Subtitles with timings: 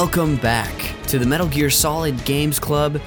[0.00, 3.00] Welcome back to the Metal Gear Solid Games Club,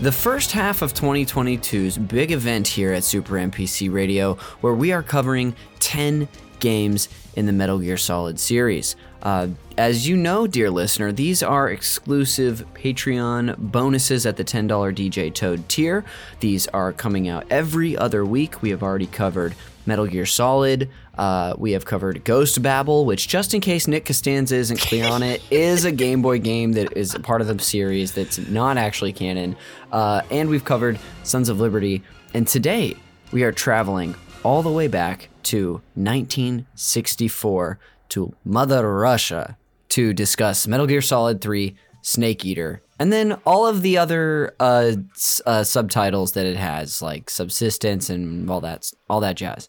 [0.00, 5.02] the first half of 2022's big event here at Super NPC Radio, where we are
[5.02, 6.28] covering 10
[6.60, 8.94] games in the Metal Gear Solid series.
[9.22, 9.48] Uh,
[9.78, 15.66] as you know, dear listener, these are exclusive Patreon bonuses at the $10 DJ Toad
[15.70, 16.04] tier.
[16.40, 18.60] These are coming out every other week.
[18.60, 19.54] We have already covered
[19.86, 20.90] Metal Gear Solid.
[21.16, 25.22] Uh, we have covered Ghost Babel, which, just in case Nick Costanza isn't clear on
[25.22, 29.12] it, is a Game Boy game that is part of the series that's not actually
[29.12, 29.56] canon.
[29.92, 32.02] Uh, and we've covered Sons of Liberty.
[32.34, 32.96] And today,
[33.32, 37.78] we are traveling all the way back to 1964
[38.10, 39.56] to Mother Russia
[39.90, 42.82] to discuss Metal Gear Solid 3 Snake Eater.
[42.98, 48.08] And then all of the other uh, s- uh, subtitles that it has, like Subsistence
[48.10, 49.68] and all that, all that jazz.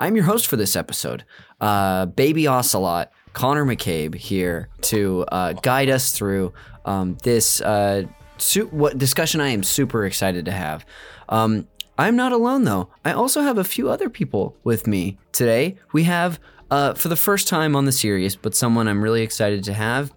[0.00, 1.24] I'm your host for this episode,
[1.60, 6.52] uh, Baby Ocelot, Connor McCabe here to uh, guide us through
[6.86, 8.04] um, this uh,
[8.38, 10.86] su- what discussion I am super excited to have.
[11.28, 12.88] Um, I'm not alone though.
[13.04, 15.76] I also have a few other people with me today.
[15.92, 19.64] We have, uh, for the first time on the series, but someone I'm really excited
[19.64, 20.14] to have,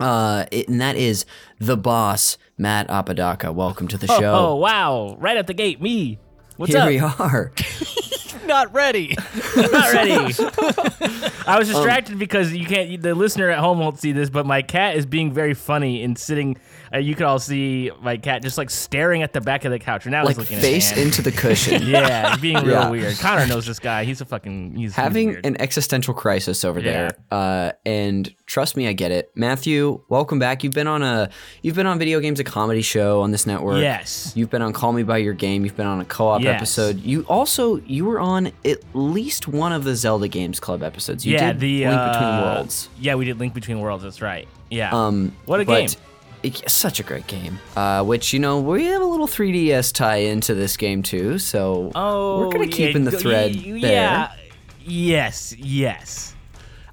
[0.00, 1.24] uh, it- and that is
[1.60, 3.52] the boss, Matt Apodaca.
[3.52, 4.14] Welcome to the show.
[4.16, 4.56] Oh, show.
[4.56, 5.16] wow.
[5.20, 6.18] Right at the gate, me.
[6.60, 6.88] What's Here up?
[6.88, 7.52] we are.
[8.46, 9.16] Not ready.
[9.56, 10.10] Not ready.
[11.46, 13.00] I was Um, distracted because you can't.
[13.00, 16.18] The listener at home won't see this, but my cat is being very funny and
[16.18, 16.58] sitting.
[16.92, 19.78] Uh, you could all see my cat just like staring at the back of the
[19.78, 20.06] couch.
[20.06, 21.82] And now like he's looking face into the cushion.
[21.86, 22.90] Yeah, being real Yeah.
[22.90, 23.16] weird.
[23.18, 24.04] Connor knows this guy.
[24.04, 24.72] He's a fucking.
[24.74, 25.46] He's he's having weird.
[25.46, 27.12] an existential crisis over there.
[27.30, 29.30] Uh, and trust me, I get it.
[29.34, 30.64] Matthew, welcome back.
[30.64, 31.30] You've been on a
[31.62, 33.80] you've been on video games a comedy show on this network.
[33.82, 34.32] Yes.
[34.34, 35.64] You've been on Call Me by Your Game.
[35.64, 36.56] You've been on a co-op Yes.
[36.56, 37.00] episode.
[37.00, 41.24] You also you were on at least one of the Zelda Games Club episodes.
[41.24, 42.88] You yeah, did the Link uh, Between Worlds.
[42.98, 44.02] Yeah, we did Link Between Worlds.
[44.02, 44.48] That's right.
[44.70, 44.90] Yeah.
[44.92, 45.88] Um, what a game.
[46.66, 47.58] Such a great game.
[47.76, 51.38] Uh, which you know we have a little 3DS tie into this game too.
[51.38, 53.92] So Oh, we're gonna keep in the thread y- there.
[53.92, 54.32] Yeah.
[54.84, 55.54] Yes.
[55.56, 56.34] Yes.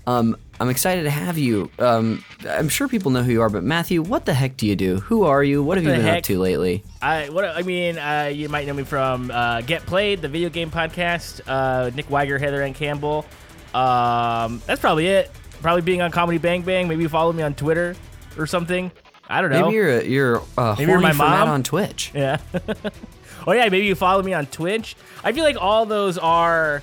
[0.05, 1.69] Um, I'm excited to have you.
[1.79, 4.75] Um, I'm sure people know who you are, but Matthew, what the heck do you
[4.75, 5.01] do?
[5.01, 5.61] Who are you?
[5.61, 6.19] What, have you been heck?
[6.19, 6.83] up to lately?
[7.01, 10.49] I what I mean, uh, you might know me from uh, Get Played, the video
[10.49, 11.41] game podcast.
[11.45, 13.25] Uh, Nick Wiger, Heather Anne Campbell.
[13.73, 15.31] Um, that's probably it.
[15.61, 16.87] Probably being on Comedy Bang Bang.
[16.87, 17.95] Maybe follow me on Twitter
[18.37, 18.91] or something.
[19.29, 19.63] I don't know.
[19.65, 21.49] Maybe you're you're uh, Maybe you're my mom?
[21.49, 22.11] on Twitch.
[22.15, 22.37] yeah.
[23.45, 24.95] oh yeah, maybe you follow me on Twitch.
[25.23, 26.81] I feel like all those are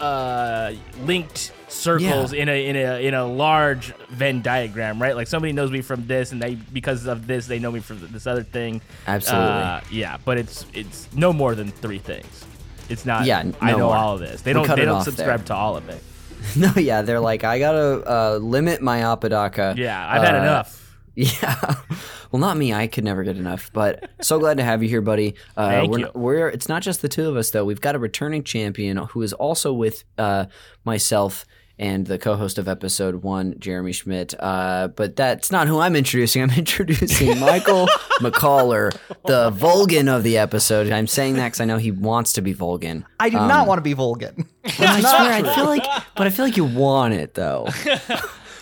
[0.00, 0.72] uh,
[1.04, 2.42] linked circles Yeah.
[2.42, 5.14] in a in a in a large Venn diagram, right?
[5.14, 8.00] Like somebody knows me from this, and they because of this they know me from
[8.10, 8.80] this other thing.
[9.06, 9.46] Absolutely.
[9.48, 12.44] Uh, yeah, but it's it's no more than three things.
[12.88, 13.26] It's not.
[13.26, 13.96] Yeah, I know more.
[13.96, 14.42] all of this.
[14.42, 14.76] They We'll don't.
[14.76, 15.46] They don't subscribe there.
[15.48, 16.02] to all of it.
[16.56, 19.74] no, yeah, they're like, I gotta uh, limit my Apodaca.
[19.76, 20.81] Yeah, I've had Uh, enough.
[21.42, 21.74] Yeah.
[22.30, 22.72] Well, not me.
[22.72, 23.70] I could never get enough.
[23.74, 25.34] But so glad to have you here, buddy.
[25.54, 26.10] Uh, Thank we're, you.
[26.14, 26.48] We're.
[26.48, 27.66] It's not just the two of us though.
[27.66, 30.46] We've got a returning champion who is also with uh,
[30.84, 31.44] myself
[31.78, 34.34] and the co-host of episode one, Jeremy Schmidt.
[34.38, 36.42] Uh, but that's not who I'm introducing.
[36.42, 37.88] I'm introducing Michael
[38.20, 38.96] McCaller,
[39.26, 40.90] the Volgin of the episode.
[40.90, 43.04] I'm saying that because I know he wants to be Volgin.
[43.20, 44.46] I do not want to be Volgin.
[44.64, 45.84] I swear, I feel like,
[46.16, 47.68] but I feel like you want it though.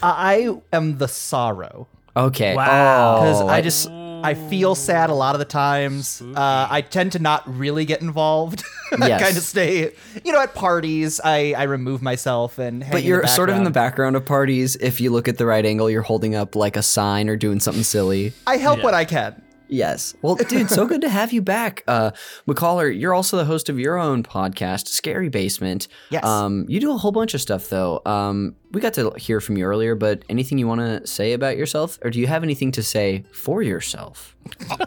[0.03, 1.89] I am the sorrow
[2.27, 2.55] Okay.
[2.55, 3.17] Wow.
[3.17, 3.89] Oh, because I just
[4.23, 6.21] I feel sad a lot of the times.
[6.21, 8.63] Uh, I tend to not really get involved.
[9.01, 9.23] I Yes.
[9.23, 9.93] kind of stay,
[10.25, 11.21] you know, at parties.
[11.25, 12.83] I I remove myself and.
[12.83, 14.15] Hang But you're the sort of in the background.
[14.15, 14.77] background of parties.
[14.77, 17.61] If you look at the right angle, you're holding up like a sign or doing
[17.61, 18.33] something silly.
[18.47, 18.85] I help Yeah.
[18.85, 19.41] what I can.
[19.73, 20.15] Yes.
[20.21, 21.85] Well, dude, so good to have you back.
[21.87, 22.11] Uh,
[22.49, 25.87] McCaller, you're also the host of your own podcast, Scary Basement.
[26.11, 26.25] Yes.
[26.25, 28.03] Um, you do a whole bunch of stuff, though.
[28.05, 31.57] Um, we got to hear from you earlier, but anything you want to say about
[31.57, 31.99] yourself?
[32.03, 34.37] Or do you have anything to say for yourself?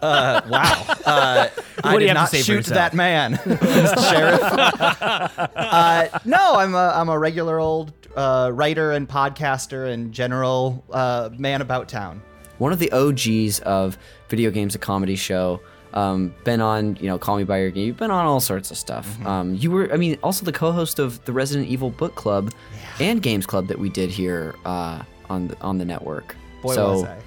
[0.02, 0.86] Uh, wow.
[1.06, 1.48] Uh,
[1.84, 4.42] I What do you did have to not say shoot that man, Sheriff.
[4.44, 11.30] uh, no, I'm a, I'm a regular old uh, writer and podcaster and general uh,
[11.38, 12.22] man about town.
[12.58, 13.98] one of the OGs of
[14.34, 15.62] video games, a comedy show.
[15.94, 17.86] Um, been on, you know, Call Me by Your Game.
[17.86, 19.08] You've been on all sorts of stuff.
[19.08, 19.28] Mm-hmm.
[19.28, 22.52] Um, you were, I mean, also the co-host of the Resident Evil Book Club
[23.00, 26.36] and Games Club that we did here uh, on the, on the network.
[26.64, 27.20] Boy, so was I.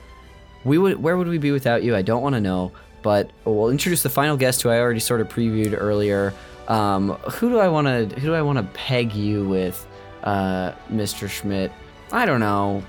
[0.65, 1.95] we would, where would we be without you?
[1.95, 2.73] I don't want to know,
[3.03, 6.35] but we'll introduce the final guest who I already sort of previewed earlier.
[6.67, 9.87] Um, who do I want to, who do I want to peg you with,
[10.25, 11.31] uh, Mr.
[11.31, 11.71] Schmidt?
[12.11, 12.83] I don't know.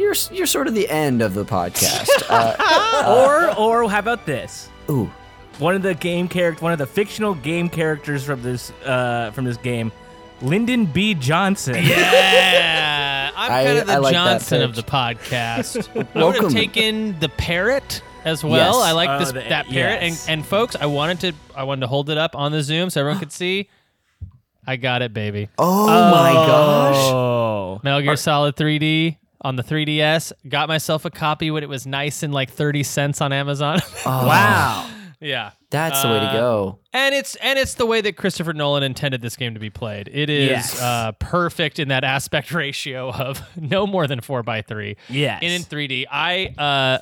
[0.00, 2.08] You're you're sort of the end of the podcast.
[2.30, 4.68] Uh, or or how about this?
[4.88, 5.10] ooh,
[5.58, 9.44] One of the game character, one of the fictional game characters from this uh, from
[9.44, 9.90] this game,
[10.42, 11.14] Lyndon B.
[11.14, 11.74] Johnson.
[11.76, 15.88] Yeah, I'm I- kind of the like Johnson of the podcast.
[16.14, 18.54] I would have taken the parrot as well.
[18.78, 18.86] Yes.
[18.88, 20.02] I like Oh, this the- that parrot.
[20.02, 20.28] yes.
[20.28, 22.90] And and folks, I wanted to I wanted to hold it up on the Zoom
[22.90, 23.68] so everyone could see.
[24.66, 25.48] I got it, baby.
[25.58, 26.96] Oh, my gosh.
[26.96, 27.80] Oh.
[27.82, 30.32] Metal Gear Solid 3D on the 3DS.
[30.48, 33.80] Got myself a copy when it was nice and like 30 cents on Amazon.
[34.06, 34.88] Oh, Wow.
[35.20, 35.50] yeah.
[35.70, 36.78] That's the way to Uh, go.
[36.92, 40.08] And it's and it's the way that Christopher Nolan intended this game to be played.
[40.12, 40.82] It is Yes.
[40.82, 44.96] uh, perfect in that aspect ratio of no more than four by three.
[45.08, 45.38] Yes.
[45.42, 46.06] And in 3D.
[46.10, 46.98] I uh,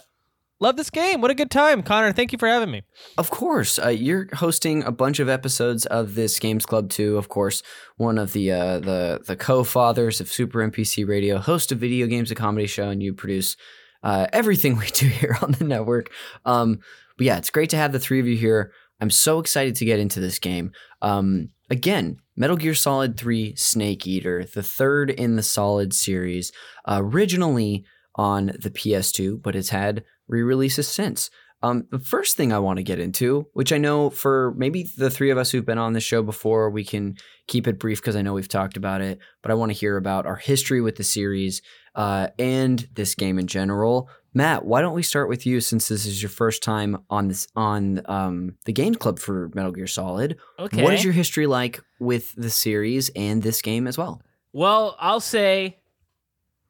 [0.61, 1.21] love this game.
[1.21, 2.13] What a good time, Connor.
[2.13, 2.83] Thank you for having me.
[3.17, 7.17] Of course, uh, you're hosting a bunch of episodes of this Games Club too.
[7.17, 7.63] Of course,
[7.97, 12.31] one of the uh, the the co-fathers of Super NPC Radio, host of Video Games
[12.31, 13.57] a Comedy Show, and you produce
[14.03, 16.11] uh, everything we do here on the network.
[16.45, 16.81] Um,
[17.17, 18.73] but yeah, it's great to have the three of you here.
[19.01, 20.73] I'm so excited to get into this game.
[21.03, 26.51] Um, again, Metal Gear Solid 3 Snake Eater, the third in the Solid series,
[26.87, 27.85] originally
[28.17, 31.31] on the PS2, but it's had re-releases since.
[31.61, 35.11] Um, the first thing I want to get into, which I know for maybe the
[35.11, 37.17] three of us who've been on the show before, we can
[37.49, 39.97] keep it brief because I know we've talked about it, but I want to hear
[39.97, 41.61] about our history with the series
[41.97, 44.09] uh, and this game in general.
[44.35, 47.49] Matt, why don't we start with you since this is your first time on this
[47.57, 50.37] on um, the game Club for Metal Gear Solid?
[50.61, 50.85] Okay.
[50.85, 54.23] What is your history like with the series and this game as well?
[54.53, 55.79] Well, I'll say,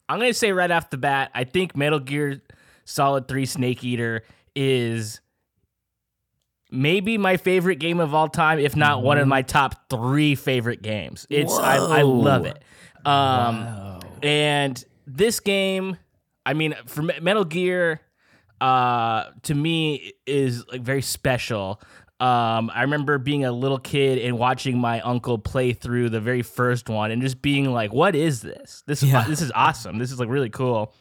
[0.08, 2.40] I'm going to say right off the bat, I think Metal Gear
[2.88, 4.23] Solid 3 Snake Eater
[4.56, 5.20] is
[6.70, 10.81] maybe my favorite game of all time, if not one of my top three favorite
[10.82, 11.26] games.
[11.29, 12.62] It's I, I love it.
[13.06, 15.96] Um, And this game,
[16.46, 18.00] I mean, for Metal Gear,
[18.61, 21.81] uh, to me is like very special.
[22.20, 26.43] Um, I remember being a little kid and watching my uncle play through the very
[26.43, 28.82] first one and just being like, "What is this?
[28.87, 29.25] This Yeah.
[29.29, 29.99] this is awesome.
[29.99, 30.93] This is like really cool."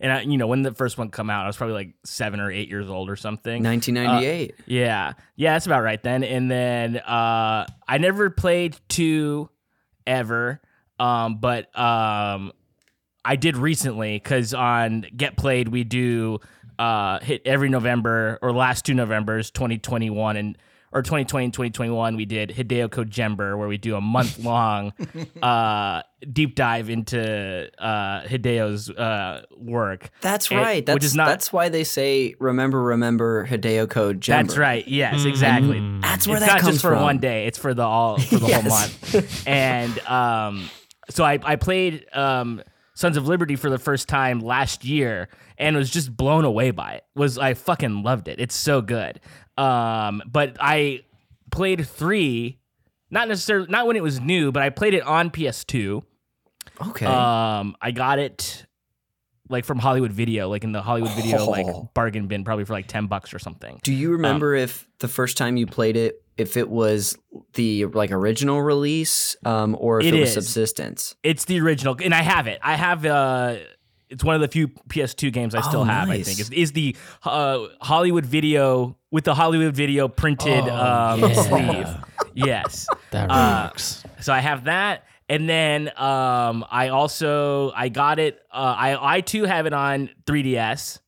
[0.00, 2.40] And I, you know, when the first one come out, I was probably like seven
[2.40, 3.62] or eight years old or something.
[3.62, 4.54] 1998.
[4.66, 5.12] Yeah.
[5.36, 6.22] Yeah, that's about right then.
[6.24, 9.48] And then uh I never played two
[10.06, 10.60] ever.
[10.98, 12.52] Um, but um
[13.24, 16.38] I did recently because on Get Played we do
[16.78, 20.58] uh hit every November or last two Novembers, 2021 and
[20.96, 24.92] or 2020 and 2021 we did Hideo Kojember where we do a month long
[25.42, 26.02] uh
[26.32, 30.10] deep dive into uh Hideo's uh work.
[30.22, 30.84] That's and- right.
[30.86, 34.26] That's which is not- that's why they say remember, remember Hideo Kojima.
[34.26, 34.86] That's right.
[34.88, 35.80] Yes, exactly.
[36.00, 37.02] That's where it's that not comes just for from.
[37.02, 38.62] one day; it's for the all for the Yes.
[38.62, 38.70] whole
[39.20, 39.46] month.
[39.46, 40.68] And um,
[41.10, 42.62] so I I played um,
[42.94, 45.28] Sons of Liberty for the first time last year
[45.58, 47.04] and was just blown away by it.
[47.14, 48.40] Was I fucking loved it?
[48.40, 49.20] It's so good.
[49.56, 51.02] Um, but I
[51.50, 52.58] played three,
[53.10, 56.02] not necessarily not when it was new, but I played it on PS2.
[56.88, 57.06] Okay.
[57.06, 58.66] Um, I got it
[59.48, 61.50] like from Hollywood Video, like in the Hollywood Video Oh.
[61.50, 63.80] like bargain bin, probably for like ten bucks or something.
[63.82, 67.16] Do you remember if the first time you played it, if it was
[67.54, 70.34] the like original release, um, or if It it, was is.
[70.34, 71.14] Subsistence?
[71.22, 72.58] It's the original, and I have it.
[72.62, 73.06] I have.
[73.06, 73.56] uh
[74.08, 76.08] It's one of the few PS2 games I still Oh, have.
[76.10, 76.94] I think is, is the
[77.24, 81.32] uh, Hollywood Video with the Hollywood Video printed um, yeah.
[81.32, 81.88] sleeve.
[82.34, 82.86] Yes.
[83.12, 83.70] That Uh.
[84.20, 88.38] So I have that, and then um, I also I got it.
[88.52, 90.98] Uh, I I too have it on 3DS,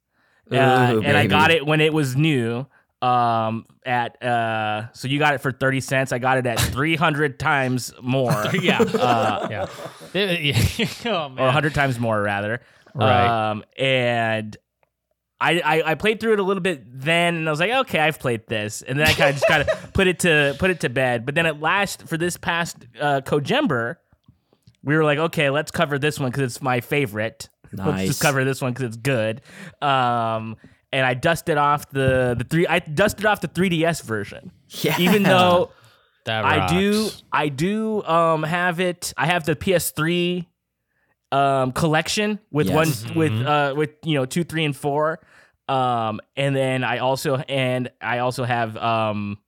[0.51, 2.67] uh, Ooh, and I got it when it was new.
[3.03, 6.13] Um, at uh, so you got it for 30 cents.
[6.13, 8.33] I got it at 300 times more.
[8.61, 8.81] yeah.
[8.81, 9.67] Uh, yeah.
[10.15, 10.87] yeah.
[11.07, 11.39] oh, man.
[11.39, 12.61] or 100 times more rather
[13.07, 13.51] Right.
[13.51, 14.57] um and
[15.41, 18.01] I, I i played through it a little bit then and i was like okay
[18.01, 20.71] i've played this and then i kind of just kind of put it to put
[20.71, 23.97] it to bed but then at last for this past uh kojember
[24.83, 28.45] we were like okay let's cover this one because it's my favorite let's just cover
[28.45, 29.43] this one because it's good
[29.81, 30.57] um
[30.93, 34.97] and i dusted off the the three i dusted off the 3ds version Yeah.
[34.99, 35.71] even though
[36.25, 37.11] That I do.
[37.33, 40.47] I do um have it I have the PS3
[41.33, 43.05] um collection with Yes.
[43.07, 45.21] one with uh with you know 2 3 and 4
[45.69, 49.39] um and then I also and I also have um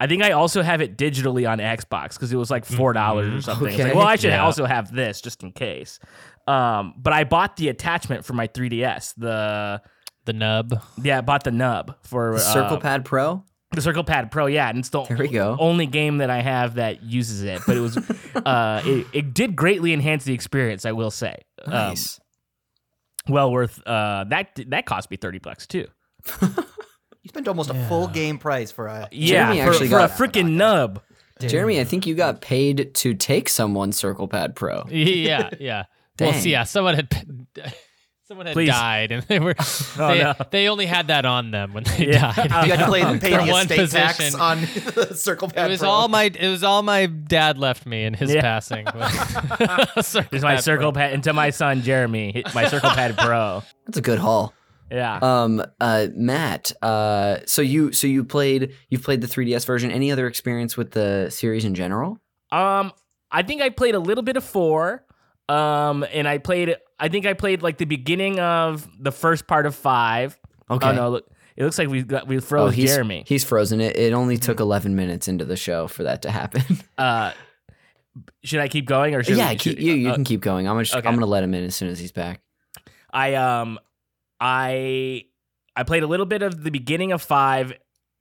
[0.00, 3.32] I think I also have it digitally on Xbox because it was like four dollars
[3.32, 3.68] or something.
[3.68, 4.42] It's like, well, I should Yeah.
[4.44, 5.98] also have this just in case.
[6.48, 9.14] Um, but I bought the attachment for my 3DS.
[9.16, 9.80] The
[10.24, 10.82] The nub.
[11.02, 13.44] yeah, I bought the nub for The Circle uh, Pad Pro.
[13.74, 15.56] The Circle Pad Pro, yeah, and it's the There we go.
[15.58, 17.60] only game that I have that uses it.
[17.66, 17.96] But it was,
[18.36, 20.84] uh, it, it did greatly enhance the experience.
[20.84, 22.20] I will say, Um, Nice.
[23.28, 23.80] well worth.
[23.86, 25.86] Uh, that that cost me thirty bucks too.
[27.22, 29.08] You spent almost a full game price for a.
[29.10, 31.00] Yeah, Jeremy for, actually for a freaking nub.
[31.40, 34.84] Jeremy, I think you got paid to take someone's Circle Pad Pro.
[34.90, 35.84] yeah, yeah.
[36.20, 37.08] Well, see, yeah, someone had
[38.26, 38.68] someone had Please.
[38.68, 39.54] died, and they were
[39.98, 40.34] Oh, they, no.
[40.50, 42.32] they only had that on them when they Yeah.
[42.32, 42.66] died.
[42.66, 44.40] You had to play, pay For the one estate tax position.
[44.40, 45.88] on the Circle Pad It was Pro.
[45.88, 48.40] all my it was all my dad left me in his Yeah.
[48.40, 48.86] passing.
[48.86, 51.00] Circle This is my circle Pro.
[51.00, 53.62] pad and to my son Jeremy, my circle pad pro.
[53.86, 54.52] That's a good haul.
[54.90, 55.18] Yeah.
[55.22, 59.90] Um, uh, Matt, uh, so you so you played you've played the 3DS version.
[59.90, 62.18] Any other experience with the series in general?
[62.52, 62.92] Um,
[63.30, 65.04] I think I played a little bit of four.
[65.48, 66.76] Um, and I played.
[66.98, 70.38] I think I played like the beginning of the first part of five.
[70.70, 70.88] Okay.
[70.88, 71.10] Oh no!
[71.10, 73.24] Look, it looks like we got we froze Oh, froze he's, Jeremy.
[73.26, 73.80] He's frozen.
[73.80, 76.62] It it only took 11 minutes into the show for that to happen.
[76.96, 77.32] Uh,
[78.44, 80.40] should I keep going or should yeah, we, keep, should- you you uh, can keep
[80.40, 80.68] going.
[80.68, 81.06] I'm just okay.
[81.08, 82.40] I'm gonna let him in as soon as he's back.
[83.12, 83.78] I um,
[84.40, 85.24] I
[85.74, 87.72] I played a little bit of the beginning of five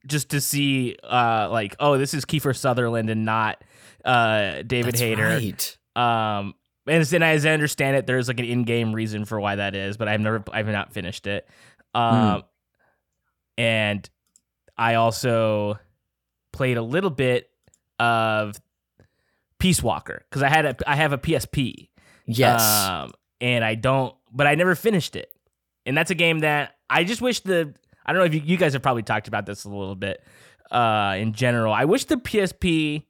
[0.08, 3.64] just to see uh like oh this is Kiefer Sutherland and not
[4.04, 5.28] uh David That's Hayter.
[5.28, 5.78] right.
[6.40, 6.56] Um,
[6.88, 9.76] and as, and as I understand it, there's like an in-game reason for why that
[9.76, 11.48] is, but I've never, I've not finished it.
[11.94, 12.44] Um,
[13.58, 14.10] and
[14.78, 15.80] I also
[16.52, 17.50] played a little bit
[18.00, 18.60] of
[19.60, 21.90] Peace Walker because I had a, I have a PSP.
[22.26, 22.62] Yes.
[22.62, 25.32] Um, and I don't, but I never finished it.
[25.86, 27.74] And that's a game that I just wish the,
[28.06, 30.24] I don't know if you, you guys have probably talked about this a little bit
[30.72, 31.74] uh, in general.
[31.74, 33.04] I wish the PSP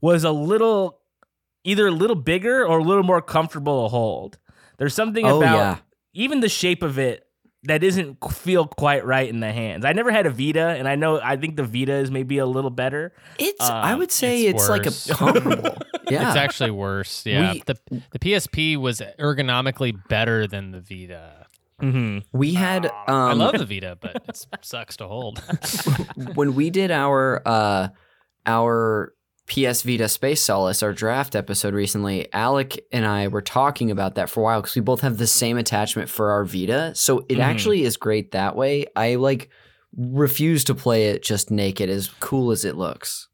[0.00, 0.98] was a little,
[1.64, 4.38] either a little bigger or a little more comfortable to hold.
[4.78, 5.76] There's something oh about yeah.
[6.14, 7.26] even the shape of it
[7.64, 9.84] that doesn't feel quite right in the hands.
[9.84, 12.46] I never had a Vita, and I know I think the Vita is maybe a
[12.46, 13.12] little better.
[13.38, 15.06] It's I um, would say it's it's, like a worse.
[15.10, 15.76] comparable.
[16.10, 16.28] yeah.
[16.28, 17.24] It's actually worse.
[17.24, 17.76] Yeah, We- the
[18.10, 21.46] the PSP was ergonomically better than the Vita.
[21.80, 22.18] Mm-hmm.
[22.32, 25.42] we had um I love the Vita, but it sucks to hold.
[26.34, 27.88] when we did our uh
[28.46, 29.14] our
[29.46, 34.30] PS Vita Space Solace, our draft episode recently, Alec and I were talking about that
[34.30, 36.92] for a while because we both have the same attachment for our Vita.
[36.94, 37.42] So it Mhm.
[37.42, 38.86] actually is great that way.
[38.96, 39.50] I like
[39.96, 43.28] refuse to play it just naked, as cool as it looks.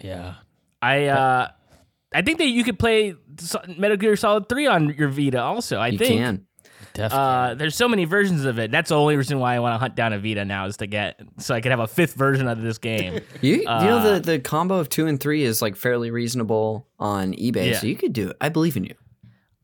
[0.00, 0.34] yeah,
[0.80, 1.48] I uh,
[2.14, 5.40] I think that you could play So- Metal Gear Solid Three on your Vita.
[5.40, 6.46] Also, I you think can.
[6.98, 8.70] Uh, there's so many versions of it.
[8.70, 10.86] That's the only reason why I want to hunt down a Vita now is to
[10.86, 13.20] get so I could have a fifth version of this game.
[13.40, 16.86] You, you know Uh, the the combo of two and three is like fairly reasonable
[16.98, 17.78] on eBay, Yeah.
[17.78, 18.36] so you could do it.
[18.40, 18.94] I believe in you.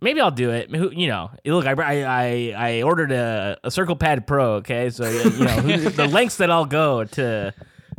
[0.00, 0.70] Maybe I'll do it.
[0.70, 4.54] You know, look, I I I, I ordered a, a Circle Pad Pro.
[4.56, 7.52] Okay, so you know who- the lengths that I'll go to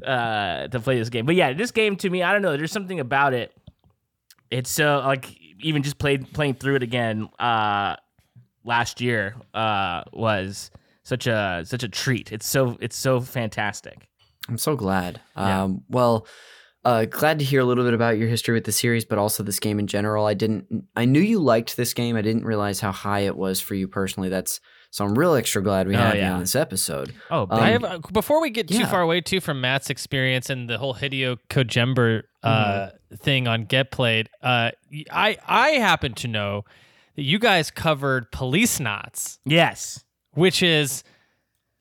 [0.06, 1.26] uh to play this game.
[1.26, 2.56] But yeah, this game to me, I don't know.
[2.56, 3.52] There's something about it.
[4.50, 5.28] It's so like
[5.62, 7.98] even just played playing through it again uh
[8.70, 10.72] last year uh was
[11.04, 12.32] such a such a treat.
[12.32, 13.98] It's so it's so fantastic.
[14.48, 15.20] I'm so glad.
[15.36, 15.64] Yeah.
[15.64, 16.26] Um, well,
[16.86, 19.44] uh, glad to hear a little bit about your history with the series, but also
[19.44, 20.26] this game in general.
[20.26, 20.66] I didn't.
[20.96, 22.16] I knew you liked this game.
[22.16, 24.30] I didn't realize how high it was for you personally.
[24.30, 24.60] That's
[24.92, 25.04] so.
[25.06, 27.14] I'm real extra glad we Oh, had you on this episode.
[27.30, 30.50] Oh, Um, I have uh, before we get too far away too from Matt's experience
[30.50, 33.16] and the whole Hideo Kojember uh, Mm-hmm.
[33.18, 34.30] thing on Get Played.
[34.42, 34.72] Uh,
[35.12, 36.68] I I happen to know that
[37.22, 40.04] you guys covered Policenauts, yes.
[40.34, 41.04] which is.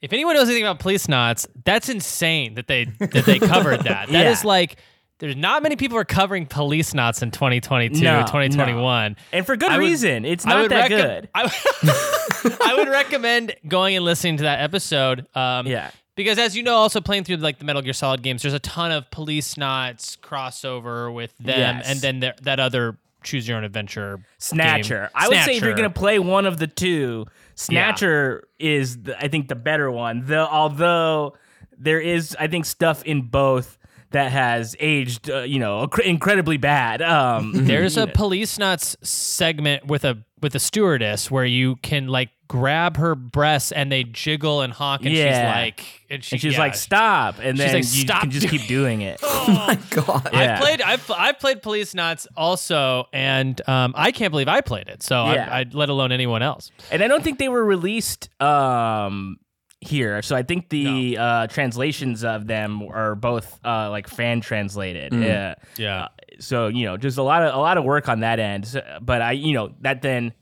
[0.00, 4.08] If anyone knows anything about Policenauts, that's insane that they that they covered that.
[4.12, 4.48] That is Yeah.
[4.48, 4.76] like
[5.18, 9.16] there's not many people are covering Policenauts in 2022 No, or 2021.
[9.32, 10.24] And for good would- reason.
[10.24, 11.28] It's not that recom- good.
[11.34, 15.26] I, I would recommend going and listening to that episode.
[15.34, 15.90] Um, Yeah.
[16.14, 18.58] Because as you know, also playing through like the Metal Gear Solid games, there's a
[18.60, 21.88] ton of Policenauts crossover with them, Yes.
[21.88, 25.00] and then there, that other choose your own adventure Snatcher.
[25.00, 25.08] game.
[25.14, 29.28] I would say if you're gonna play one of the two, Snatcher is the, I
[29.28, 30.26] think the better one.
[30.26, 31.34] The although
[31.76, 33.78] there is I think stuff in both
[34.10, 37.02] that has aged uh, you know incre- incredibly bad.
[37.02, 42.96] Um, There's a Policenauts segment with a with a stewardess where you can like grab
[42.96, 46.58] her breasts and they jiggle and honk, and she's like, and, she, and she's yeah.
[46.58, 49.20] like stop, and She's then like, you "Stop can just keep doing it.
[49.48, 50.28] Oh my god.
[50.32, 50.56] Yeah.
[50.56, 50.82] I played.
[50.82, 55.02] I've I've played Policenauts also, and um, I can't believe I played it.
[55.02, 55.48] So Yeah.
[55.50, 56.70] I, I let alone anyone else.
[56.90, 59.38] And I don't think they were released um
[59.80, 60.20] here.
[60.22, 65.14] So I think the uh translations of them are both uh like fan translated.
[65.14, 65.54] Yeah.
[65.76, 66.08] Yeah,
[66.40, 68.98] so you know just a lot of a lot of work on that end So-
[69.00, 70.32] but i you know that then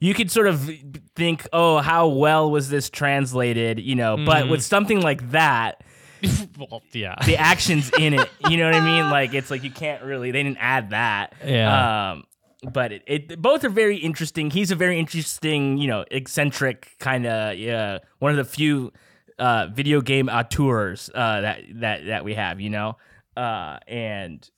[0.00, 0.70] you could sort of
[1.14, 5.82] think oh how well was this translated you know but with something like that
[6.58, 7.14] well, yeah.
[7.26, 8.28] the actions in it.
[8.48, 9.08] You know what i mean?
[9.10, 11.34] Like it's like you can't really they didn't add that.
[11.44, 12.10] Yeah.
[12.12, 12.24] um
[12.72, 14.50] but it, it both are very interesting.
[14.50, 18.92] He's a very interesting you know eccentric kind of yeah one of the few
[19.38, 22.96] uh video game auteurs uh that that that we have you know?
[23.36, 24.50] Uh, and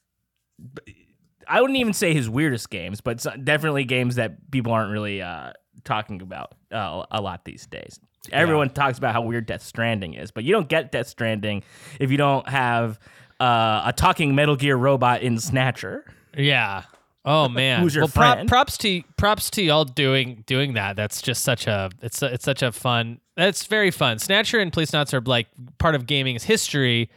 [1.50, 5.52] I wouldn't even say his weirdest games, but definitely games that people aren't really uh,
[5.84, 7.98] talking about uh, a lot these days.
[8.32, 11.64] Everyone talks about how weird Death Stranding is, but you don't get Death Stranding
[11.98, 13.00] if you don't have
[13.40, 16.04] uh, a talking Metal Gear robot in Snatcher.
[16.36, 16.84] Yeah.
[17.24, 17.82] Oh man.
[17.82, 18.48] Who's your well, prop- friend?
[18.48, 20.96] props to props to y'all doing doing that.
[20.96, 23.20] That's just such a it's a, it's such a fun.
[23.36, 24.18] That's very fun.
[24.18, 27.10] Snatcher and Policenauts are like part of gaming's history,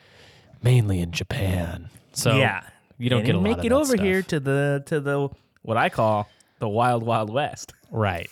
[0.62, 1.90] mainly in Japan.
[2.14, 2.64] So yeah,
[3.04, 4.00] you don't And get a make lot it that over stuff.
[4.06, 5.30] here to the to the
[5.62, 6.30] what I call
[6.60, 7.74] the wild wild west.
[7.92, 8.28] right?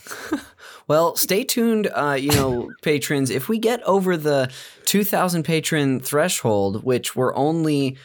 [0.88, 3.30] Well, stay tuned, uh, you know, patrons.
[3.30, 4.52] If we get over the
[4.86, 7.98] 2,000 patron threshold, which we're only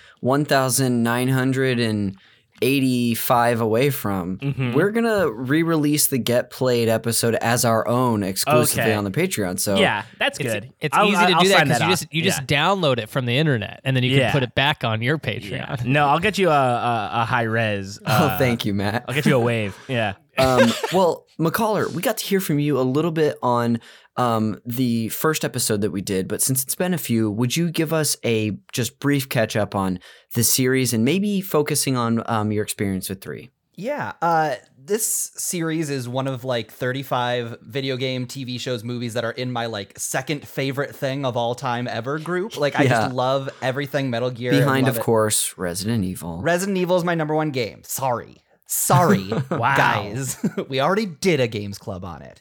[2.60, 4.74] 1,985 away from, Mm-hmm.
[4.74, 8.94] we're going to re release the Get Played episode as our own exclusively Okay.
[8.94, 9.58] on the Patreon.
[9.58, 10.72] So, yeah, that's good.
[10.80, 13.26] it's I'll- easy to I'll do that because you just you just download it from
[13.26, 14.32] the internet and then you can Yeah.
[14.32, 15.50] put it back on your Patreon.
[15.50, 15.76] Yeah.
[15.84, 17.98] No, I'll get you a, a, a high res.
[18.06, 19.04] Oh, uh, thank you, Matt.
[19.08, 19.76] I'll get you a wave.
[19.88, 20.14] Yeah.
[20.38, 23.80] um, well, McCaller, we got to hear from you a little bit on
[24.16, 27.70] um, the first episode that we did, but since it's been a few, would you
[27.70, 29.98] give us a just brief catch up on
[30.34, 33.50] the series and maybe focusing on um, your experience with three?
[33.78, 39.24] Yeah, uh, this series is one of like 35 video game, TV shows, movies that
[39.26, 42.56] are in my like second favorite thing of all time ever group.
[42.56, 42.88] Like I Yeah.
[43.02, 44.52] just love everything Metal Gear.
[44.52, 45.02] Behind, of it.
[45.02, 46.40] course, Resident Evil.
[46.40, 47.82] Resident Evil is my number one game.
[47.84, 50.38] Sorry, sorry, guys.
[50.68, 52.40] we already did a games club on it.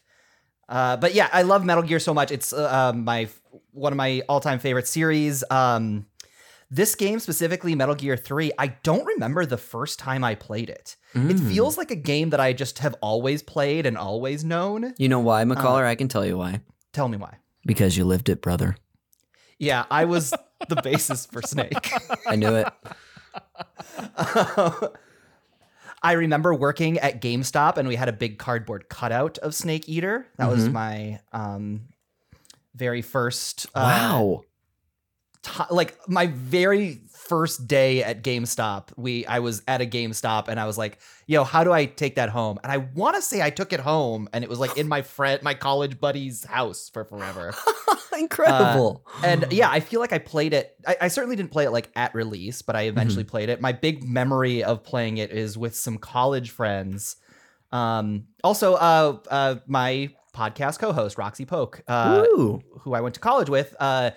[0.67, 2.31] Uh, but yeah, I love Metal Gear so much.
[2.31, 3.27] It's uh, um, my
[3.71, 5.43] one of my all time favorite series.
[5.51, 6.07] Um,
[6.71, 8.51] this game specifically, Metal Gear Three.
[8.57, 10.95] I don't remember the first time I played it.
[11.13, 11.47] It Mm.
[11.49, 14.93] feels like a game that I just have always played and always known.
[14.97, 15.85] You know why, Uh, McCaller?
[15.85, 16.61] I can tell you why.
[16.91, 17.37] Tell me why.
[17.65, 18.75] Because you lived it, brother.
[19.59, 20.33] Yeah, I was
[20.67, 21.91] the basis for Snake.
[22.27, 22.67] I knew it.
[26.05, 30.27] I remember working at GameStop and we had a big cardboard cutout of Snake Eater.
[30.37, 30.71] That was Mhm.
[30.71, 31.87] my um,
[32.75, 33.65] very first.
[33.73, 34.41] Uh, wow.
[35.69, 40.65] like my very first day at GameStop, we I was at a GameStop and I
[40.65, 43.49] was like, "Yo, how do I take that home?" And I want to say I
[43.51, 47.03] took it home and it was like in my friend, my college buddy's house for
[47.05, 47.53] forever.
[48.19, 49.05] Incredible.
[49.23, 50.75] and yeah, I feel like I played it.
[50.87, 53.61] I, I certainly didn't play it like at release, but I eventually played it.
[53.61, 57.17] My big memory of playing it is with some college friends.
[57.71, 63.49] Um, also, uh, uh, my podcast co-host Roxy Poke, uh, who I went to college
[63.49, 63.75] with.
[63.79, 64.11] Uh,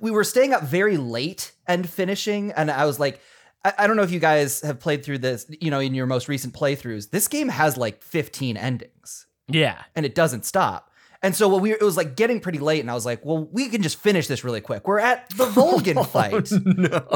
[0.00, 3.20] we were staying up very late and finishing, and I was like.
[3.64, 6.06] I I don't know if you guys have played through this, you know, in your
[6.06, 7.10] most recent playthroughs.
[7.10, 9.82] This game has like 15 endings Yeah.
[9.96, 10.92] and it doesn't stop.
[11.22, 13.48] And so what we it was like getting pretty late, and I was like, well,
[13.52, 14.86] we can just finish this really quick.
[14.86, 16.50] We're at the Volgin fight.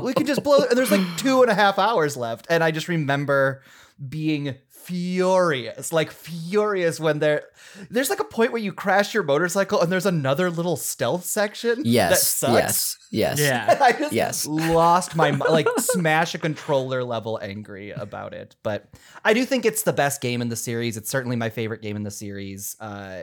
[0.02, 2.46] We can just blow and there's like two and a half hours left.
[2.50, 3.62] And I just remember
[4.08, 7.44] being furious, like furious when there
[7.90, 11.78] there's like a point where you crash your motorcycle and there's another little stealth section.
[11.82, 12.26] that Yes.
[12.26, 12.98] sucks.
[13.10, 13.38] Yes.
[13.38, 13.40] Yes.
[13.40, 13.78] Yeah.
[13.82, 14.46] I just Yes.
[14.46, 18.56] lost my like smash a controller level angry about it.
[18.62, 18.88] But
[19.24, 20.96] I do think it's the best game in the series.
[20.96, 22.76] It's certainly my favorite game in the series.
[22.80, 23.22] Uh,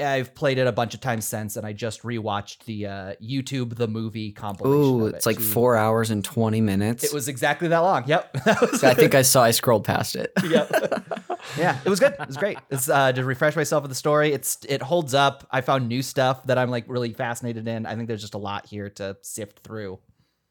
[0.00, 3.76] I've played it a bunch of times since, and I just rewatched the uh, YouTube
[3.76, 4.80] the movie compilation.
[4.80, 5.42] Ooh, it, it's like too.
[5.42, 7.04] four hours and 20 minutes.
[7.04, 8.04] It was exactly that long.
[8.06, 8.36] Yep.
[8.46, 10.32] I think I saw, I scrolled past it.
[10.44, 10.70] yep.
[11.58, 12.14] yeah, it was good.
[12.18, 12.58] It was great.
[12.70, 14.32] It's uh, to refresh myself with the story.
[14.32, 15.46] It's it holds up.
[15.50, 17.86] I found new stuff that I'm like really fascinated in.
[17.86, 19.98] I think there's just a lot here to sift through.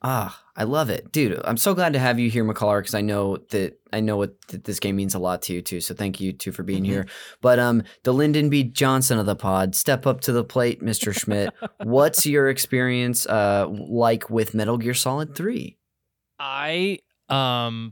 [0.09, 1.37] Ah, I love it, dude.
[1.43, 4.39] I'm so glad to have you here, McCaller, because I know that I know what
[4.47, 5.81] that this game means a lot to you too.
[5.81, 7.07] So thank you too for being here.
[7.41, 8.63] But um, the Lyndon B.
[8.63, 11.13] Johnson of the pod, step up to the plate, Mr.
[11.13, 11.53] Schmidt.
[11.83, 15.77] What's your experience uh like with Metal Gear Solid Three?
[16.39, 17.91] I um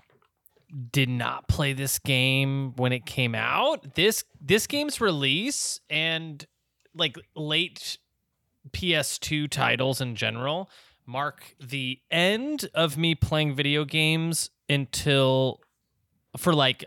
[0.93, 3.95] did not play this game when it came out.
[3.95, 6.47] This this game's release and
[6.95, 7.97] like late
[8.71, 10.69] PS2 titles in general
[11.05, 15.59] mark the end of me playing video games until
[16.37, 16.83] for like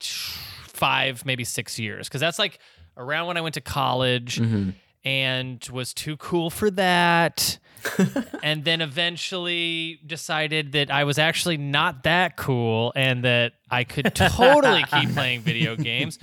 [0.00, 2.58] 5 maybe 6 years cuz that's like
[2.96, 4.70] around when I went to college Mm-hmm.
[5.04, 7.58] and was too cool for that.
[8.42, 14.14] and then eventually decided that I was actually not that cool and that I could
[14.14, 16.18] totally keep playing video games.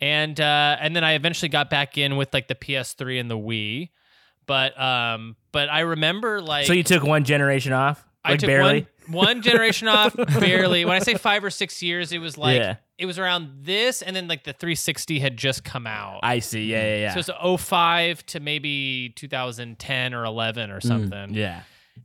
[0.00, 3.36] And uh, and then I eventually got back in with like the PS3 and the
[3.36, 3.90] Wii.
[4.46, 8.04] But um but I remember like So you took one generation off?
[8.24, 8.86] Like I took barely?
[9.08, 10.84] one, one generation off barely.
[10.84, 12.76] When I say 5 or 6 years it was like Yeah.
[12.98, 16.20] it was around this and then like the 360 had just come out.
[16.22, 16.64] I see.
[16.66, 17.14] Yeah, yeah, yeah.
[17.22, 21.32] So it's 05 to maybe 2010 or 11 or something.
[21.34, 21.62] yeah.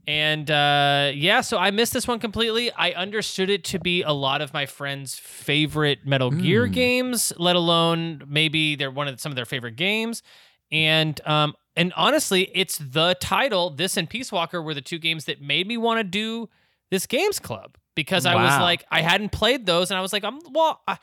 [0.07, 2.71] And uh, yeah, so I missed this one completely.
[2.71, 7.55] I understood it to be a lot of my friends' favorite Metal Gear games, let
[7.57, 10.23] alone maybe they're one of some of their favorite games.
[10.71, 13.69] And um, and honestly, it's the title.
[13.69, 16.49] This and Peace Walker were the two games that made me want to do
[16.89, 20.23] this games club because I was like, I hadn't played those, and I was like,
[20.23, 20.81] I'm well.
[20.87, 20.97] I,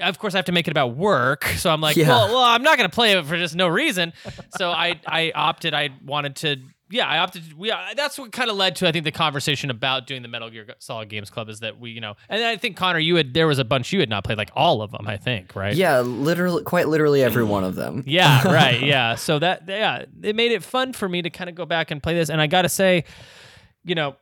[0.00, 2.08] of course, I have to make it about work, so I'm like, Yeah.
[2.08, 4.12] well, well, I'm not going to play it for just no reason.
[4.56, 5.72] So I, I opted.
[5.72, 6.56] I wanted to,
[6.94, 7.58] yeah, I opted.
[7.58, 10.28] We, uh, that's what kind of led to, I think, the conversation about doing the
[10.28, 13.16] Metal Gear Solid Games Club is that we, you know, and I think Connor, you
[13.16, 15.56] had there was a bunch you had not played, like all of them, I think,
[15.56, 15.74] right?
[15.74, 18.04] Yeah, literally, quite literally every one of them.
[18.14, 18.80] Yeah, right.
[18.80, 19.16] Yeah.
[19.16, 22.00] So that yeah, it made it fun for me to kind of go back and
[22.00, 22.30] play this.
[22.30, 23.04] And I got to say,
[23.82, 24.14] you know,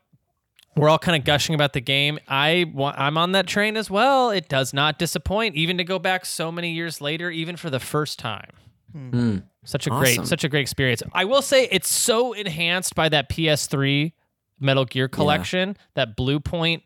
[0.75, 2.19] we're all kind of gushing about the game.
[2.27, 4.31] I wa- I'm on that train as well.
[4.31, 7.81] It does not disappoint, even to go back so many years later, even for the
[7.81, 8.53] first time.
[8.93, 9.39] Hmm.
[9.65, 10.17] Such a Awesome.
[10.17, 11.03] great, such a great experience.
[11.13, 14.13] I will say it's so enhanced by that PS3
[14.61, 16.83] Metal Gear collection, that Bluepoint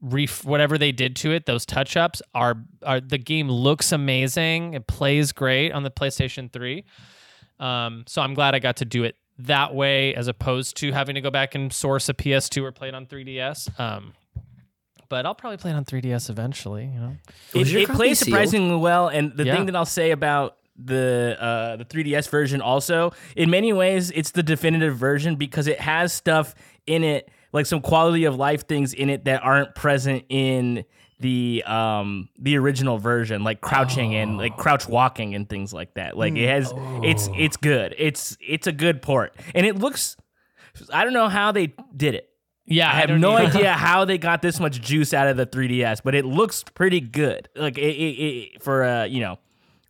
[0.00, 4.74] ref whatever they did to it those touch ups are are the game looks amazing
[4.74, 6.84] it plays great on the playstation 3
[7.58, 11.14] um so i'm glad i got to do it that way as opposed to having
[11.14, 14.12] to go back and source a ps2 or play it on 3ds um
[15.08, 17.16] but i'll probably play it on 3ds eventually you know
[17.54, 18.26] Was It, it plays sealed?
[18.34, 19.54] surprisingly well, and the Yeah.
[19.56, 24.32] thing that I'll say about the uh, the 3DS version also, in many ways, it's
[24.32, 26.54] the definitive version because it has stuff
[26.86, 30.84] in it, like some quality of life things in it that aren't present in
[31.20, 36.18] the um the original version like crouching and like crouch walking and things like that.
[36.18, 37.94] Like it has it's it's good.
[37.96, 39.34] It's it's a good port.
[39.54, 40.16] And it looks
[40.92, 42.28] i don't know how they did it.
[42.66, 43.58] Yeah I have don't no either.
[43.58, 47.00] idea how they got this much juice out of the 3DS, but it looks pretty
[47.00, 47.48] good.
[47.54, 48.20] Like it, it,
[48.56, 49.38] it for a you know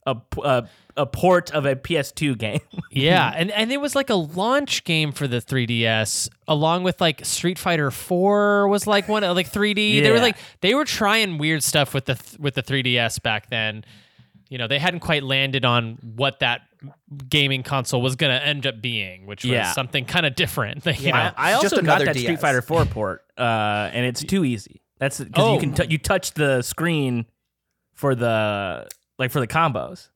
[0.06, 2.60] a, p- a a port of a PS2 game.
[2.90, 7.24] Yeah, and and it was like a launch game for the 3DS, along with like
[7.24, 10.00] Street Fighter 4 was like one like 3D.
[10.02, 13.84] They were like they were trying weird stuff with the with the 3DS back then.
[14.48, 16.60] You know, they hadn't quite landed on what that
[17.28, 19.72] gaming console was going to end up being, which was Yeah.
[19.72, 20.84] something kind of different.
[20.86, 21.34] you I, know?
[21.36, 22.22] I Just also got that DS.
[22.22, 24.82] Street Fighter 4 port, uh, and it's too easy.
[24.98, 25.54] That's because Oh.
[25.54, 27.26] you can t- you touch the screen
[27.94, 28.86] for the
[29.18, 30.08] like for the combos,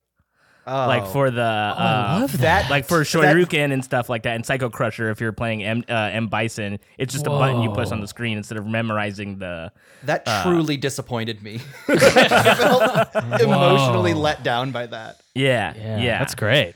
[0.71, 0.87] Oh.
[0.87, 2.69] like for the uh, love that.
[2.71, 5.09] like for that- Shoryuken and stuff like that, and Psycho Crusher.
[5.11, 8.07] If you're playing M, uh, M Bison, it's just a button you push on the
[8.09, 9.73] screen instead of memorizing the.
[10.05, 10.43] That Uh.
[10.43, 11.61] truly disappointed me.
[11.89, 15.21] I felt emotionally let down by that.
[15.35, 16.75] Yeah, yeah, that's great.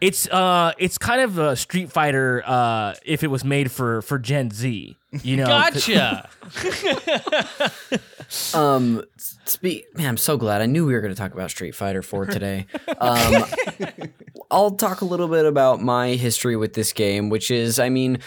[0.00, 4.20] It's uh, it's kind of a Street Fighter uh, if it was made for for
[4.20, 4.96] Gen Z.
[5.24, 6.28] You know, Gotcha.
[8.54, 9.02] Um,
[9.44, 10.60] speak, man, I'm so glad.
[10.60, 12.66] I knew we were going to talk about Street Fighter 4 today.
[12.98, 13.44] Um,
[14.50, 18.18] I'll talk a little bit about my history with this game, which is, I mean,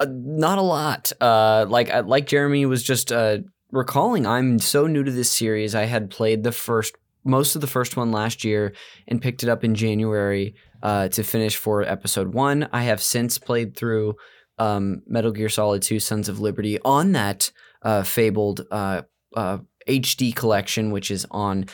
[0.00, 1.12] uh, not a lot.
[1.20, 3.38] Uh, like uh, like Jeremy was just uh,
[3.70, 5.74] recalling, I'm so new to this series.
[5.74, 8.72] I had played the first most of the first one last year
[9.08, 12.68] and picked it up in January uh, to finish for episode one.
[12.72, 14.14] I have since played through
[14.58, 17.50] um, Metal Gear Solid 2: Sons of Liberty on that
[17.82, 18.66] uh, fabled
[19.36, 21.66] uh, HD collection, which is on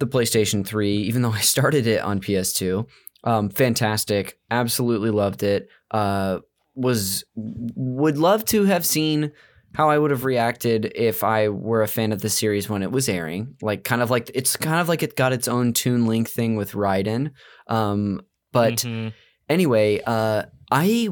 [0.00, 0.96] the PlayStation 3.
[0.98, 2.86] Even though I started it on PS2,
[3.24, 5.68] um, fantastic, absolutely loved it.
[5.90, 6.40] Uh,
[6.74, 9.30] was would love to have seen
[9.74, 12.90] how I would have reacted if I were a fan of the series when it
[12.92, 13.56] was airing.
[13.62, 16.56] Like kind of like it's kind of like it got its own Toon Link thing
[16.56, 17.30] with Raiden.
[17.68, 18.20] Um,
[18.52, 19.12] but Mhm.
[19.48, 21.08] anyway, uh, I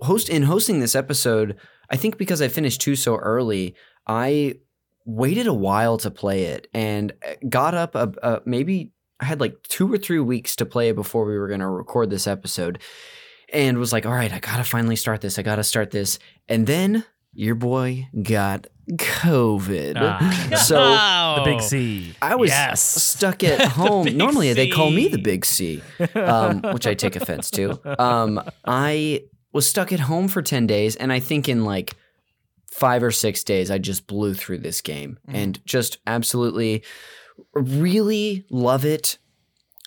[0.00, 1.56] host in hosting this episode.
[1.90, 3.74] I think because I finished two so early,
[4.06, 4.56] I
[5.04, 9.40] waited a while to play it and uh, got up a, a, maybe I had
[9.40, 12.26] like two or three weeks to play it before we were going to record this
[12.26, 12.78] episode,
[13.52, 15.38] and was like, all right, I gotta finally start this.
[15.38, 19.94] I gotta start this, and then your boy got COVID.
[19.98, 20.56] Ah.
[20.64, 20.78] so
[21.44, 22.14] the big C.
[22.22, 22.80] I was Yes.
[22.82, 24.04] stuck at home.
[24.06, 25.82] big Normally, they call me the big C,
[26.14, 27.78] um, which I take offense to.
[28.02, 31.94] Um, I was stuck at home for 10 days, and I think in like
[32.70, 36.82] five or six days, I just blew through this game and just absolutely
[37.54, 39.18] really love it.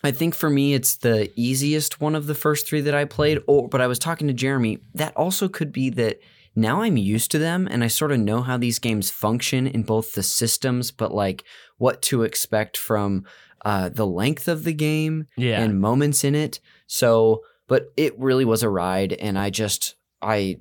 [0.03, 3.39] I think for me, it's the easiest one of the first three that I played.
[3.47, 4.79] Or, but I was talking to Jeremy.
[4.93, 6.19] That also could be that
[6.55, 9.83] now I'm used to them and I sort of know how these games function in
[9.83, 11.43] both the systems, but like
[11.77, 13.25] what to expect from
[13.65, 15.61] uh, the length of the game Yeah.
[15.61, 16.59] and moments in it.
[16.85, 20.57] So, but it really was a ride, and I just I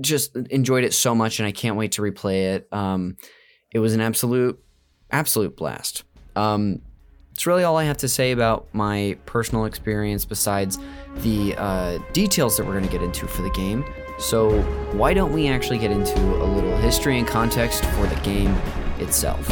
[0.00, 2.68] just enjoyed it so much, and I can't wait to replay it.
[2.72, 3.16] Um,
[3.72, 4.62] it was an absolute
[5.10, 6.04] absolute blast.
[6.36, 6.82] Um,
[7.32, 10.78] it's really all I have to say about my personal experience, besides
[11.18, 13.84] the uh, details that we're going to get into for the game.
[14.18, 14.60] So,
[14.92, 18.50] why don't we actually get into a little history and context for the game
[18.98, 19.48] itself?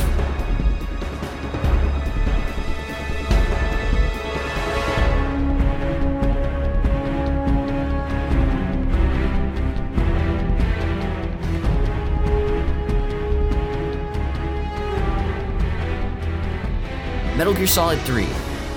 [17.37, 18.27] Metal Gear Solid 3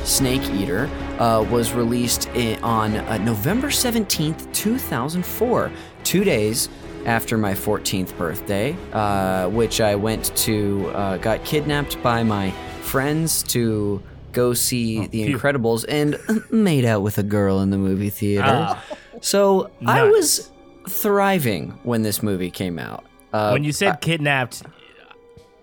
[0.04, 5.72] Snake Eater uh, was released i- on uh, November 17th, 2004,
[6.04, 6.68] two days
[7.06, 13.44] after my 14th birthday, uh, which I went to, uh, got kidnapped by my friends
[13.44, 15.38] to go see The phew.
[15.38, 16.18] Incredibles and
[16.52, 18.44] made out with a girl in the movie theater.
[18.48, 18.84] Ah.
[19.22, 20.52] so I was
[20.88, 23.06] thriving when this movie came out.
[23.32, 24.64] Uh, when you said kidnapped,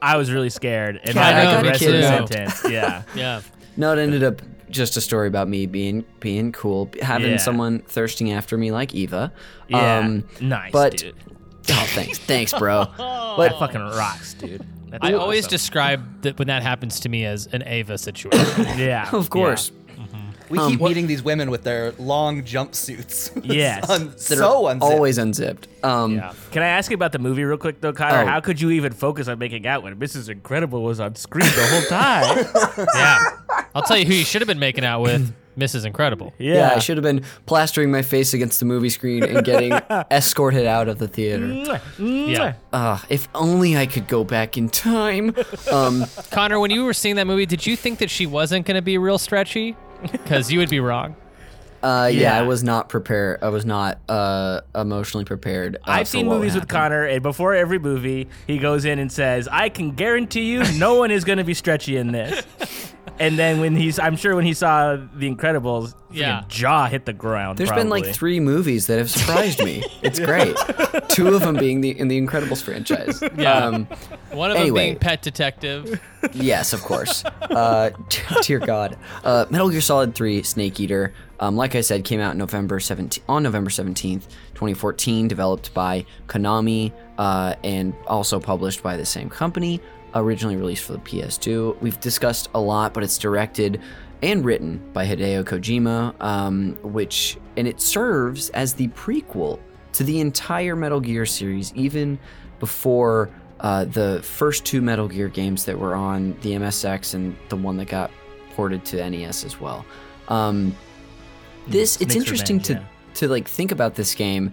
[0.02, 2.32] I was really scared, and Yeah, I I got got the rest of the kidnapped.
[2.32, 2.72] sentence.
[2.72, 3.02] Yeah.
[3.14, 3.40] Yeah.
[3.76, 7.36] No, it ended up just a story about me being being cool, having Yeah.
[7.38, 9.32] someone thirsting after me like Eva.
[9.68, 9.98] Yeah.
[9.98, 11.14] Um, nice, but- dude.
[11.70, 12.86] oh, thanks, thanks, bro.
[13.38, 14.64] That fucking rocks, dude.
[14.88, 15.50] That's I always awesome.
[15.50, 18.78] describe that when that happens to me as an Ava situation.
[18.78, 19.10] Yeah.
[19.12, 19.72] Of course.
[20.48, 23.30] We Um, keep meeting these women with their long jumpsuits.
[23.56, 23.88] Yes.
[23.88, 24.82] Un- so unzipped.
[24.92, 25.68] always unzipped.
[25.84, 26.32] Um, yeah.
[26.50, 28.22] Can I ask you about the movie real quick though, Connor?
[28.22, 28.26] Oh.
[28.26, 30.28] How could you even focus on making out when Mrs.
[30.28, 32.86] Incredible was on screen the whole time?
[32.94, 33.18] Yeah.
[33.74, 35.84] I'll tell you who you should have been making out with, Mrs.
[35.84, 36.32] Incredible.
[36.38, 36.72] yeah.
[36.74, 39.72] I should have been plastering my face against the movie screen and getting
[40.10, 41.46] escorted out of the theater.
[41.98, 42.54] Yeah.
[42.72, 45.34] Uh, if only I could go back in time.
[45.70, 48.76] Um, Connor, when you were seeing that movie, did you think that she wasn't going
[48.76, 49.76] to be real stretchy?
[50.12, 51.16] Because you would be wrong.
[51.82, 52.20] uh, yeah.
[52.20, 52.38] Yeah.
[52.38, 53.38] I was not prepared.
[53.42, 55.76] I was not uh, emotionally prepared.
[55.76, 56.68] uh, I've seen movies with.
[56.68, 60.94] Connor, and before every movie, he goes in and says, "I can guarantee you, no
[60.94, 62.42] one is going to be stretchy in this."
[63.18, 66.40] And then when he's, I'm sure when he saw The Incredibles, Yeah.
[66.40, 67.58] yeah, jaw hit the ground.
[67.58, 69.82] There's been like three movies that have surprised me.
[70.02, 70.56] It's great.
[71.08, 73.22] Two of them being the in the Incredibles franchise.
[73.36, 73.52] Yeah.
[73.66, 73.86] Um,
[74.32, 74.80] One of Anyway.
[74.80, 76.00] them being Pet Detective.
[76.32, 77.24] yes, of course.
[77.24, 77.90] Uh,
[78.42, 78.96] dear God.
[79.24, 81.12] Uh, Metal Gear Solid 3 Snake Eater.
[81.38, 84.22] Um, like I said, came out in November 17 on November 17th,
[84.54, 85.28] 2014.
[85.28, 89.80] Developed by Konami uh, and also published by the same company.
[90.20, 91.80] Originally released for the PS2.
[91.80, 93.80] We've discussed a lot, but it's directed
[94.22, 99.58] and written by Hideo Kojima, um, which and it serves as the prequel
[99.92, 102.18] to the entire Metal Gear series, even
[102.58, 107.56] before uh, the first two Metal Gear games that were on the MSX and the
[107.56, 108.10] one that got
[108.54, 109.84] ported to NES as well.
[110.28, 110.74] Um,
[111.66, 113.14] this it's interesting Revenge, to yeah.
[113.14, 114.52] to like think about this game,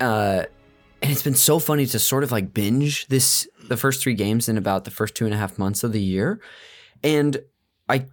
[0.00, 0.44] uh,
[1.02, 4.48] and it's been so funny to sort of like binge this the first three games
[4.48, 6.40] in about the first two and a half months of the year,
[7.02, 7.38] and
[7.88, 8.06] I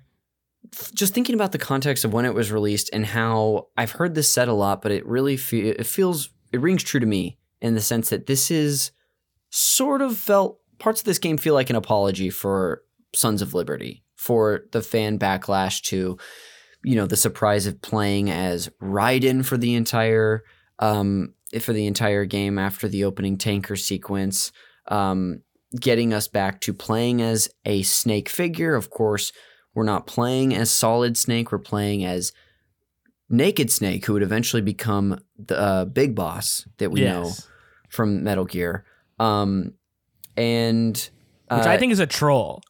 [0.94, 4.32] just thinking about the context of when it was released and how I've heard this
[4.32, 7.76] said a lot, but it really fe- it feels it rings true to me in
[7.76, 8.92] the sense that this is
[9.50, 14.04] sort of felt parts of this game feel like an apology for Sons of Liberty
[14.16, 16.18] for the fan backlash to
[16.84, 20.44] you know the surprise of playing as Raiden for the entire
[20.80, 24.52] um for the entire game after the opening tanker sequence.
[24.88, 25.42] Um
[25.80, 29.32] getting us back to playing as a snake figure of course
[29.76, 31.52] we're not playing as Solid Snake.
[31.52, 32.32] We're playing as
[33.30, 37.34] Naked Snake, who would eventually become the uh, big boss that we know
[37.90, 38.86] from Metal Gear.
[39.20, 39.74] Um,
[40.38, 42.64] and which uh, I think is a troll.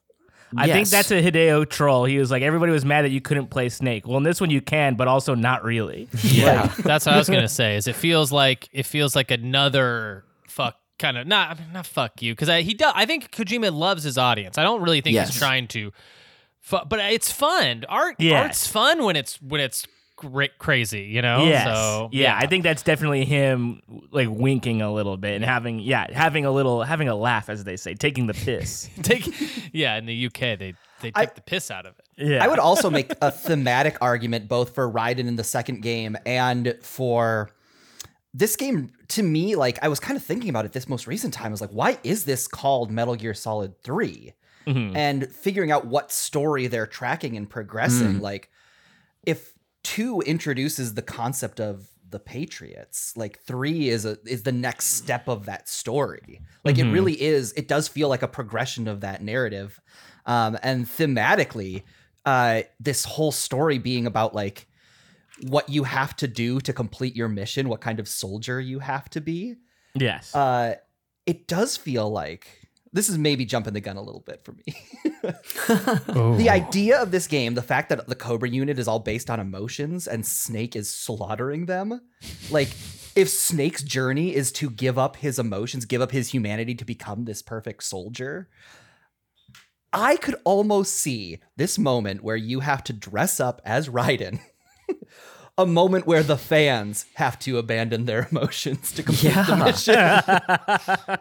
[0.57, 2.05] I think that's a Hideo troll.
[2.05, 4.07] He was like, everybody was mad that you couldn't play Snake.
[4.07, 6.07] Well, in this one you can, but also not really.
[6.23, 6.73] yeah.
[6.79, 7.75] That's what I was gonna say.
[7.75, 10.34] Is it feels like it feels like another fuck
[10.99, 12.93] kind of not not fuck you because he does.
[12.95, 14.57] I think Kojima loves his audience.
[14.57, 15.29] I don't really think Yes.
[15.29, 15.91] he's trying to,
[16.61, 17.83] fu- but it's fun.
[17.89, 18.43] Art Yes.
[18.43, 21.01] art's fun when it's when it's great crazy.
[21.03, 21.43] You know.
[21.45, 21.65] Yes.
[21.65, 23.81] So yeah, I think that's definitely him
[24.11, 27.63] like winking a little bit and having yeah, having a little having a laugh as
[27.63, 28.89] they say, taking the piss.
[29.01, 29.27] take
[29.73, 29.97] yeah.
[29.97, 32.05] In the UK, they they take I- the piss out of it.
[32.17, 32.41] Yeah.
[32.41, 36.77] I would also make a thematic argument both for Raiden in the second game and
[36.81, 37.49] for
[38.37, 38.91] this game.
[39.09, 41.47] To me, like I was kind of thinking about it this most recent time.
[41.47, 44.33] I was like, why is this called Metal Gear Solid 3?
[44.67, 44.95] Mhm.
[44.95, 48.19] And figuring out what story they're tracking and progressing.
[48.19, 48.49] Like,
[49.23, 54.87] if two introduces the concept of the Patriots, like three is a is the next
[54.93, 56.41] step of that story.
[56.63, 56.93] Like it Mhm.
[56.93, 57.51] really is.
[57.55, 59.79] It does feel like a progression of that narrative.
[60.25, 61.83] Um, and thematically,
[62.25, 64.67] uh, this whole story being about like
[65.43, 69.09] what you have to do to complete your mission, what kind of soldier you have
[69.11, 69.55] to be.
[69.93, 70.33] Yes.
[70.33, 70.75] Uh,
[71.25, 74.63] it does feel like this is maybe jumping the gun a little bit for me.
[76.37, 79.39] the idea of this game, the fact that the Cobra unit is all based on
[79.39, 81.99] emotions and Snake is slaughtering them,
[82.49, 82.69] like
[83.15, 87.25] if Snake's journey is to give up his emotions, give up his humanity to become
[87.25, 88.49] this perfect soldier,
[89.91, 94.39] I could almost see this moment where you have to dress up as Raiden.
[95.57, 99.55] A moment where the fans have to abandon their emotions to complete the
[99.87, 100.25] Yeah.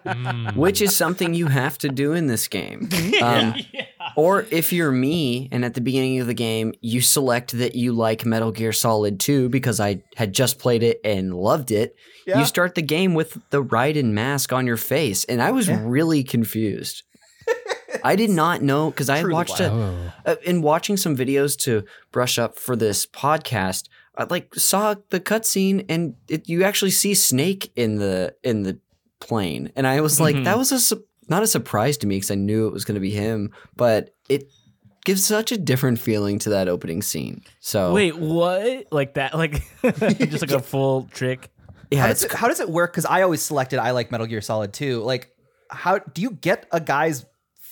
[0.05, 0.55] mission.
[0.57, 2.89] which is something you have to do in this game.
[3.23, 3.55] Um,
[4.17, 7.93] Or if you're me, and at the beginning of the game, you select that you
[7.93, 12.41] like Metal Gear Solid 2 because I had just played it and loved it, Yeah.
[12.41, 15.25] you start the game with the Raiden mask on your face.
[15.25, 15.81] And I was Yeah.
[15.85, 17.03] really confused.
[18.03, 19.95] I did not know because I watched it Oh.
[20.27, 23.85] uh, in watching some videos to brush up for this podcast.
[24.17, 28.79] I like saw the cutscene and it, you actually see Snake in the in the
[29.21, 30.45] plane, and I was like, Mhm.
[30.45, 32.95] that was a su- not a surprise to me because I knew it was going
[32.97, 34.45] to be him, but it
[35.05, 37.43] gives such a different feeling to that opening scene.
[37.61, 38.87] So Wait, what?
[38.93, 39.35] Like that?
[39.35, 41.51] Like just like a full trick?
[41.91, 42.93] yeah, how, it's does it, how does it work?
[42.93, 45.01] Because I always selected I like Metal Gear Solid 2.
[45.03, 45.31] Like,
[45.71, 47.25] how do you get a guy's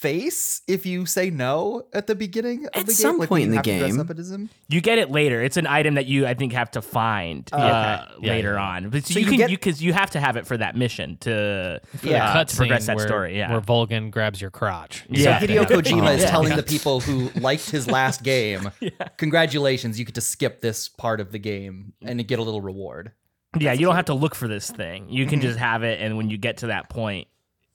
[0.03, 2.95] face if you say no at the beginning of At the game?
[2.97, 4.01] some Like, point in you the have to dress game.
[4.01, 4.51] up as him?
[4.69, 5.41] You get it later.
[5.41, 8.61] It's an item that you I think have to find uh, Yeah, later yeah.
[8.63, 8.91] on.
[8.91, 10.77] But So you you can get- you because you have to have it for that
[10.77, 12.33] mission to Yeah.
[12.33, 13.39] uh, to progress that where, story.
[13.39, 13.51] Yeah.
[13.53, 15.05] where Volgin grabs your crotch.
[15.09, 15.39] Yeah.
[15.39, 15.63] So Yeah.
[15.63, 16.31] Hideo Kojima is Yeah.
[16.31, 18.71] telling the people who liked his last game,
[19.17, 23.13] congratulations, you get to skip this part of the game and get a little reward.
[23.59, 25.09] yeah, you don't have to look for this thing.
[25.09, 25.31] You Mm-hmm.
[25.31, 27.29] can just have it, and when you get to that point,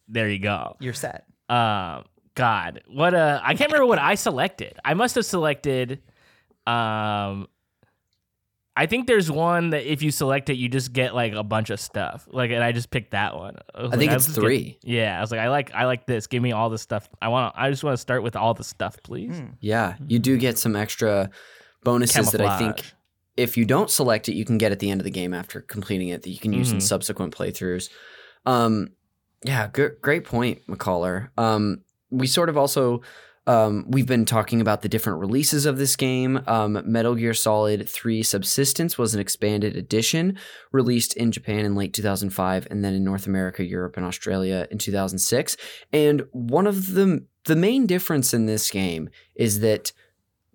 [0.07, 0.75] there you go.
[0.79, 1.25] You're set.
[1.49, 2.03] Um,
[2.37, 4.77] God, what a I can't remember what I selected.
[4.85, 6.01] I must have selected.
[6.67, 7.47] Um,
[8.75, 11.71] I think there's one that if you select it, you just get like a bunch
[11.71, 12.27] of stuff.
[12.31, 13.55] Like, and I just picked that one.
[13.55, 14.77] was I like, think I'll it's just get- three.
[14.83, 16.27] yeah, I was like, I like, I like this.
[16.27, 17.09] Give me all the stuff.
[17.19, 17.55] I want.
[17.57, 19.35] I just want to start with all the stuff, please.
[19.39, 19.45] Hmm.
[19.59, 21.31] yeah, you do get some extra
[21.83, 22.83] bonuses that I think
[23.35, 25.61] if you don't select it, you can get at the end of the game after
[25.61, 26.81] completing it that you can use in Mhm.
[26.83, 27.89] subsequent playthroughs.
[28.45, 28.89] Um,
[29.43, 31.29] yeah, g- great point, McCaller.
[31.37, 33.01] Um, we sort of also
[33.47, 36.41] um, we've been talking about the different releases of this game.
[36.47, 40.37] Um, Metal Gear Solid 3 Subsistence was an expanded edition
[40.73, 44.77] released in Japan in late 2005 and then in North America, Europe, and Australia in
[44.77, 45.55] 2006.
[45.93, 49.93] And one of the the main difference in this game is that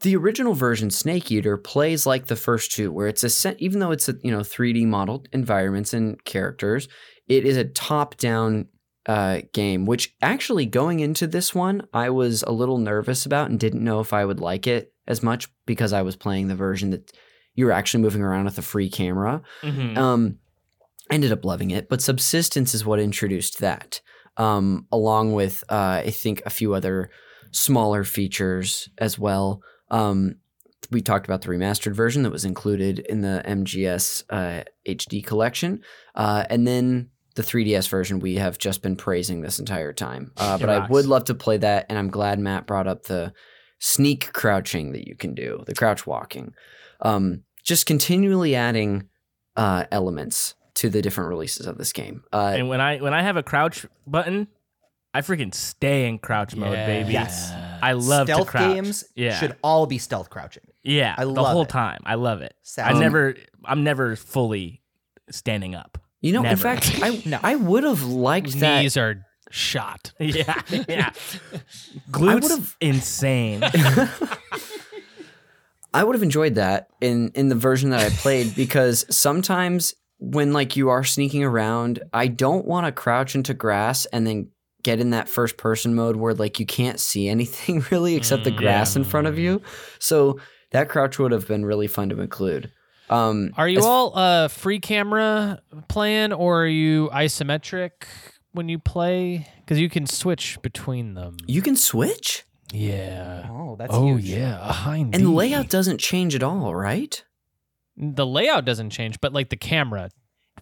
[0.01, 3.81] the original version Snake Eater plays like the first two, where it's a set, even
[3.81, 6.89] though it's a you know 3D modeled environments and characters,
[7.27, 8.69] it is a top down
[9.07, 9.87] uh, game.
[9.87, 14.01] Which actually going into this one, I was a little nervous about and didn't know
[14.01, 17.11] if I would like it as much because I was playing the version that
[17.55, 19.43] you were actually moving around with a free camera.
[19.63, 19.97] Mhm.
[19.97, 20.39] Um,
[21.11, 24.01] I ended up loving it, but Subsistence is what introduced that,
[24.37, 27.11] um, along with uh, I think a few other
[27.51, 29.61] smaller features as well.
[29.91, 30.37] Um,
[30.91, 35.83] we talked about the remastered version that was included in the MGS uh, HD collection,
[36.15, 40.33] uh, and then the 3DS version we have just been praising this entire time.
[40.37, 43.33] Uh, but I would love to play that, and I'm glad Matt brought up the
[43.79, 46.55] sneak crouching that you can do, the crouch walking.
[47.01, 49.09] Um, just continually adding
[49.57, 52.23] uh, elements to the different releases of this game.
[52.33, 54.49] Uh, and when I when I have a crouch button,
[55.15, 57.13] I freaking stay in crouch mode, baby.
[57.13, 57.53] Yes.
[57.83, 58.75] I love stealth to crouch.
[58.75, 59.35] games Yeah.
[59.39, 60.63] should all be stealth crouching.
[60.83, 61.69] Yeah, I the love whole it.
[61.69, 62.01] time.
[62.07, 62.55] I love it.
[62.79, 64.83] I never, I'm never fully
[65.31, 65.99] standing up.
[66.23, 67.39] You know, in fact, I No.
[67.43, 68.81] I would have liked that.
[68.83, 70.13] Knees are shot.
[70.19, 71.11] Yeah, yeah.
[72.11, 73.63] Glutes insane.
[75.95, 80.53] I would have enjoyed that in in the version that I played because sometimes when
[80.53, 84.49] like you are sneaking around, I don't want to crouch into grass and then
[84.83, 88.51] get in that first person mode where like you can't see anything really except the
[88.53, 89.61] Mm, grass in front of you.
[89.99, 92.73] So that crouch would have been really fun to include.
[93.11, 97.91] Um, Are you as- all uh, free camera playing or are you isometric
[98.53, 99.47] when you play?
[99.61, 101.37] Because you can switch between them.
[101.47, 103.49] You can switch, Yeah.
[103.51, 104.25] Oh, that's oh huge.
[104.25, 107.23] yeah, a and the layout doesn't change at all, right?
[107.97, 110.11] The layout doesn't change, but like the camera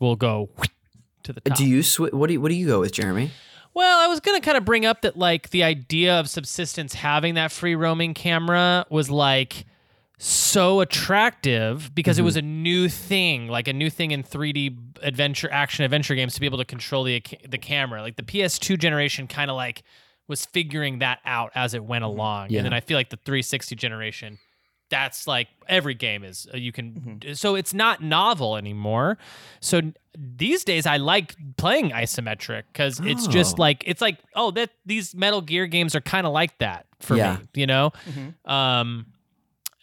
[0.01, 0.51] will go
[1.22, 1.57] to the top.
[1.57, 3.30] Do you sw- What do you, What do you go with, Jeremy?
[3.74, 7.34] Well, I was gonna kind of bring up that like the idea of subsistence having
[7.34, 9.64] that free roaming camera was like
[10.23, 15.49] so attractive because it was a new thing, like a new thing in 3D adventure
[15.51, 18.03] action adventure games to be able to control the the camera.
[18.03, 19.83] Like the PS2 generation kind of like
[20.29, 22.51] was figuring that out as it went along.
[22.51, 22.59] Yeah.
[22.59, 24.39] And then I feel like the 360 generation
[24.91, 29.16] that's like every game is uh, you can so it's not novel anymore
[29.61, 29.81] so
[30.18, 33.62] these days i like playing isometric because it's just Oh.
[33.62, 37.14] like it's like oh that these metal gear games are kind of like that for
[37.16, 37.37] Yeah.
[37.37, 37.93] me you know
[38.47, 39.07] um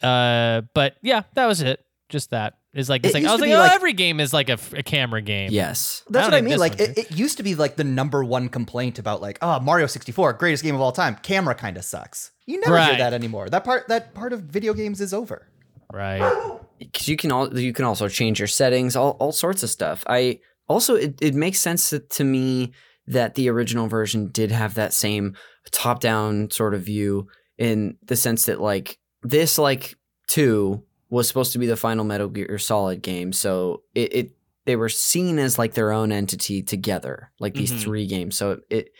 [0.04, 1.80] uh but yeah that was it
[2.10, 3.72] just that Is like it's It like I used was to like, be oh, like-
[3.76, 5.50] every game is like a, f- a camera game.
[5.52, 6.04] Yes.
[6.10, 6.60] That's I what I don't mean.
[6.60, 9.40] think Like one it, it used to be like the number one complaint about like,
[9.42, 11.16] oh, Mario 64, greatest game of all time.
[11.24, 12.32] Camera kind of sucks.
[12.46, 12.90] You never Right.
[12.90, 13.50] hear that anymore.
[13.50, 15.50] That part that part of video games is over.
[15.92, 16.22] Right.
[16.80, 20.04] because you can all you can also change your settings, all, all sorts of stuff.
[20.08, 20.40] I
[20.70, 22.72] also it, it makes sense to, to me
[23.08, 25.36] that the original version did have that same
[25.72, 27.28] top down sort of view
[27.58, 29.96] in the sense that like this like
[30.28, 34.32] two was supposed to be the final Metal Gear Solid game, so it, it
[34.66, 37.80] they were seen as like their own entity together, like these Mhm.
[37.82, 38.36] three games.
[38.36, 38.92] So it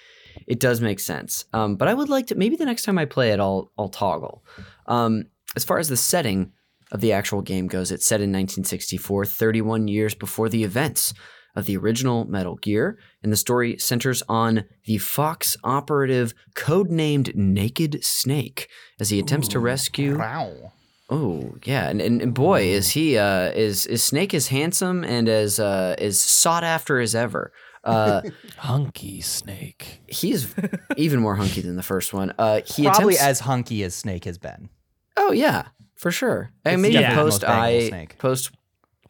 [0.48, 1.46] it does make sense.
[1.52, 3.90] Um, but I would like to maybe the next time I play it, I'll I'll
[3.90, 4.46] toggle.
[4.86, 6.52] Um, as far as the setting
[6.92, 11.14] of the actual game goes, it's set in 1964, 31 years before the events
[11.58, 18.04] of the original Metal Gear, and the story centers on the Fox operative codenamed Naked
[18.06, 20.18] Snake as he attempts to rescue.
[20.20, 20.72] Wow.
[21.10, 25.28] Oh yeah, and, and, and boy is he uh, is is Snake as handsome and
[25.28, 27.52] as uh, as sought after as ever.
[27.84, 28.22] Uh,
[28.58, 30.02] Hunky snake.
[30.08, 30.54] he's
[30.98, 32.34] even more hunky than the first one.
[32.38, 34.70] Uh, he Probably attempts, as hunky as Snake has been.
[35.16, 36.52] Oh yeah, for sure.
[36.66, 38.18] And It's maybe definitely post most bangable eye snake.
[38.18, 38.52] post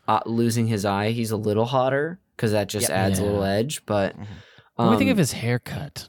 [0.08, 2.98] uh, losing his eye, he's a little hotter because that just Yep.
[2.98, 3.86] adds a little edge.
[3.86, 6.08] But What do you think um, of his haircut?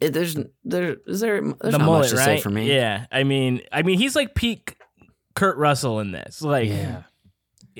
[0.00, 2.24] it, there's there is there there's the not mullet, much to right?
[2.24, 2.72] say for me.
[2.72, 4.76] Yeah, I mean, I mean, he's like peak
[5.34, 6.40] Kurt Russell in this.
[6.42, 7.02] Like, Yeah.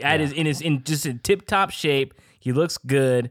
[0.02, 2.14] at his in his in just in tip top shape.
[2.40, 3.30] He looks good.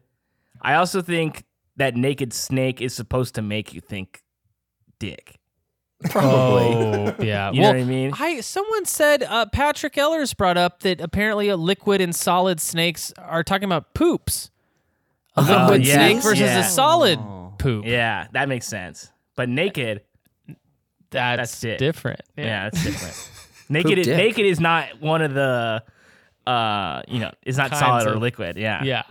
[0.62, 1.44] I also think
[1.78, 4.22] that naked snake is supposed to make you think
[5.00, 5.37] dick.
[6.10, 6.76] Probably.
[6.76, 7.52] Oh, yeah.
[7.54, 8.12] You know what I mean?
[8.14, 13.12] I someone said uh, Patrick Ellers brought up that apparently a liquid and solid snakes
[13.18, 14.52] are talking about poops.
[15.36, 16.60] A Oh, liquid yeah, snake versus yeah.
[16.60, 17.54] a solid Oh.
[17.58, 17.86] poop.
[17.86, 19.12] Yeah, that makes sense.
[19.36, 20.02] But naked,
[21.10, 21.78] That's, That's it.
[21.78, 22.22] different.
[22.36, 23.30] yeah, that's different.
[23.70, 25.84] naked, is, naked is not one of the,
[26.46, 28.58] uh, you know, it's not Kinds solid or liquid.
[28.58, 29.04] Yeah, Yeah.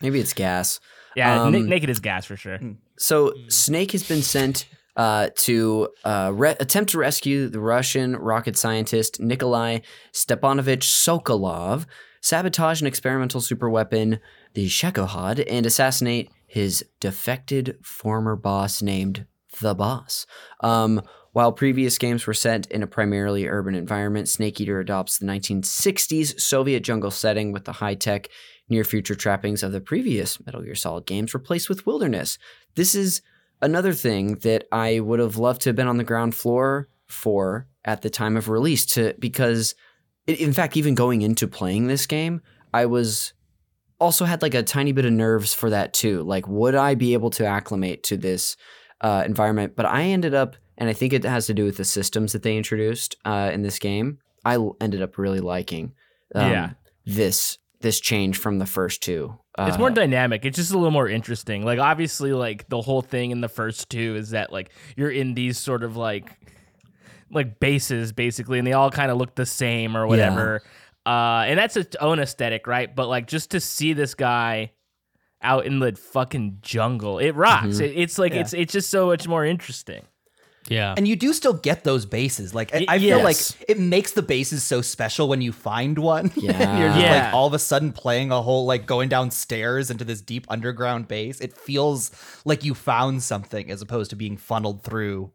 [0.00, 0.80] Maybe it's gas.
[1.16, 1.34] yeah.
[1.36, 2.58] na- Um, naked is gas for sure.
[2.98, 4.66] So Snake has been sent
[4.98, 9.78] uh, to uh, re- attempt to rescue the Russian rocket scientist Nikolai
[10.12, 11.86] Stepanovich Sokolov,
[12.20, 14.18] sabotage an experimental superweapon,
[14.54, 19.24] the Shagohod, and assassinate his defected former boss named
[19.60, 20.26] the Boss.
[20.60, 21.00] Um,
[21.32, 26.40] while previous games were set in a primarily urban environment, Snake Eater adopts the 1960s
[26.40, 28.28] Soviet jungle setting with the high tech,
[28.68, 32.38] near future trappings of the previous Metal Gear Solid games replaced with wilderness.
[32.74, 33.22] This is
[33.62, 37.66] another thing that I would have loved to have been on the ground floor for
[37.84, 39.74] at the time of release to because
[40.28, 42.42] i- in fact even going into playing this game
[42.74, 43.32] I was
[43.98, 46.22] also had like a tiny bit of nerves for that too.
[46.22, 48.56] Like would I be able to acclimate to this
[49.00, 49.74] uh, environment?
[49.74, 52.42] But I ended up and I think it has to do with the systems that
[52.42, 55.94] they introduced uh, in this game I ended up really liking
[56.34, 56.70] um, Yeah.
[57.06, 60.44] this this change from the first two it's Uh, more dynamic.
[60.44, 61.64] It's just a little more interesting.
[61.64, 65.34] Like obviously, like the whole thing in the first two is that like you're in
[65.34, 66.30] these sort of like
[67.30, 70.62] like bases basically, and they all kind of look the same or whatever.
[71.04, 72.94] Uh, and that's its own aesthetic, right?
[72.94, 74.72] But like just to see this guy
[75.42, 77.76] out in the fucking jungle, it rocks.
[77.76, 77.80] Mhm.
[77.82, 78.40] It, it's like Yeah.
[78.40, 80.02] it's it's just so much more interesting.
[80.70, 80.94] Yeah.
[80.96, 82.54] And you do still get those bases.
[82.54, 83.56] Like I, Y- I feel yes.
[83.58, 86.30] like it makes the bases so special when you find one.
[86.36, 86.52] Yeah.
[86.60, 87.24] and you're just Yeah.
[87.26, 91.08] like all of a sudden playing a whole like going downstairs into this deep underground
[91.08, 91.40] base.
[91.40, 92.10] It feels
[92.44, 95.32] like you found something as opposed to being funneled through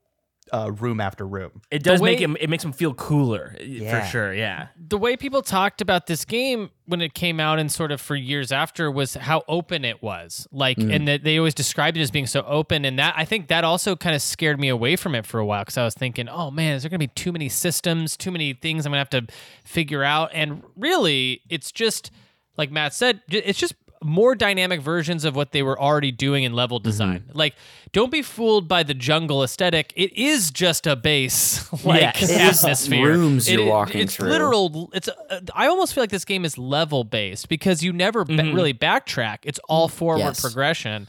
[0.53, 1.61] uh, room after room.
[1.71, 2.37] It does make him.
[2.39, 3.99] It makes him feel cooler uh, Yeah.
[4.01, 4.33] for sure.
[4.33, 4.67] Yeah.
[4.77, 8.15] the way people talked about this game when it came out and sort of for
[8.15, 12.11] years after was how open it was like and that they always described it as
[12.11, 15.15] being so open and that i think that also kind of scared me away from
[15.15, 17.11] it for a while because i was thinking oh man is there going to be
[17.15, 19.33] too many systems too many things i'm going to have to
[19.63, 22.11] figure out and really it's just
[22.57, 23.73] like matt said it's just
[24.03, 27.23] more dynamic versions of what they were already doing in level design.
[27.33, 27.55] Like,
[27.91, 29.93] don't be fooled by the jungle aesthetic.
[29.95, 32.23] It is just a base like Yes.
[32.23, 33.07] It is atmosphere.
[33.07, 34.29] rooms you're It- walking it's through.
[34.29, 34.89] literal.
[34.93, 35.07] It's.
[35.07, 38.53] Uh, I almost feel like this game is level based because you never ba- Mhm.
[38.53, 39.39] really backtrack.
[39.43, 40.41] It's all forward Yes.
[40.41, 41.07] progression.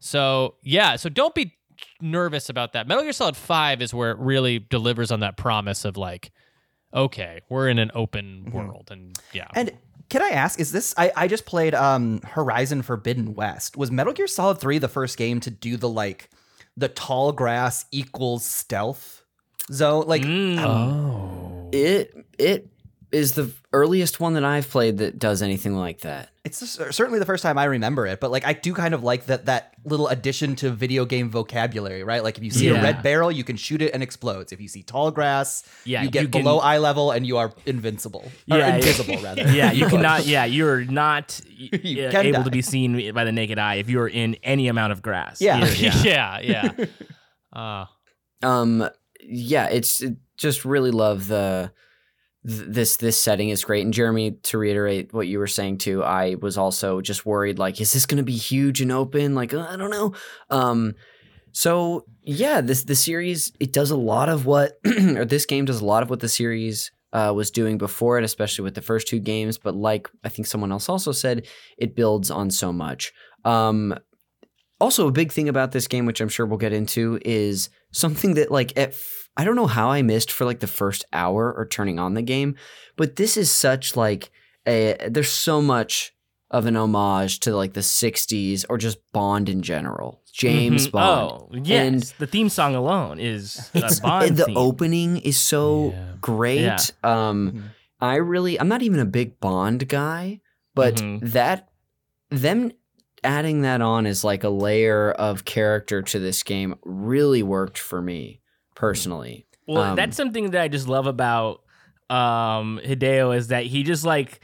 [0.00, 0.96] So yeah.
[0.96, 1.54] So don't be
[2.00, 2.86] nervous about that.
[2.88, 6.30] Metal Gear Solid Five is where it really delivers on that promise of like,
[6.92, 9.48] okay, we're in an open world, and yeah.
[9.54, 9.72] And
[10.08, 13.76] can I ask, is this I, I just played um Horizon Forbidden West.
[13.76, 16.30] Was Metal Gear Solid 3 the first game to do the like
[16.76, 19.24] the tall grass equals stealth
[19.72, 20.06] zone?
[20.06, 20.58] Like Mm.
[20.60, 21.68] oh.
[21.72, 22.68] it it
[23.14, 26.30] is the earliest one that I've played that does anything like that.
[26.44, 26.58] It's
[26.94, 29.46] certainly the first time I remember it, but like I do kind of like that
[29.46, 32.22] that little addition to video game vocabulary, right?
[32.22, 32.80] Like if you see Yeah.
[32.80, 34.52] a red barrel, you can shoot it and explodes.
[34.52, 37.38] If you see tall grass, Yeah, you get you can- below eye level and you
[37.38, 38.24] are invincible.
[38.50, 39.42] Or Yeah, invisible rather.
[39.52, 40.26] Yeah, you cannot.
[40.26, 42.44] Yeah, you're not You uh, able die.
[42.44, 45.40] to be seen by the naked eye if you're in any amount of grass.
[45.40, 45.62] Yeah.
[45.64, 46.70] Either- yeah, yeah.
[47.52, 47.86] Uh,
[48.42, 48.88] Um,
[49.22, 51.72] yeah, it's it just really love the
[52.46, 53.84] th- this this setting is great.
[53.84, 57.80] And Jeremy, to reiterate what you were saying too, I was also just worried like,
[57.80, 59.34] is this going to be huge and open?
[59.34, 60.14] Like, uh, I don't know.
[60.50, 60.94] Um,
[61.52, 65.80] so yeah, this the series it does a lot of what or this game does
[65.80, 69.06] a lot of what the series uh, was doing before it, especially with the first
[69.06, 69.56] two games.
[69.56, 71.46] But like I think someone else also said,
[71.78, 73.12] it builds on so much.
[73.44, 73.94] Um,
[74.80, 78.34] also, a big thing about this game, which I'm sure we'll get into, is something
[78.34, 78.94] that like at
[79.36, 82.22] I don't know how I missed for like the first hour or turning on the
[82.22, 82.54] game,
[82.96, 84.30] but this is such like
[84.66, 86.12] a there's so much
[86.50, 90.22] of an homage to like the 60s or just Bond in general.
[90.32, 90.92] James Mhm.
[90.92, 91.30] Bond.
[91.32, 91.86] Oh, yes.
[91.86, 94.56] And the theme song alone is It's a Bond the theme.
[94.56, 96.12] opening is so Yeah.
[96.20, 96.60] great.
[96.62, 96.78] Yeah.
[97.02, 97.62] Um Mhm.
[98.00, 100.40] I really I'm not even a big Bond guy,
[100.74, 101.20] but Mhm.
[101.32, 101.68] that
[102.30, 102.70] them
[103.24, 108.00] adding that on as like a layer of character to this game really worked for
[108.02, 108.40] me
[108.74, 109.46] personally.
[109.66, 111.62] Well, Um, that's something that I just love about
[112.10, 114.40] um, Hideo is that he just like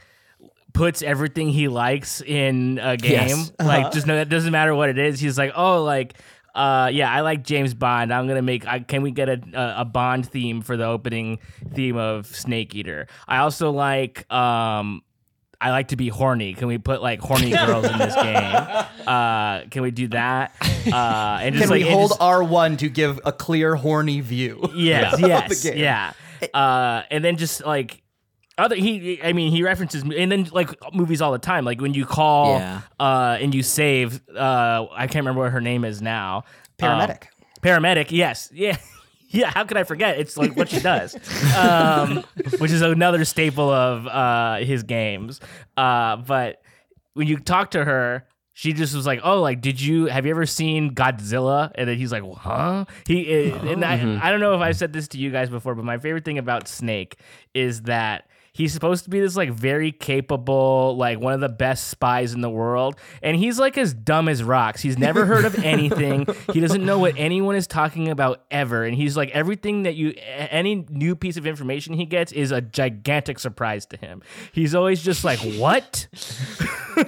[0.73, 3.11] puts everything he likes in a game.
[3.29, 3.51] Yes.
[3.59, 3.91] Like, Uh-huh.
[3.91, 5.19] just no, it doesn't matter what it is.
[5.19, 6.13] He's like, oh, like.
[6.53, 8.13] Uh yeah, I like James Bond.
[8.13, 8.67] I'm gonna make.
[8.67, 11.39] I, can we get a, a a Bond theme for the opening
[11.73, 13.07] theme of Snake Eater?
[13.25, 14.29] I also like.
[14.29, 15.01] Um,
[15.61, 16.53] I like to be horny.
[16.55, 18.55] Can we put like horny girls in this game?
[19.07, 20.53] Uh, can we do that?
[20.91, 24.21] Uh, and just Can like we and hold just- R1 to give a clear horny
[24.21, 24.59] view?
[24.75, 25.27] Yes, Yeah.
[25.27, 25.79] yes, the game.
[25.79, 26.13] yeah.
[26.53, 28.01] Uh, and then just like
[28.57, 31.63] other, he, I mean, he references, and then like movies all the time.
[31.65, 32.81] Like when you call, Yeah.
[32.99, 36.43] uh, and you save, uh, I can't remember what her name is now.
[36.79, 37.23] Paramedic.
[37.23, 37.27] Um,
[37.61, 38.77] paramedic, yes, yeah.
[39.33, 40.19] Yeah, how could I forget?
[40.19, 41.15] It's like what she does,
[41.55, 42.23] um,
[42.59, 45.39] which is another staple of uh, his games.
[45.77, 46.61] Uh, but
[47.13, 50.31] when you talk to her, she just was like, "Oh, like, did you have you
[50.31, 54.59] ever seen Godzilla?" And then he's like, "Huh?" He and I, I don't know if
[54.61, 57.15] I've said this to you guys before, but my favorite thing about Snake
[57.53, 61.87] is that he's supposed to be this like very capable, like one of the best
[61.87, 64.81] spies in the world, and he's like as dumb as rocks.
[64.81, 66.27] He's never heard of anything.
[66.53, 70.13] he doesn't know what anyone is talking about ever, and he's like everything that you
[70.27, 74.21] any new piece of information he gets is a gigantic surprise to him.
[74.51, 76.07] He's always just like, "What?"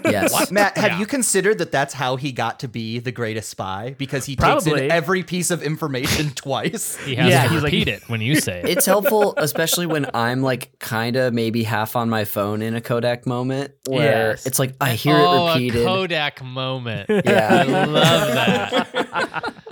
[0.06, 0.50] Yes.
[0.50, 1.00] Matt, have Yeah.
[1.00, 3.96] you considered that that's how he got to be the greatest spy?
[3.98, 6.96] Because he takes in every piece of information twice.
[6.98, 8.70] he has Yeah, to he's like- repeat it when you say it.
[8.70, 12.82] it's helpful, especially when I'm like kind of maybe half on my phone in a
[12.82, 14.46] Kodak moment where Yes.
[14.46, 15.82] it's like I hear oh, it repeated.
[15.82, 17.10] a Kodak moment.
[17.26, 17.64] Yeah.
[17.68, 19.54] I love that.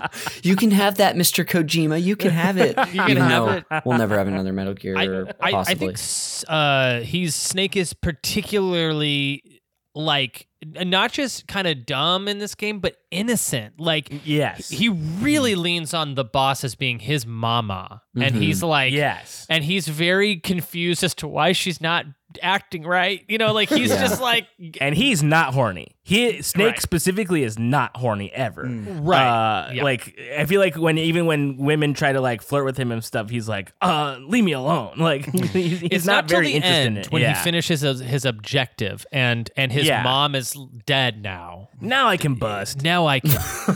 [0.44, 1.46] You can have that, Mr.
[1.46, 2.02] Kojima.
[2.02, 2.76] You can have it.
[2.92, 3.66] You can Even have it.
[3.86, 5.94] We'll never have another Metal Gear, I, I, I possibly.
[5.96, 9.62] think uh, he's Snake is particularly
[9.96, 13.80] like not just kind of dumb in this game, but innocent.
[13.80, 14.70] Like Yes.
[14.70, 18.42] he really leans on the boss as being his mama, and Mhm.
[18.42, 19.46] he's like, yes.
[19.50, 22.06] and he's very confused as to why she's not
[22.42, 23.24] acting right.
[23.28, 24.02] You know, like he's Yeah.
[24.02, 24.48] just like,
[24.80, 25.96] and he's not horny.
[26.04, 26.82] He Snake Right.
[26.82, 28.64] specifically is not horny ever.
[28.64, 29.22] right,
[29.68, 29.84] Uh, Yeah.
[29.84, 33.04] Like I feel like when even when women try to like flirt with him and
[33.04, 36.54] stuff, he's like, "Uh, leave me alone." Like he's, he's it's not, not, very the
[36.56, 37.12] interested end in it.
[37.12, 37.38] when yeah.
[37.38, 40.04] he finishes his, his objective, and and his Yeah.
[40.04, 40.56] mom is
[40.86, 41.70] dead now.
[41.82, 42.82] Now I can bust.
[42.84, 43.32] Now I can.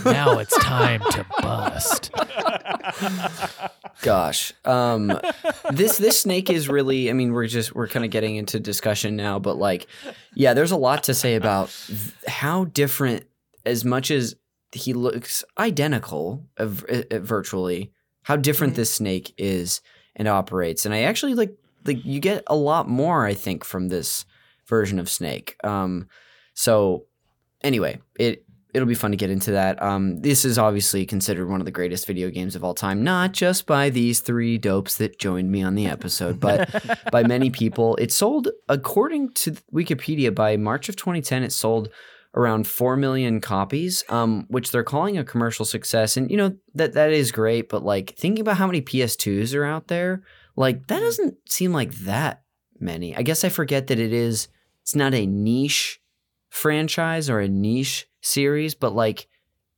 [0.05, 2.11] now it's time to bust.
[4.01, 5.19] Gosh, um,
[5.71, 7.09] this this snake is really.
[7.09, 9.87] I mean, we're just we're kind of getting into discussion now, but like,
[10.33, 13.25] yeah, there's a lot to say about th- how different.
[13.65, 14.35] As much as
[14.73, 17.91] he looks identical, uh, uh, virtually,
[18.23, 18.77] how different Mhm.
[18.77, 19.81] this snake is
[20.15, 23.25] and operates, and I actually like like you get a lot more.
[23.25, 24.25] I think from this
[24.67, 25.55] version of Snake.
[25.63, 26.07] Um,
[26.53, 27.05] so
[27.65, 29.81] anyway, it it'll be fun to get into that.
[29.81, 33.31] Um, this is obviously considered one of the greatest video games of all time, not
[33.31, 36.69] just by these three dopes that joined me on the episode, but
[37.11, 37.95] by many people.
[37.95, 41.89] It sold, according to Wikipedia, by March of 2010, it sold
[42.35, 46.17] around 4 million copies, um, which they're calling a commercial success.
[46.17, 49.63] And, you know, that that is great, but like thinking about how many PS2s are
[49.63, 50.23] out there,
[50.57, 52.43] like that doesn't seem like that
[52.77, 53.15] many.
[53.15, 54.49] I guess I forget that it is,
[54.81, 56.01] it's not a niche
[56.55, 59.27] franchise or a niche series, but like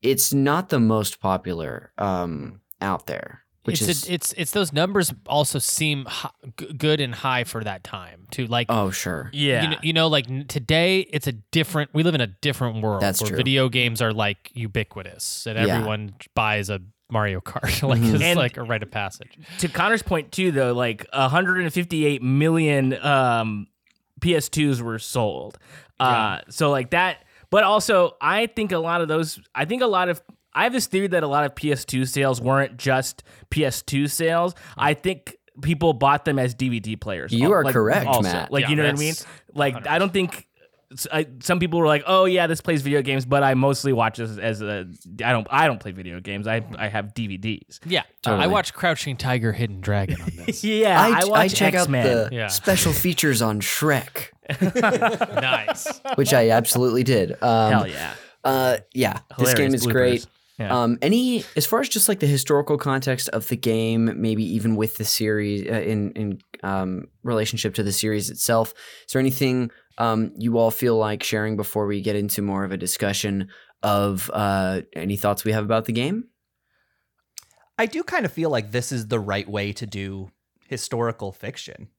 [0.04, 3.42] it's not the most popular um, out there.
[3.64, 7.44] which it's is a, it's it's those numbers also seem hi- g- good and high
[7.44, 8.46] for that time too.
[8.46, 9.30] Like oh sure.
[9.34, 9.64] Yeah.
[9.64, 11.90] you know, you know, like today it's a different.
[11.94, 13.02] We live in a different world.
[13.02, 13.38] That's where true.
[13.38, 15.76] Video games are like ubiquitous, and Yeah.
[15.78, 17.82] everyone buys a Mario Kart.
[17.90, 18.14] like Mhm.
[18.14, 19.32] it's And- like a rite of passage.
[19.60, 23.66] to Connor's point too, though, like 158 million um,
[24.22, 25.58] PS2s were sold.
[26.00, 29.40] Uh, so like that, but also I think a lot of those.
[29.56, 30.22] I think a lot of.
[30.54, 34.56] I have this theory that a lot of PS2 sales weren't just PS2 sales.
[34.76, 37.32] I think people bought them as DVD players.
[37.32, 38.22] You are like, correct, also.
[38.24, 38.52] Matt.
[38.52, 39.10] Like Yeah, you know what I mean?
[39.14, 40.48] that's Like I don't think.
[40.92, 43.92] s- I, some people were like, "Oh yeah, this plays video games," but I mostly
[43.94, 44.88] watch this as a.
[45.24, 45.46] I don't.
[45.52, 46.48] I don't play video games.
[46.48, 47.80] I I have DVDs.
[47.86, 48.44] Yeah, Totally.
[48.46, 50.64] I watch Crouching Tiger, Hidden Dragon on this.
[50.64, 52.08] Yeah, I, I, watch I check X-Men.
[52.08, 52.48] out the Yeah.
[52.48, 54.30] special features on Shrek,
[54.62, 56.00] nice.
[56.16, 57.32] which I absolutely did.
[57.42, 58.14] Um, Hell yeah.
[58.44, 60.28] Uh, yeah, this game Hilarious is great.
[60.60, 60.76] Yeah.
[60.76, 64.76] Um, any as far as just like the historical context of the game, maybe even
[64.76, 68.74] with the series uh, in in um, relationship to the series itself.
[69.06, 72.72] Is there anything um, you all feel like sharing before we get into more of
[72.72, 73.50] a discussion
[73.84, 76.26] of uh, any thoughts we have about the game?
[77.78, 80.32] I do kind of feel like this is the right way to do
[80.68, 81.90] historical fiction.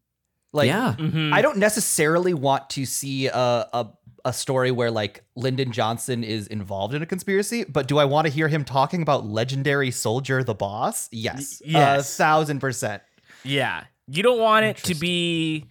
[0.52, 1.32] Like, yeah, Mhm.
[1.32, 3.32] I don't necessarily want to see a,
[3.72, 3.88] a
[4.24, 8.26] a story where like Lyndon Johnson is involved in a conspiracy, but do I want
[8.26, 11.08] to hear him talking about legendary soldier the boss?
[11.12, 12.12] Yes, Y- yes.
[12.14, 13.02] a thousand percent.
[13.44, 13.84] yeah.
[14.10, 15.66] You don't want it to be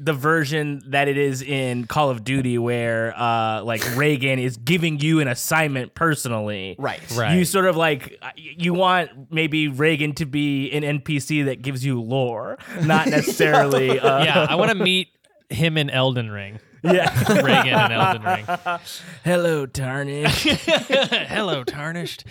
[0.00, 5.00] the version that it is in Call of Duty where uh like Reagan is giving
[5.00, 6.76] you an assignment personally.
[6.78, 7.36] Right, Right.
[7.36, 12.00] You sort of like you want maybe Reagan to be an NPC that gives you
[12.00, 15.08] lore, not necessarily uh yeah, I want to meet
[15.48, 16.60] him in Elden Ring.
[16.82, 17.32] Yeah.
[17.42, 18.46] Reagan and Elden Ring.
[19.24, 20.46] Hello, tarnished.
[20.48, 22.24] Hello, tarnished.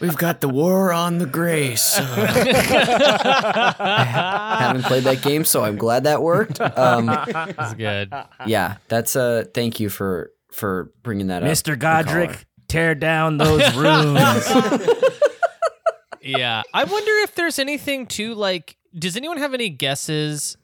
[0.00, 1.98] we've got the war on the grace.
[1.98, 2.04] I
[4.60, 6.60] haven't played that game, so I'm glad that worked.
[6.60, 8.12] Um, That's good.
[8.46, 11.80] yeah, that's uh, thank you for for bringing that up, Mr.
[11.80, 12.04] Caller.
[12.04, 14.20] Godrick, tear down those runes.
[16.20, 18.76] Yeah, I wonder if there's anything to like.
[18.96, 20.56] Does anyone have any guesses?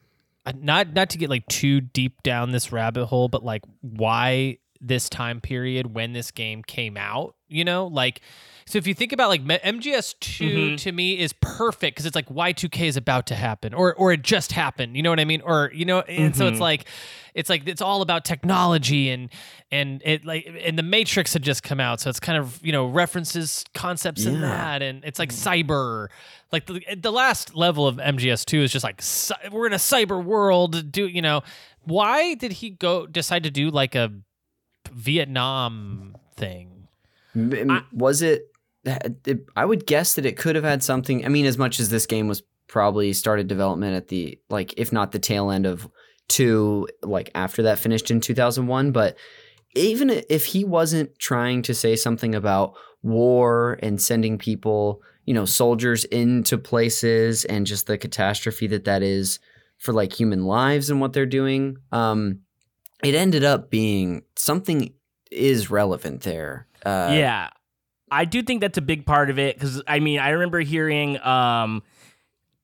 [0.55, 5.09] Not not to get like too deep down this rabbit hole, but like why this
[5.09, 7.34] time period when this game came out?
[7.49, 8.20] You know, like
[8.70, 10.76] so if you think about like MGS 2 mm-hmm.
[10.76, 14.22] to me is perfect because it's like Y2K is about to happen or or it
[14.22, 14.96] just happened.
[14.96, 15.40] You know what I mean?
[15.40, 16.62] Or you know, and so it's mm-hmm.
[16.62, 16.84] like
[17.34, 19.28] it's like it's all about technology and
[19.72, 22.70] and it like and the Matrix had just come out, so it's kind of you
[22.70, 25.64] know references concepts in that, and it's like mm.
[25.66, 26.08] cyber.
[26.52, 29.02] Like the, the last level of MGS2 is just like
[29.52, 30.92] we're in a cyber world.
[30.92, 31.42] Do you know
[31.84, 34.12] why did he go decide to do like a
[34.92, 36.88] Vietnam thing?
[37.34, 38.49] M- m- was it, it?
[38.86, 41.24] I would guess that it could have had something.
[41.24, 44.92] I mean, as much as this game was probably started development at the like, if
[44.92, 45.88] not the tail end of
[46.28, 48.92] two, like after that finished in two thousand one.
[48.92, 49.16] But
[49.74, 55.44] even if he wasn't trying to say something about war and sending people, you know,
[55.44, 59.40] soldiers into places and just the catastrophe that that is
[59.78, 62.40] for like human lives and what they're doing, um,
[63.02, 64.92] it ended up being something
[65.30, 66.66] is relevant there.
[66.84, 67.50] Uh, yeah
[68.11, 71.20] i do think that's a big part of it because i mean i remember hearing
[71.22, 71.82] um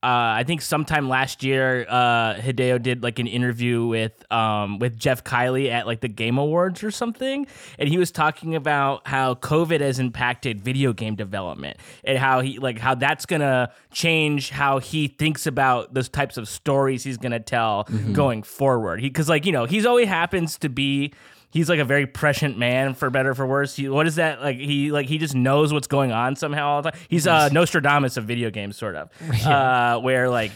[0.07, 4.97] uh, I think sometime last year, uh, Hideo did like an interview with um, with
[4.97, 9.35] Geoff Keighley at like the Game Awards or something, and he was talking about how
[9.35, 14.79] COVID has impacted video game development and how he like how that's gonna change how
[14.79, 19.01] he thinks about those types of stories he's gonna tell going forward.
[19.01, 21.15] Because like you know he's always happens to be
[21.57, 23.75] he's like a very prescient man for better or for worse.
[23.75, 24.59] He, what is that like?
[24.59, 27.01] He like he just knows what's going on somehow all the time.
[27.09, 29.11] He's uh, Nostradamus of video games, sort of,
[29.47, 30.53] uh, where like.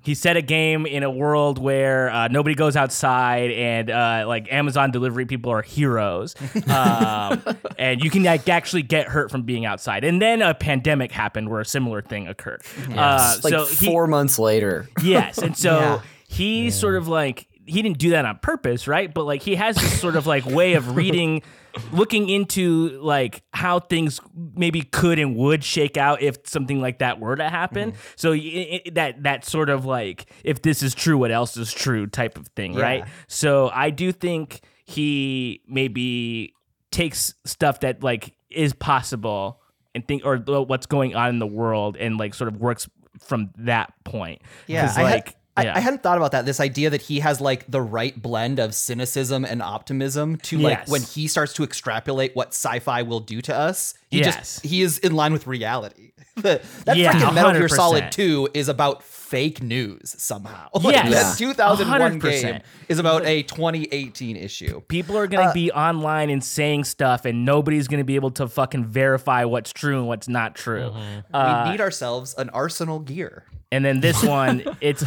[0.00, 4.50] He set a game in a world where uh, nobody goes outside, and uh, like
[4.50, 6.34] Amazon delivery people are heroes,
[6.68, 7.42] um,
[7.78, 10.04] and you can like actually get hurt from being outside.
[10.04, 12.62] And then a pandemic happened where a similar thing occurred.
[12.96, 14.88] Uh, like so he- four months later.
[15.02, 16.00] Yes, and so Yeah.
[16.28, 19.12] he sort of like he didn't do that on purpose, right?
[19.12, 21.42] But like he has this sort of like way of reading,
[21.92, 27.20] looking into like how things maybe could and would shake out if something like that
[27.20, 27.92] were to happen.
[27.92, 28.00] Mm-hmm.
[28.16, 31.72] So i i that that sort of like if this is true, what else is
[31.72, 33.04] true type of thing, right?
[33.26, 36.54] So I do think he maybe
[36.90, 39.60] takes stuff that like is possible
[39.94, 42.88] and think or uh, what's going on in the world and like sort of works
[43.20, 44.42] from that point.
[44.66, 45.76] Yeah, like I, Yeah.
[45.76, 46.44] I hadn't thought about that.
[46.46, 50.78] This idea that he has like the right blend of cynicism and optimism to like
[50.78, 50.88] Yes.
[50.88, 53.94] when he starts to extrapolate what sci-fi will do to us.
[54.10, 54.36] He Yes.
[54.36, 56.12] just he is in line with reality.
[56.38, 56.62] That
[56.96, 57.70] Yeah, freaking Metal Gear 100%.
[57.70, 60.68] Solid 2 is about fake news somehow.
[60.74, 61.32] Like, Yes.
[61.32, 62.20] that 2001 100%.
[62.42, 64.80] game is about a 2018 issue.
[64.82, 68.30] People are going to be online and saying stuff, and nobody's going to be able
[68.32, 70.92] to fucking verify what's true and what's not true.
[71.34, 73.42] Uh, we need ourselves an Arsenal gear.
[73.72, 75.04] and then this one, it's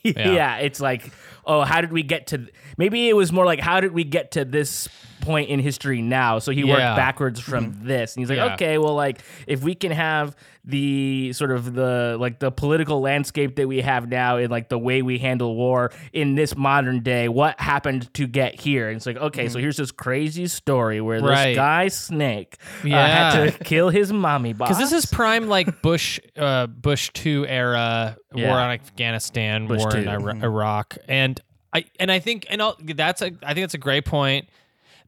[0.16, 0.56] yeah.
[0.58, 1.12] it's like,
[1.44, 2.46] oh, how did we get to?
[2.76, 4.88] Maybe it was more like, how did we get to this
[5.20, 6.38] point in history now?
[6.38, 6.72] So he Yeah.
[6.72, 8.54] worked backwards from this, and he's like, Yeah.
[8.54, 13.56] okay, well, like if we can have the sort of the like the political landscape
[13.56, 17.28] that we have now and like the way we handle war in this modern day
[17.28, 21.18] what happened to get here and it's like okay so here's this crazy story where
[21.18, 21.46] Right.
[21.48, 23.32] this guy snake uh, Yeah.
[23.40, 27.46] had to kill his mommy boss Because this is prime like Bush, uh, Bush two
[27.48, 28.48] era Yeah.
[28.48, 30.08] war on Afghanistan, Bush war in II.
[30.08, 31.40] Ira- Iraq, and
[31.72, 34.48] I and I think and I'll, that's a I think that's a great point.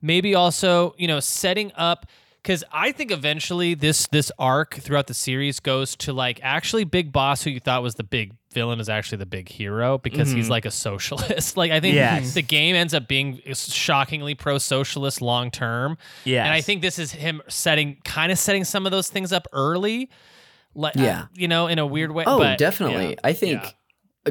[0.02, 2.06] Maybe also you know setting up
[2.42, 7.12] because I think eventually this this arc throughout the series goes to like actually Big
[7.12, 10.44] Boss, who you thought was the big villain, is actually the big hero because he's
[10.44, 10.50] mm-hmm.
[10.50, 11.56] like a socialist.
[11.56, 12.34] like I think Yes.
[12.34, 15.96] the game ends up being shockingly pro socialist long term.
[16.24, 19.32] Yeah, and I think this is him setting kind of setting some of those things
[19.32, 20.10] up early.
[20.74, 21.26] Like, Yeah.
[21.34, 22.24] you know, in a weird way.
[22.26, 23.10] Oh, but, definitely.
[23.10, 23.62] yeah, I think.
[23.62, 23.70] yeah.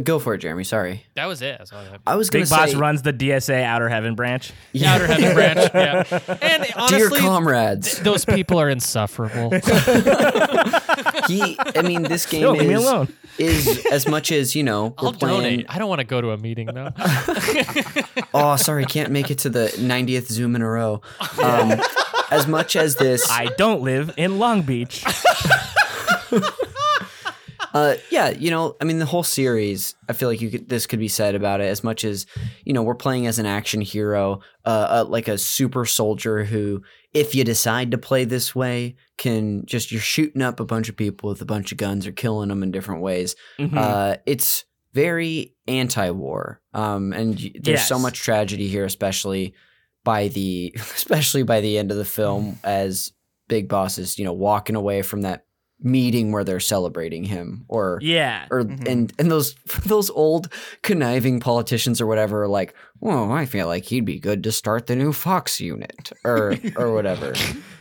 [0.04, 0.64] Go for it, Jeremy.
[0.64, 1.06] Sorry.
[1.16, 1.58] that was it.
[1.58, 2.02] That's all I have.
[2.08, 4.54] I was going Big to Boss runs the DSA Outer Heaven branch.
[4.86, 5.70] Outer Heaven Branch.
[5.74, 6.04] Yeah,
[6.42, 9.50] and honestly, Dear honestly, comrades, those people are insufferable.
[11.28, 11.58] he.
[11.76, 13.08] I mean, this game Yo, leave me is alone.
[13.38, 14.96] is as much as you know.
[15.02, 15.42] We're I'll playing.
[15.42, 15.66] donate.
[15.68, 16.92] I don't want to go to a meeting though.
[18.34, 21.02] Oh, sorry, can't make it to the 90th Zoom in a row.
[21.44, 21.82] Um,
[22.32, 25.04] as much as this, I don't live in Long Beach.
[27.74, 29.96] Uh, yeah, you know, I mean, the whole series.
[30.10, 32.26] I feel like you could, this could be said about it as much as
[32.66, 36.82] you know we're playing as an action hero, uh, uh, like a super soldier who,
[37.14, 40.98] if you decide to play this way, can just you're shooting up a bunch of
[40.98, 43.36] people with a bunch of guns or killing them in different ways.
[43.60, 43.78] Mhm.
[43.78, 49.54] Uh, it's very anti-war, um, and there's so much tragedy here, especially
[50.04, 53.12] by the especially by the end of the film as
[53.48, 55.46] Big Boss is you know walking away from that
[55.84, 58.46] meeting where they're celebrating him, or yeah.
[58.52, 59.54] or and and those
[59.86, 60.52] those old
[60.84, 64.88] conniving politicians or whatever are like, well, I feel like he'd be good to start
[64.88, 67.34] the new Fox unit or or whatever.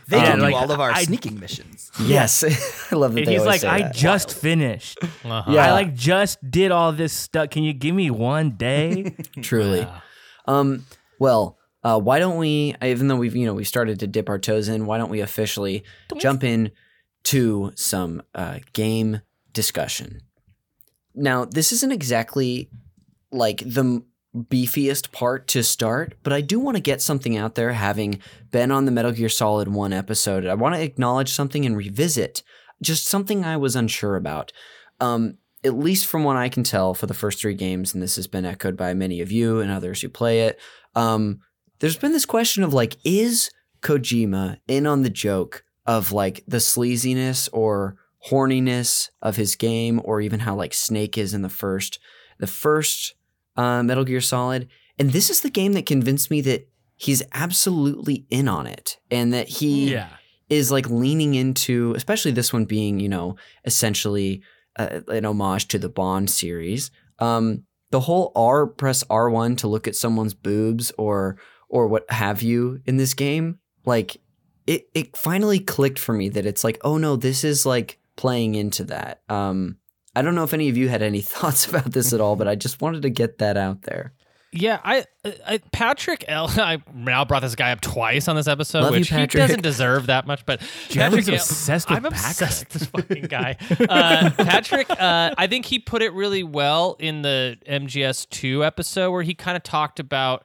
[0.07, 1.91] They Yeah, can do like, all of our I- sneaking missions.
[2.01, 2.43] yes,
[2.91, 3.19] I love that.
[3.19, 3.95] And they he's like, say I that.
[3.95, 4.97] just finished.
[5.23, 5.51] Uh-huh.
[5.51, 5.67] Yeah.
[5.67, 7.49] I like just did all this stuff.
[7.51, 9.15] Can you give me one day?
[9.41, 9.87] truly.
[10.47, 10.85] Um,
[11.19, 12.75] well, uh, why don't we?
[12.83, 15.21] Even though we've you know we started to dip our toes in, why don't we
[15.21, 15.83] officially
[16.17, 16.71] jump in
[17.23, 19.21] to some uh, game
[19.53, 20.21] discussion?
[21.13, 22.69] Now, this isn't exactly
[23.31, 24.03] like the
[24.35, 27.73] beefiest part to start, but I do want to get something out there.
[27.73, 28.19] Having
[28.49, 32.43] been on the Metal Gear Solid One episode, I want to acknowledge something and revisit
[32.81, 34.51] just something I was unsure about.
[34.99, 38.15] Um, at least from what I can tell for the first three games, and this
[38.15, 40.59] has been echoed by many of you and others who play it,
[40.95, 41.39] um,
[41.79, 43.51] there's been this question of like, is
[43.81, 47.97] Kojima in on the joke of like the sleaziness or
[48.29, 51.99] horniness of his game, or even how like Snake is in the first,
[52.39, 53.15] the first
[53.55, 54.67] uh, Metal Gear Solid?
[54.99, 59.33] And this is the game that convinced me that he's absolutely in on it, and
[59.33, 60.09] that he yeah.
[60.49, 64.43] is like leaning into, especially this one being, you know, essentially
[64.77, 66.91] uh, an homage to the Bond series.
[67.17, 71.37] Um, the whole R press R one to look at someone's boobs or
[71.69, 74.17] or what have you in this game, like
[74.67, 78.55] it it finally clicked for me that it's like, oh no, this is like playing
[78.55, 79.21] into that.
[79.29, 79.77] Um,
[80.15, 82.47] I don't know if any of you had any thoughts about this at all, but
[82.47, 84.13] I just wanted to get that out there.
[84.53, 85.05] Yeah, I,
[85.47, 86.47] I Patrick L.
[86.57, 89.43] I now brought this guy up twice on this episode, Love you, which he Patrick.
[89.43, 90.45] doesn't deserve that much.
[90.45, 90.59] But
[90.93, 92.73] Patrick L- obsessed with I'm obsessed Patrick.
[92.73, 93.55] with this fucking guy.
[93.89, 99.11] Uh, Patrick, uh, I think he put it really well in the MGS two episode
[99.11, 100.43] where he kind of talked about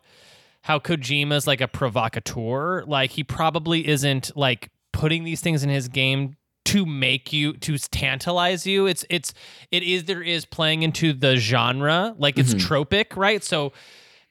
[0.66, 2.82] how Kojima's like a provocateur.
[2.86, 7.78] Like he probably isn't like putting these things in his game to make you to
[7.78, 8.86] tantalize you.
[8.86, 9.32] It's it's
[9.70, 12.16] it is there is playing into the genre.
[12.18, 13.44] Like it's tropic, right?
[13.44, 13.74] So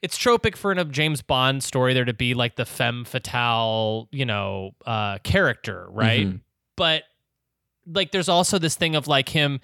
[0.01, 4.25] it's tropic for a James Bond story there to be like the femme fatale, you
[4.25, 6.27] know, uh character, right?
[6.27, 6.41] Mhm.
[6.75, 7.03] But
[7.87, 9.61] like there's also this thing of like him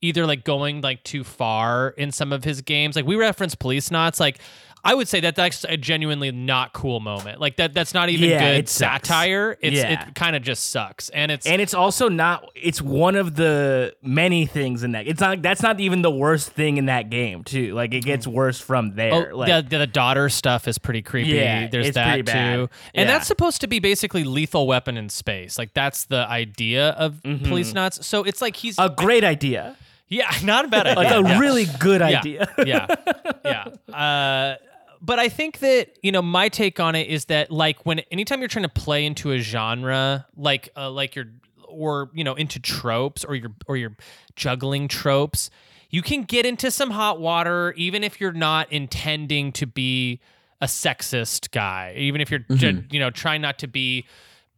[0.00, 2.96] either like going like too far in some of his games.
[2.96, 4.18] Like we reference Policenauts.
[4.18, 4.38] Like
[4.86, 7.40] I would say that that's a genuinely not cool moment.
[7.40, 9.56] Like that that's not even Yeah, good it satire.
[9.60, 10.08] It's Yeah.
[10.08, 11.08] it kind of just sucks.
[11.08, 15.20] And it's and it's also not it's one of the many things in that it's
[15.20, 18.60] not that's not even the worst thing in that game too like it gets worse
[18.60, 21.30] from Oh, there like the, the daughter stuff is pretty creepy.
[21.30, 22.22] Yeah, There's it's that too.
[22.24, 22.58] bad.
[22.58, 23.04] And Yeah.
[23.06, 25.56] that's supposed to be basically lethal weapon in space.
[25.58, 28.04] Like that's the idea of Policenauts.
[28.04, 29.76] So it's like he's a great idea
[30.08, 30.96] yeah, not a bad idea.
[31.02, 31.38] like a Yeah.
[31.38, 32.06] really good Yeah.
[32.18, 32.86] idea yeah,
[33.44, 33.64] yeah.
[33.94, 34.56] Uh,
[35.04, 38.40] but I think that you know my take on it is that like when anytime
[38.40, 41.30] you're trying to play into a genre, like uh, like you're
[41.68, 43.96] or you know into tropes or you're or you're
[44.34, 45.50] juggling tropes,
[45.90, 50.20] you can get into some hot water even if you're not intending to be
[50.60, 54.06] a sexist guy, even if you're ju- you know trying not to be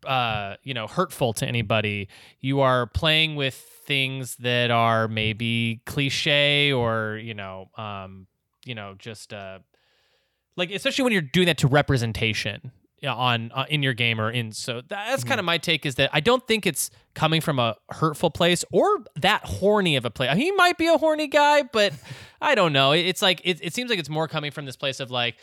[0.05, 2.09] uh, you know, hurtful to anybody.
[2.41, 8.29] You are playing with things that are maybe cliche or you know, um,
[8.65, 9.59] you know, just uh,
[10.57, 12.73] like especially when you're doing that to representation
[13.07, 14.51] on uh, in your game or in.
[14.51, 17.77] So that's kind of my take is that I don't think it's coming from a
[17.91, 20.37] hurtful place or that horny of a place.
[20.37, 21.93] He might be a horny guy, but
[22.41, 22.91] I don't know.
[22.93, 25.37] It's like it, it seems like it's more coming from this place of like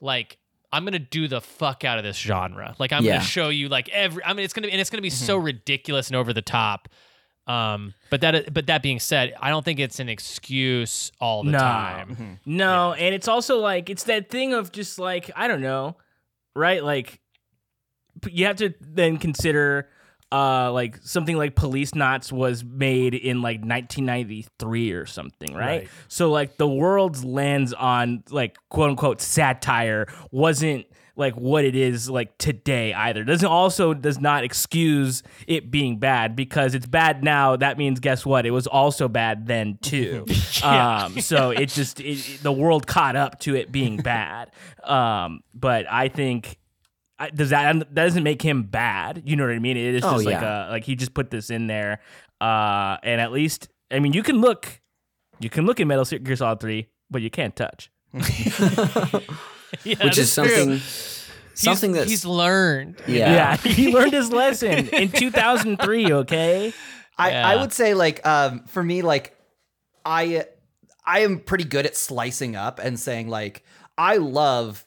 [0.00, 0.38] like
[0.72, 2.76] I'm gonna do the fuck out of this genre.
[2.78, 3.14] Like I'm Yeah.
[3.14, 4.22] gonna show you like every.
[4.24, 6.88] I mean, it's gonna be and it's gonna be so ridiculous and over the top.
[7.46, 11.50] Um, but that but that being said, I don't think it's an excuse all the
[11.52, 11.58] No.
[11.58, 12.38] time.
[12.46, 15.96] no and it's also like it's that thing of just like i don't know
[16.54, 17.18] right like
[18.28, 19.88] you have to then consider
[20.32, 25.88] uh like something like Policenauts was made in like 1993 or something right, Right.
[26.08, 32.08] so like the world's lens on like quote unquote satire wasn't like what it is
[32.08, 33.24] like today either.
[33.24, 37.56] Doesn't also does not excuse it being bad because it's bad now.
[37.56, 38.46] That means guess what?
[38.46, 40.24] It was also bad then too.
[40.62, 44.50] Um so it just it- the world caught up to it being bad.
[44.84, 46.56] Um but i think
[47.20, 50.02] I, does that that doesn't make him bad you know what i mean it is
[50.04, 50.68] Oh, just like yeah.
[50.68, 52.00] a like he just put this in there
[52.40, 54.80] uh and at least i mean you can look
[55.38, 57.90] you can look at metal gear solid 3 but you can't touch
[59.84, 60.56] Yeah, which is that's true.
[60.56, 60.80] something
[61.54, 62.96] something he's, that's he's learned.
[63.06, 63.32] yeah.
[63.32, 66.72] yeah he learned his lesson in 2003 okay
[67.18, 67.48] I, Yeah.
[67.48, 69.36] I would say like um for me like
[70.04, 70.44] I
[71.04, 73.62] I am pretty good at slicing up and saying like
[73.98, 74.84] I love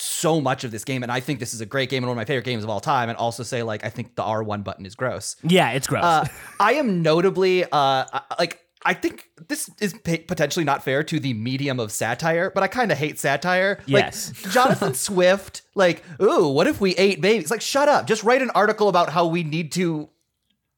[0.00, 2.16] so much of this game and I think this is a great game and one
[2.16, 4.62] of my favorite games of all time and also say like I think the R1
[4.64, 5.36] button is gross.
[5.42, 6.26] yeah it's gross Uh,
[6.60, 8.04] I am notably uh
[8.38, 12.68] like I think this is potentially not fair to the medium of satire, but I
[12.68, 13.80] kind of hate satire.
[13.86, 14.32] Yes.
[14.44, 17.50] Like Jonathan Swift, like, ooh, what if we ate babies?
[17.50, 18.06] Like, shut up.
[18.06, 20.08] Just write an article about how we need to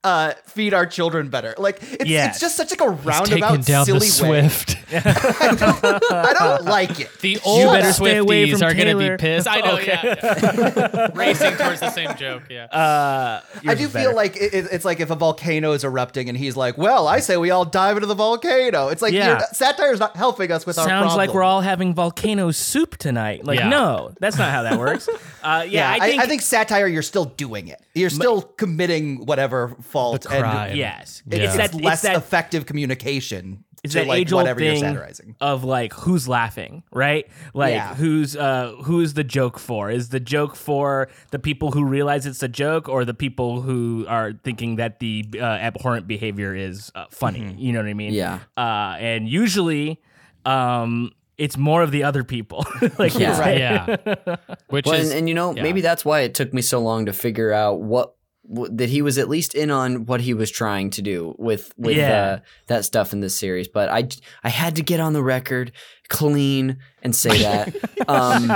[0.03, 1.55] uh feed our children better.
[1.59, 2.31] Like it's Yes.
[2.37, 4.49] it's just such like a He's roundabout taking down silly the way.
[4.49, 4.77] Swift.
[4.93, 7.11] I don't like it.
[7.21, 9.47] The old better stay away Swifties from are going to be pissed.
[9.49, 9.99] I know, Okay.
[10.03, 11.09] yeah.
[11.15, 12.65] Racing towards the same joke, yeah.
[12.65, 16.37] uh I do feel like it, it- it's like if a volcano is erupting and
[16.39, 19.41] he's like, "Well, I say we all dive into the volcano." It's like Yeah.
[19.53, 23.45] satire is not helping us with our sounds like we're all having volcano soup tonight.
[23.45, 23.69] Like, Yeah.
[23.69, 25.09] no, that's not how that works.
[25.43, 26.87] Uh, yeah, Yeah, I think, I think satire.
[26.87, 27.81] You're still doing it.
[27.95, 30.45] You're still committing whatever fault, crime.
[30.71, 31.39] and yes, Yeah.
[31.45, 33.65] it's, that less it's that effective communication.
[33.83, 35.37] it's to that like age old whatever you're thing satirizing.
[35.41, 37.27] of like who's laughing, right?
[37.55, 37.95] Like Yeah.
[37.95, 39.91] who's uh who's the joke for?
[39.91, 44.05] Is the joke for the people who realize it's a joke, or the people who
[44.09, 47.41] are thinking that the uh, abhorrent behavior is uh, funny?
[47.41, 47.59] Mm-hmm.
[47.59, 48.13] You know what I mean?
[48.13, 48.41] Yeah.
[48.57, 50.01] Uh, and usually,
[50.45, 52.67] um, it's more of the other people.
[52.99, 53.39] like Yeah.
[53.41, 53.59] Right.
[53.65, 54.37] Yeah.
[54.69, 55.63] Which Well, is and, and you know, yeah.
[55.63, 58.15] maybe that's why it took me so long to figure out what,
[58.51, 61.73] what that he was at least in on what he was trying to do with
[61.79, 62.23] with Yeah.
[62.23, 63.69] uh, that stuff in this series.
[63.69, 64.09] But I
[64.45, 65.73] I had to get on the record
[66.09, 67.73] clean and say that.
[68.09, 68.51] um,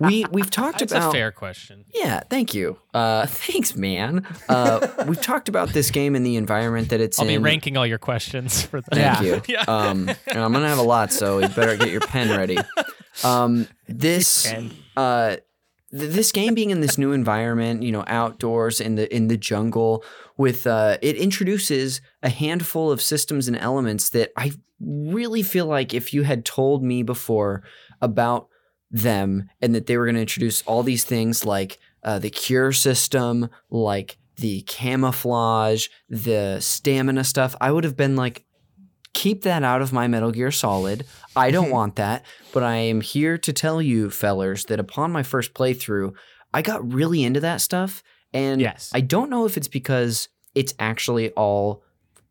[0.00, 1.84] we we've talked That's about a fair question.
[1.94, 2.78] yeah, thank you.
[2.94, 4.26] Uh, thanks, man.
[4.48, 7.86] Uh, we've talked about this game and the environment that it's I'll be ranking all
[7.86, 8.94] your questions for that.
[8.94, 9.34] Thank Yeah.
[9.36, 9.42] you.
[9.48, 9.64] Yeah.
[9.68, 12.56] Um, and I'm gonna have a lot, so you better get your pen ready.
[13.22, 14.70] Um, this pen.
[14.96, 15.42] uh, th-
[15.96, 20.04] this game being in this new environment, you know, outdoors in the in the jungle,
[20.36, 25.94] with uh, it introduces a handful of systems and elements that I really feel like
[25.94, 27.62] if you had told me before
[28.02, 28.48] about
[28.90, 32.72] them and that they were going to introduce all these things like uh, the cure
[32.72, 38.44] system, like the camouflage, the stamina stuff, I would have been like,
[39.14, 41.06] keep that out of my Metal Gear Solid.
[41.36, 42.24] I don't want that.
[42.52, 46.12] But I am here to tell you, fellers, that upon my first playthrough,
[46.52, 48.02] I got really into that stuff.
[48.32, 48.90] And Yes.
[48.92, 51.82] I don't know if it's because it's actually all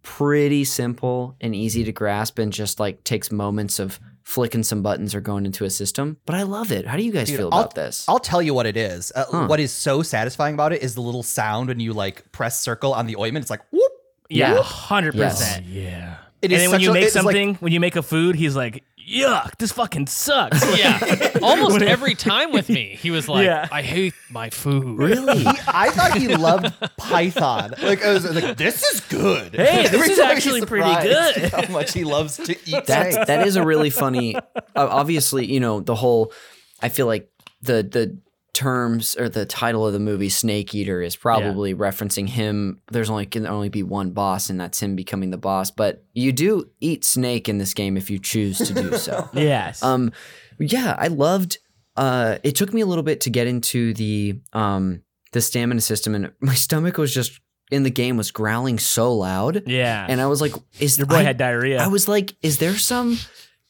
[0.04, 5.14] pretty simple and easy to grasp and just like takes moments of flicking some buttons
[5.16, 6.88] or going into a system, but I love it.
[6.88, 8.06] How do you guys Dude, feel I'll- about this?
[8.08, 9.12] I'll tell you what it is.
[9.16, 9.48] Uh, Huh.
[9.48, 12.94] What is so satisfying about it is the little sound when you like press circle
[12.94, 13.44] on the ointment.
[13.44, 13.92] It's like whoop.
[14.30, 14.62] Yeah, Yeah.
[14.64, 15.40] hundred Yes.
[15.40, 15.66] percent.
[15.66, 16.16] Yeah.
[16.44, 18.36] It And then when you a- make it's like- something, when you make a food,
[18.36, 21.00] he's like, "Yuck, this fucking sucks." Yeah.
[21.42, 23.68] Almost every time with me, he was like, Yeah.
[23.72, 24.98] I hate my food.
[24.98, 25.46] really?
[25.68, 27.74] I thought he loved Python.
[27.82, 29.56] Like I was like, this is good.
[29.56, 31.36] Hey, this is actually pretty good.
[31.54, 32.86] How much he loves to eat.
[32.86, 33.28] That's snakes.
[33.28, 34.36] that is a really funny.
[34.36, 34.42] Uh,
[34.76, 36.34] obviously, you know the whole.
[36.82, 37.30] I feel like
[37.62, 38.18] the the
[38.54, 42.82] terms or the title of the movie Snake Eater is probably referencing him.
[42.92, 45.72] There's only can only be one boss, and that's him becoming the boss.
[45.72, 49.30] But you do eat snake in this game if you choose to do so.
[49.34, 49.82] yes.
[49.84, 50.12] um,
[50.60, 51.58] yeah, I loved.
[51.98, 55.02] Uh, it took me a little bit to get into the um
[55.32, 57.40] the stamina system, and my stomach was just
[57.72, 60.06] in the game was growling so loud, yeah.
[60.08, 61.82] and I was like, "Is Your boy I- had diarrhea.
[61.82, 63.18] I was like, is there some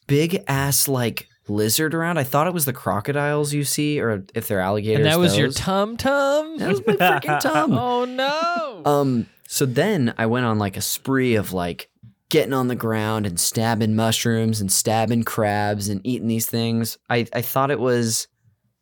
[0.08, 2.18] big ass like lizard around?
[2.18, 5.06] I thought it was the crocodiles you see, or if they're alligators.
[5.06, 6.58] And that was your tum tum.
[6.58, 7.74] That was my freaking tum.
[7.78, 8.82] Oh no.
[8.86, 9.28] Um.
[9.48, 11.90] So then I went on like a spree of like
[12.30, 16.98] getting on the ground and stabbing mushrooms and stabbing crabs and eating these things.
[17.10, 18.28] I I thought it was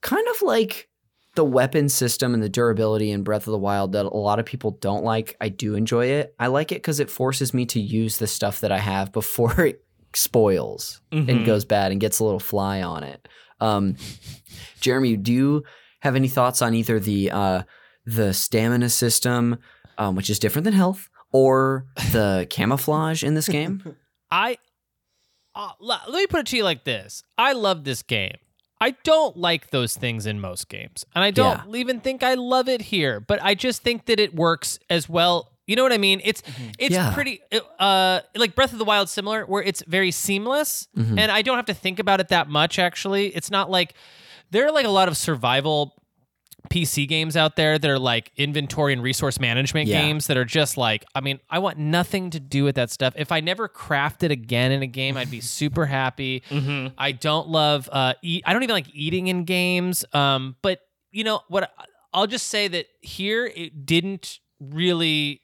[0.02, 0.88] kind of like
[1.36, 4.46] the weapon system and the durability in Breath of the Wild that a lot of
[4.46, 5.38] people don't like.
[5.40, 6.36] I do enjoy it.
[6.38, 9.70] I like it because it forces me to use the stuff that I have before
[10.14, 11.46] spoils and Mhm.
[11.46, 13.28] goes bad and gets a little fly on it.
[13.60, 13.96] Um,
[14.80, 15.64] Jeremy, do you
[16.00, 17.64] have any thoughts on either the uh,
[18.06, 19.58] the stamina system,
[19.98, 23.96] um, which is different than health, or the camouflage in this game?
[24.32, 24.58] I
[25.54, 27.24] uh, let me put it to you like this.
[27.38, 28.38] I love this game.
[28.80, 31.06] I don't like those things in most games.
[31.14, 34.34] And I don't even think I love it here, but I just think that it
[34.34, 35.51] works as well.
[35.72, 36.20] You know what I mean?
[36.26, 36.44] It's
[36.78, 37.14] it's Yeah.
[37.14, 37.40] pretty
[37.80, 41.18] uh like Breath of the Wild similar where it's very seamless Mhm.
[41.18, 43.28] and I don't have to think about it that much actually.
[43.28, 43.94] It's not like
[44.52, 45.96] there are like a lot of survival
[46.70, 50.02] PC games out there that are like inventory and resource management Yeah.
[50.02, 53.14] games that are just like, I mean, I want nothing to do with that stuff.
[53.18, 56.44] If I never crafted again in a game, I'd be super happy.
[56.50, 56.94] Mhm.
[56.98, 60.04] I don't love uh eat I don't even like eating in games.
[60.14, 61.72] Um, but you know what
[62.14, 65.41] I'll just say that here it didn't really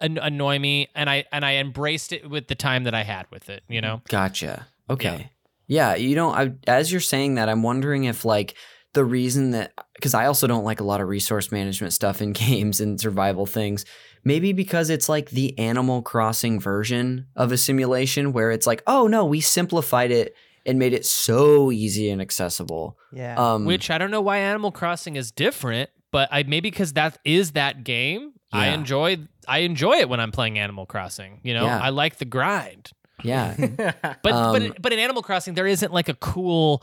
[0.00, 3.26] an- annoy me and I and I embraced it with the time that I had
[3.30, 4.02] with it, you know?
[4.08, 4.66] Gotcha.
[4.88, 5.30] Okay.
[5.68, 8.54] Yeah, you know, I, as you're saying that, I'm wondering if like
[8.92, 12.32] the reason that because I also don't like a lot of resource management stuff in
[12.32, 13.84] games and survival things.
[14.24, 19.06] Maybe because it's like the Animal Crossing version of a simulation where it's like, oh
[19.06, 20.34] no, we simplified it
[20.64, 22.98] and made it so easy and accessible.
[23.12, 23.36] Yeah.
[23.36, 27.18] Um, Which I don't know why Animal Crossing is different, but I maybe because that
[27.24, 28.32] is that game.
[28.52, 29.18] I enjoy
[29.48, 31.40] I enjoy it when I'm playing Animal Crossing.
[31.42, 31.80] You know, Yeah.
[31.80, 32.90] I like the grind.
[33.22, 33.54] yeah,
[34.22, 36.82] But Um, but but in Animal Crossing there isn't like a cool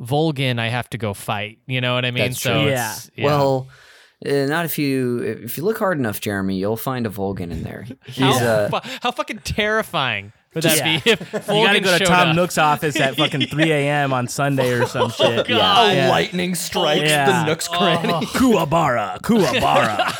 [0.00, 1.58] Volgin I have to go fight.
[1.66, 2.24] You know what I mean?
[2.24, 2.72] That's so true.
[2.72, 3.24] it's, yeah.
[3.26, 3.68] well.
[4.24, 7.62] Uh, not if you if you look hard enough, Jeremy, you'll find a Volgin in
[7.62, 7.86] there.
[8.04, 11.00] He's how, uh, fu- how fucking terrifying would that Yeah.
[11.00, 12.36] be if you gotta go to Tom up?
[12.36, 14.12] Nook's office at fucking 3 a.m.
[14.12, 15.46] on Sunday or some shit.
[15.48, 15.92] God.
[15.92, 16.10] a Yeah.
[16.10, 17.26] lightning strikes Yeah.
[17.42, 18.12] the Nook's cranny.
[18.12, 18.20] Oh.
[18.34, 20.10] Kuwabara, Kuwabara.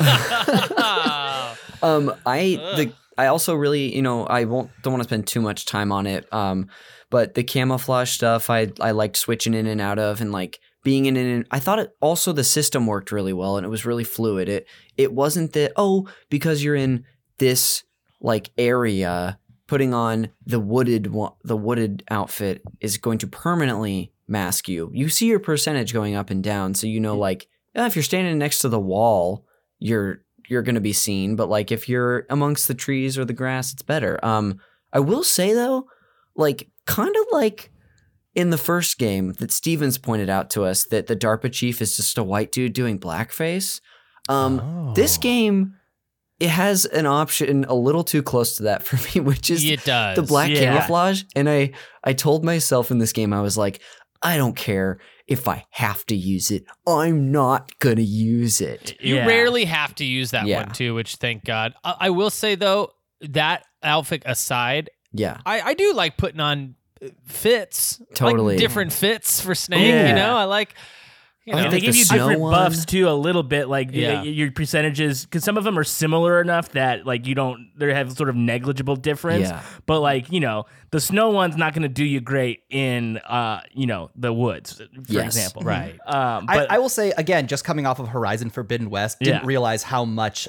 [1.83, 5.41] Um, I the I also really you know I won't don't want to spend too
[5.41, 6.31] much time on it.
[6.33, 6.68] Um,
[7.11, 11.07] but the camouflage stuff I I liked switching in and out of and like being
[11.07, 14.05] in and I thought it also the system worked really well and it was really
[14.05, 14.49] fluid.
[14.49, 14.66] It
[14.97, 17.05] it wasn't that oh because you're in
[17.39, 17.83] this
[18.20, 19.39] like area
[19.70, 21.04] putting on the wooded
[21.44, 24.90] the wooded outfit is going to permanently mask you.
[24.92, 27.46] You see your percentage going up and down, so you know like
[27.76, 29.46] if you're standing next to the wall,
[29.78, 33.32] you're you're going to be seen, but like if you're amongst the trees or the
[33.32, 34.18] grass, it's better.
[34.24, 34.58] Um
[34.92, 35.86] I will say though,
[36.34, 37.70] like kind of like
[38.34, 41.96] in the first game that Stevens pointed out to us that the DARPA chief is
[41.96, 43.80] just a white dude doing blackface.
[44.28, 45.20] Um this Oh.
[45.20, 45.74] game
[46.41, 49.84] it has an option a little too close to that for me, which is it
[49.84, 50.16] does.
[50.16, 50.61] the black Yeah.
[50.61, 51.22] camouflage.
[51.36, 51.72] And I
[52.03, 53.80] I told myself in this game, I was like,
[54.22, 56.64] I don't care if I have to use it.
[56.86, 58.97] I'm not gonna use it.
[59.01, 59.26] You Yeah.
[59.26, 60.64] rarely have to use that Yeah.
[60.64, 61.74] one too, which thank God.
[61.84, 65.38] I, I will say though, that outfit aside, Yeah.
[65.47, 68.57] I, I do like putting on uh, fits, like Totally.
[68.57, 69.86] different fits for Snake.
[69.86, 70.09] Yeah.
[70.09, 70.74] You know, I like.
[71.51, 72.53] You I know, like they the give you different one.
[72.53, 74.20] buffs too, a little bit like Yeah.
[74.22, 77.92] y- your percentages, because some of them are similar enough that like you don't, they
[77.92, 79.48] have sort of negligible difference.
[79.48, 79.62] Yeah.
[79.86, 83.61] But like you know, the snow one's not going to do you great in uh
[83.72, 85.26] you know the woods, for Yes.
[85.36, 85.62] example.
[85.62, 85.98] right.
[86.07, 89.42] Um, I, but I will say again, just coming off of Horizon Forbidden West, didn't
[89.42, 89.46] Yeah.
[89.46, 90.46] realize how much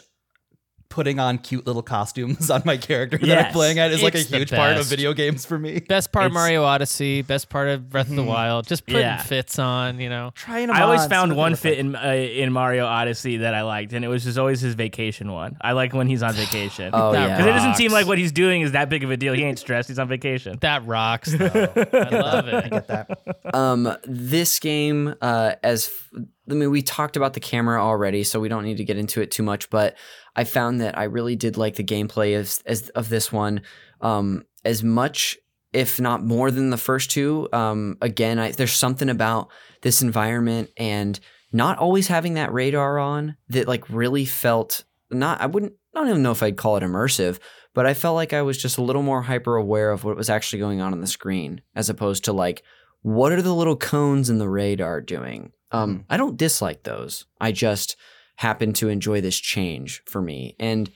[0.91, 4.19] putting on cute little costumes on my character that I'm playing at is like a
[4.19, 5.79] It's the huge part of video games for me.
[5.79, 9.01] Best part of It's- Mario Odyssey, best part of Breath of the Wild, just putting
[9.01, 9.17] Yeah.
[9.23, 10.31] fits on, you know.
[10.35, 13.55] Trying them I always on, see found one fit in uh, in Mario Odyssey that
[13.55, 15.57] I liked, and it was just always his vacation one.
[15.61, 16.91] I like when he's on vacation.
[17.01, 17.29] Oh yeah.
[17.29, 19.33] Because it doesn't seem like what he's doing is that big of a deal.
[19.33, 19.87] He ain't stressed.
[19.87, 20.57] He's on vacation.
[20.61, 21.45] That rocks though.
[21.45, 22.53] I love it.
[22.53, 23.17] I get that.
[23.53, 26.19] Um, this game, uh, as f-
[26.49, 29.21] I mean, we talked about the camera already, so we don't need to get into
[29.21, 29.69] it too much.
[29.69, 29.95] But
[30.35, 33.61] I found that I really did like the gameplay of as, of this one,
[33.99, 35.37] um, as much,
[35.73, 37.49] if not more than the first two.
[37.51, 39.49] Um, again, I, there's something about
[39.81, 41.19] this environment and
[41.51, 45.41] not always having that radar on that like really felt not.
[45.41, 45.73] I wouldn't.
[45.93, 47.39] I don't even know if I'd call it immersive,
[47.73, 50.29] but I felt like I was just a little more hyper aware of what was
[50.29, 52.63] actually going on on the screen, as opposed to like
[53.01, 55.51] what are the little cones in the radar doing?
[55.71, 57.25] Um, I don't dislike those.
[57.39, 57.95] I just
[58.41, 60.55] happen to enjoy this change for me.
[60.59, 60.89] And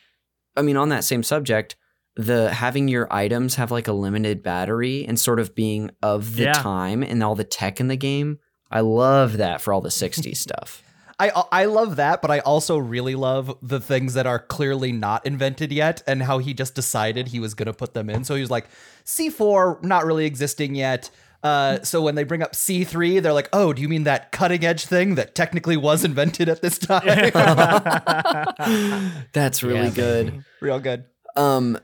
[0.57, 1.75] I mean, on that same subject,
[2.15, 6.43] the having your items have like a limited battery and sort of being of the
[6.43, 6.53] Yeah.
[6.53, 8.39] time and all the tech in the game.
[8.71, 10.81] I love that for all the 60s stuff.
[11.19, 15.25] I I love that, but I also really love the things that are clearly not
[15.25, 18.25] invented yet, and how he just decided he was gonna put them in.
[18.25, 18.65] So he was like,
[19.05, 21.09] C four not really existing yet.
[21.45, 24.31] Uh, so when they bring up C three, they're like, "Oh, do you mean that
[24.31, 27.05] cutting edge thing that technically was invented at this time?"
[29.33, 30.25] That's really Yeah, good.
[30.31, 30.43] baby.
[30.61, 31.05] Real good.
[31.35, 31.77] Um,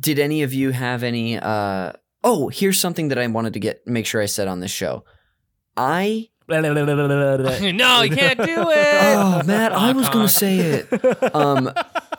[0.00, 1.38] did any of you have any?
[1.38, 1.92] Uh,
[2.24, 5.04] oh, here's something that I wanted to get make sure I said on this show.
[5.76, 9.16] I no, you can't do it.
[9.16, 11.34] oh Matt, I was gonna say it.
[11.34, 11.70] Um,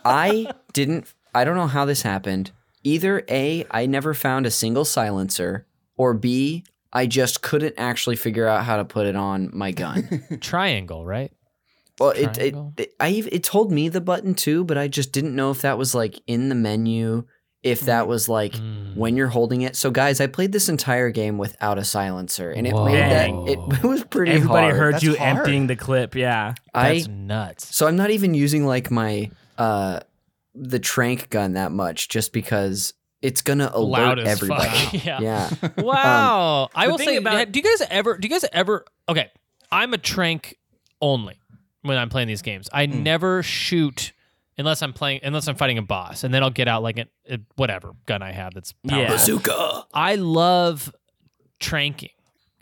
[0.06, 1.14] I didn't.
[1.34, 2.52] I don't know how this happened.
[2.84, 5.66] Either a, I never found a single silencer,
[5.98, 6.64] or b,
[6.94, 10.24] I just couldn't actually figure out how to put it on my gun.
[10.42, 11.32] Triangle, right?
[12.00, 15.36] Well, it, it, it I it told me the button too, but I just didn't
[15.36, 17.24] know if that was like in the menu,
[17.64, 18.96] if that was like Mm.
[18.98, 19.76] when you're holding it.
[19.78, 22.86] So guys, I played this entire game without a silencer, and it Whoa.
[22.86, 24.76] made that it, it was pretty Everybody hard.
[24.76, 25.38] heard That's you hard.
[25.38, 26.16] emptying the clip.
[26.16, 26.54] Yeah.
[26.74, 27.76] I That's nuts.
[27.76, 30.02] so I'm not even using like my uh
[30.54, 32.94] the trank gun that much, just because
[33.26, 34.70] it's gonna alert Loud as everybody.
[34.70, 34.94] fuck.
[35.06, 35.20] yeah.
[35.20, 35.50] Yeah.
[35.78, 36.70] Um, wow.
[36.76, 38.18] I will say, about- do you guys ever?
[38.18, 38.86] Do you guys ever?
[39.10, 39.30] Okay,
[39.72, 40.56] I'm a trank
[41.02, 41.40] only
[41.82, 42.70] when I'm playing these games.
[42.72, 43.04] I hmm.
[43.04, 44.14] never shoot
[44.58, 47.08] unless I'm playing, unless I'm fighting a boss, and then I'll get out like a,
[47.30, 49.04] a- whatever gun I have that's powerful.
[49.04, 49.12] Yeah.
[49.12, 49.88] Bazooka.
[49.94, 50.94] I love
[51.60, 52.12] tranking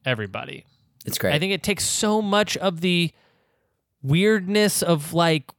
[0.05, 0.65] everybody.
[1.05, 1.33] It's great.
[1.33, 3.11] I think it takes so much of the
[4.01, 5.51] weirdness of like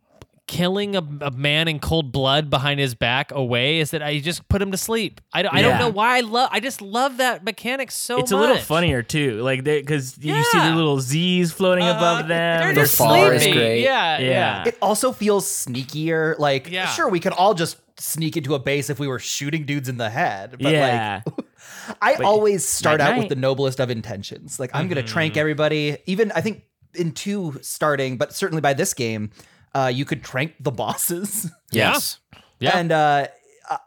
[0.46, 4.46] killing a, a man in cold blood behind his back away is that I just
[4.48, 5.20] put him to sleep.
[5.32, 8.30] I, don't- I don't know why I love I just love that mechanic so it's
[8.30, 8.36] much.
[8.38, 12.60] a little funnier too, like because you see the little Z's floating Uh, above them.
[12.60, 13.80] They're Their just fall is great.
[13.82, 14.28] Yeah, Yeah.
[14.28, 14.64] yeah.
[14.68, 16.38] It also feels sneakier.
[16.38, 16.86] Like, Yeah.
[16.88, 19.96] sure, we could all just sneak into a base if we were shooting dudes in
[19.96, 20.56] the head.
[20.60, 21.34] But yeah, like,
[22.02, 23.18] I But always start out night.
[23.20, 24.60] with the noblest of intentions.
[24.60, 25.08] Like, I'm gonna Mm-hmm.
[25.12, 25.96] trank everybody.
[26.06, 26.64] Even I think
[26.94, 29.30] in two starting, but certainly by this game,
[29.74, 31.50] uh, you could trank the bosses.
[31.72, 32.18] yes.
[32.60, 32.76] Yeah.
[32.78, 33.26] And uh,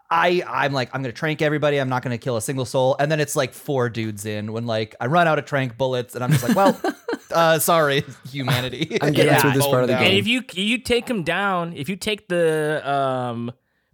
[0.09, 1.77] I I'm like I'm gonna trank everybody.
[1.77, 2.95] I'm not gonna kill a single soul.
[2.99, 6.15] And then it's like four dudes in when like I run out of trank bullets,
[6.15, 6.79] and I'm just like, well,
[7.31, 8.97] uh, sorry, humanity.
[9.01, 9.41] I'm getting Yeah.
[9.41, 10.03] through this part of the Down.
[10.03, 13.51] and if you you take them down, if you take the um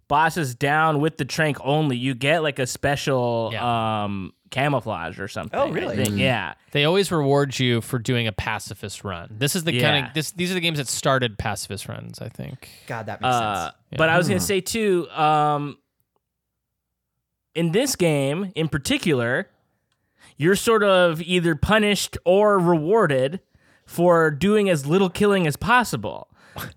[0.08, 4.04] bosses down with the trank only, you get like a special Yeah.
[4.04, 5.58] um camouflage or something.
[5.58, 5.96] Oh, really?
[5.96, 6.16] think.
[6.16, 6.54] Yeah.
[6.70, 9.34] They always reward you for doing a pacifist run.
[9.38, 12.28] This is the kind of this these are the games that started pacifist runs, I
[12.28, 12.68] think.
[12.86, 13.76] God, that makes Uh, sense.
[13.90, 13.98] Yeah.
[13.98, 15.78] But I was gonna say too, um,
[17.54, 19.50] in this game in particular,
[20.36, 23.40] you're sort of either punished or rewarded
[23.86, 26.28] for doing as little killing as possible.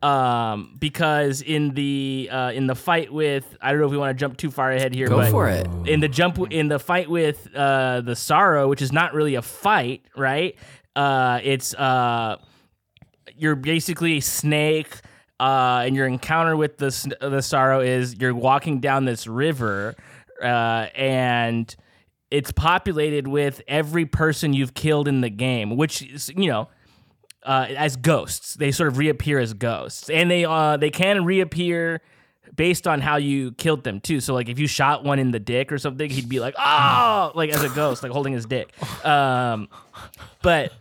[0.02, 4.18] Um, because in the uh, in the fight with I don't know if we want
[4.18, 5.68] to jump too far ahead here, Go but for it.
[5.86, 9.41] in the jump in the fight with uh, the sorrow, which is not really a
[9.41, 10.56] fight, right?
[10.95, 12.38] Uh, it's uh,
[13.36, 14.90] you're basically a snake,
[15.40, 19.94] uh, and your encounter with the the sorrow is you're walking down this river,
[20.41, 21.76] uh, and
[22.32, 26.68] it's populated with every person you've killed in the game, which is you know.
[27.48, 32.02] Uh, as ghosts, they sort of reappear as ghosts, and they uh, they can reappear
[32.56, 34.19] based on how you killed them too.
[34.19, 37.32] So like if you shot one in the dick or something, he'd be like, oh,
[37.36, 38.69] like as a ghost, like holding his dick.
[39.06, 39.69] Um,
[40.41, 40.74] but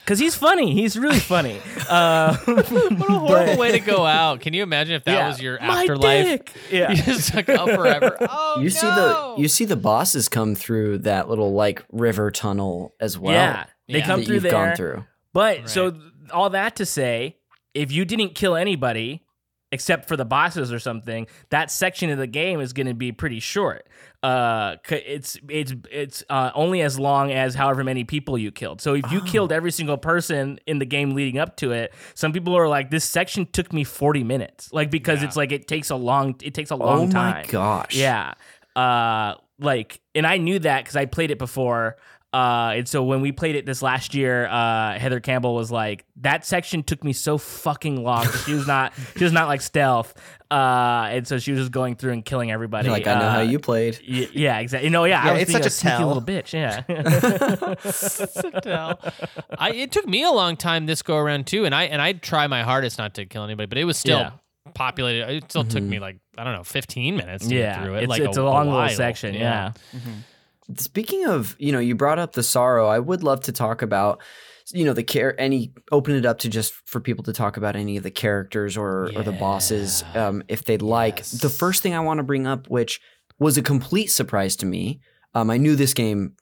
[0.00, 1.60] because he's funny, he's really funny.
[1.88, 4.40] Uh, What a horrible way to go out.
[4.40, 5.28] Can you imagine if that yeah.
[5.28, 6.24] was your My afterlife?
[6.26, 6.52] dick!
[6.70, 6.90] Yeah.
[6.92, 8.16] You just took up forever.
[8.30, 12.94] Oh, you see the you see the bosses come through that little like river tunnel
[13.00, 13.32] as well.
[13.34, 14.06] yeah, they Yeah.
[14.06, 14.52] come that through you've there.
[14.52, 15.04] gone through.
[15.34, 15.94] But so
[16.32, 17.36] all that to say,
[17.74, 19.20] if you didn't kill anybody
[19.72, 23.10] except for the bosses or something, that section of the game is going to be
[23.10, 23.88] pretty short.
[24.22, 28.80] Uh, it's it's it's uh, only as long as however many people you killed.
[28.80, 32.32] So if you killed every single person in the game leading up to it, some
[32.32, 35.90] people are like, this section took me forty minutes, like because it's like it takes
[35.90, 37.30] a long it takes a long time.
[37.30, 37.42] oh time.
[37.42, 37.96] my gosh.
[37.96, 38.34] Yeah.
[38.76, 41.96] Uh, like, and I knew that because I played it before.
[42.34, 46.04] Uh, and so when we played it this last year, uh, Heather Campbell was like,
[46.16, 48.26] "That section took me so fucking long.
[48.44, 50.12] She was not, she was not like stealth,
[50.50, 52.88] uh, and so she was just going through and killing everybody.
[52.88, 54.00] Like I know how Uh, you played.
[54.08, 54.90] y- yeah, exactly.
[54.90, 56.08] No, yeah, Yeah, I was it's such a sneaky tell.
[56.08, 56.52] little bitch.
[56.52, 56.82] Yeah.
[58.62, 58.98] tell.
[59.58, 62.14] I it took me a long time this go around too, and I and I
[62.14, 64.30] try my hardest not to kill anybody, but it was still Yeah.
[64.74, 65.28] populated.
[65.30, 68.02] It still took me like I don't know, fifteen minutes to yeah, get through it.
[68.04, 68.82] it's, like it's a, a, long while.
[68.82, 69.34] little section.
[69.34, 69.72] Yeah.
[70.76, 72.86] Speaking of, you know, you brought up the sorrow.
[72.88, 74.22] I would love to talk about,
[74.72, 75.38] you know, the care.
[75.38, 78.76] Any open it up to just for people to talk about any of the characters
[78.76, 81.22] or or the bosses, um, if they'd like.
[81.22, 83.00] The first thing I want to bring up, which
[83.38, 85.00] was a complete surprise to me.
[85.34, 86.34] Um, I knew this game,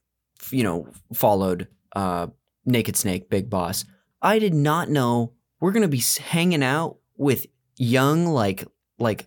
[0.50, 1.66] you know, followed
[1.96, 2.28] uh,
[2.64, 3.84] Naked Snake, Big Boss.
[4.20, 7.46] I did not know we're gonna be hanging out with
[7.76, 8.68] young, like
[9.00, 9.26] like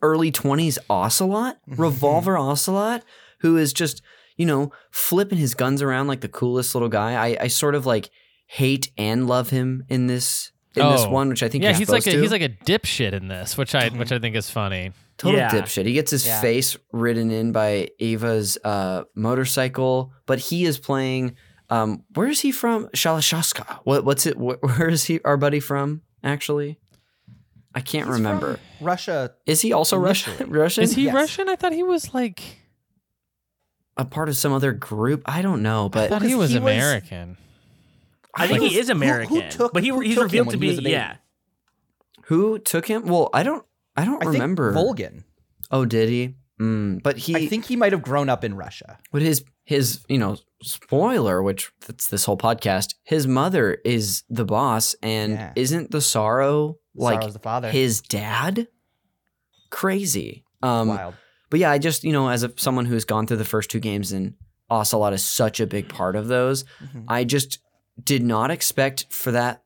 [0.00, 3.04] early twenties Ocelot, Revolver Ocelot,
[3.38, 4.02] who is just
[4.42, 7.10] you know flipping his guns around like the coolest little guy.
[7.26, 8.10] I, I sort of like
[8.46, 11.10] hate and love him in this in this Oh.
[11.10, 12.20] one, which I think Yeah, you're he's like a, to.
[12.22, 14.92] he's like a dipshit in this, which I which I think is funny.
[15.18, 15.50] Total Yeah.
[15.50, 15.84] dipshit.
[15.86, 16.40] He gets his Yeah.
[16.40, 21.36] face ridden in by Eva's uh, motorcycle, but he is playing.
[21.70, 22.88] Um, where is he from?
[22.88, 23.80] Shalashaska.
[23.84, 24.04] What?
[24.04, 24.34] What's it?
[24.36, 25.20] Wh- where is he?
[25.24, 26.02] Our buddy from?
[26.24, 26.78] Actually,
[27.74, 28.58] I can't He's remember.
[28.78, 29.32] from Russia.
[29.46, 30.32] Is he also Russian?
[30.34, 30.58] Initially.
[30.62, 30.84] Russian?
[30.84, 31.14] Is he Yes.
[31.14, 31.48] Russian?
[31.48, 32.42] I thought he was like
[33.96, 35.22] a part of some other group?
[35.26, 37.36] I don't know, I but thought he 'cause was he was- American.
[38.34, 40.24] I think Who- he is who- who American, took- but he who he's took him
[40.24, 41.16] revealed when to be was yeah.
[42.24, 43.04] who took him?
[43.06, 43.64] Well, I don't.
[43.96, 44.72] I don't I remember.
[44.72, 45.24] think Volgin.
[45.70, 46.34] Oh, did he?
[46.60, 47.36] Mm, but he.
[47.36, 48.98] I think he might have grown up in Russia.
[49.10, 52.94] But his his you know spoiler, which that's this whole podcast.
[53.04, 55.52] His mother is the boss, and Yeah.
[55.56, 57.70] isn't the sorrow like Sorrow's the father.
[57.70, 58.68] his dad?
[59.70, 60.44] Crazy.
[60.62, 61.14] Um, Wild.
[61.52, 63.78] But yeah, I just you know as a, someone who's gone through the first two
[63.78, 64.32] games and
[64.70, 66.64] Ocelot is such a big part of those.
[66.82, 67.04] Mhm.
[67.08, 67.58] I just
[68.02, 69.62] did not expect for that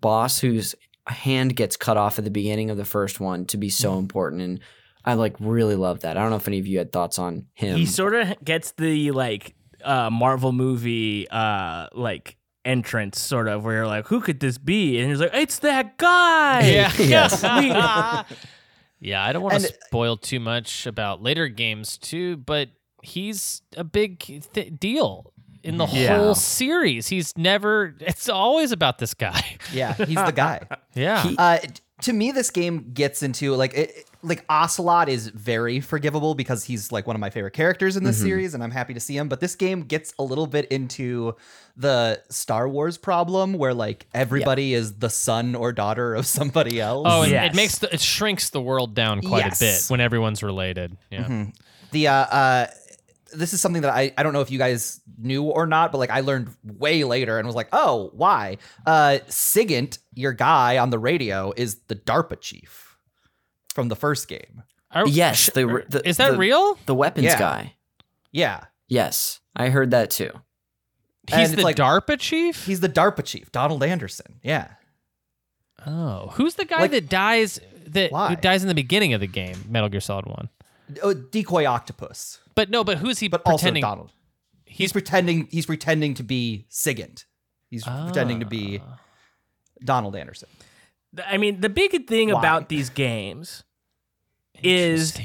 [0.00, 0.74] boss whose
[1.06, 4.40] hand gets cut off at the beginning of the first one to be so important
[4.42, 4.60] and.
[5.08, 6.16] I like really love that.
[6.16, 7.76] I don't know if any of you had thoughts on him.
[7.76, 9.54] He sort of gets the like
[9.84, 14.98] uh Marvel movie uh like entrance sort of where you're like, who could this be?
[14.98, 16.68] And he's like, it's that guy.
[16.68, 16.92] Yeah.
[16.98, 17.40] Yes.
[19.00, 22.70] yeah, I don't want to And- spoil too much about later games too, but
[23.02, 24.18] he's a big
[24.52, 25.32] th- deal
[25.62, 26.16] in the Yeah.
[26.18, 27.08] whole series.
[27.08, 27.94] He's never.
[28.00, 29.42] It's always about this guy.
[29.72, 30.60] Yeah, he's the guy.
[30.94, 31.22] Yeah.
[31.28, 31.58] He- Uh,
[32.02, 36.64] to me, this game gets into like it, it- like Ocelot is very forgivable because
[36.64, 39.16] he's like one of my favorite characters in this series, and I'm happy to see
[39.16, 39.28] him.
[39.28, 41.36] But this game gets a little bit into
[41.76, 47.06] the Star Wars problem, where like everybody is the son or daughter of somebody else.
[47.08, 47.52] Oh, and Yes.
[47.52, 49.60] it makes the, it shrinks the world down quite Yes.
[49.60, 50.96] a bit when everyone's related.
[51.10, 51.46] Yeah.
[51.92, 52.66] the uh, uh
[53.34, 55.98] this is something that I, I don't know if you guys knew or not, but
[55.98, 58.58] like I learned way later and was like, oh, why?
[58.86, 62.85] Uh Sigint, your guy on the radio, is the DARPA chief
[63.76, 64.64] from the first game.
[64.90, 66.76] Are- Yes, the, the is that the- real?
[66.86, 67.38] The weapons Yeah.
[67.38, 67.74] guy.
[68.32, 68.64] Yeah.
[68.88, 70.30] Yes, I heard that too.
[71.28, 72.64] He's it's the like- DARPA chief.
[72.66, 74.40] He's the DARPA chief, Donald Anderson.
[74.42, 74.68] Yeah.
[75.86, 77.60] oh, who's the guy Like- that dies?
[77.88, 78.30] That Why?
[78.30, 80.48] who dies in the beginning of the game, Metal Gear Solid One.
[81.02, 82.40] Oh, decoy octopus.
[82.54, 83.84] But no, but who's he But pretending?
[83.84, 84.12] also Donald.
[84.64, 87.24] He's, He's pretending he's pretending to be Sigint.
[87.70, 88.98] He's pretending to be Ah.
[89.84, 90.48] Donald Anderson.
[91.26, 92.38] I mean, the big thing Why?
[92.40, 93.62] about these games
[94.62, 95.18] is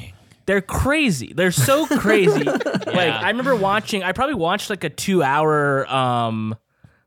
[0.45, 1.33] they're crazy.
[1.33, 2.43] They're so crazy.
[2.91, 4.03] Like I remember watching.
[4.03, 6.55] I probably watched like a two-hour um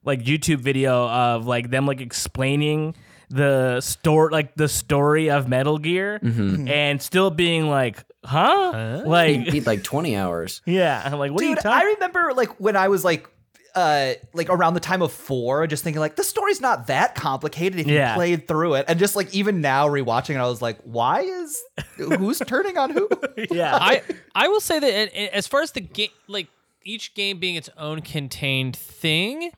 [0.05, 2.95] like YouTube video of like them like explaining
[3.29, 8.99] the story, like the story of Metal Gear, and still being like, "Huh?" Huh?
[9.03, 10.63] He Like, beat like 20 hours.
[10.67, 11.03] yeah.
[11.05, 11.87] I'm like, what are you Dude, talking?
[11.87, 13.29] I remember like when I was like
[13.75, 17.81] uh like around the time of four, just thinking like the story's not that complicated
[17.81, 18.11] if Yeah.
[18.11, 18.85] you played through it.
[18.89, 21.61] And just like even now rewatching it, I was like, why is
[21.97, 23.09] who's turning on who?
[23.51, 23.77] yeah.
[23.81, 24.03] I
[24.35, 26.49] I will say that a- a- as far as the game, like
[26.85, 29.51] each game being its own contained thing,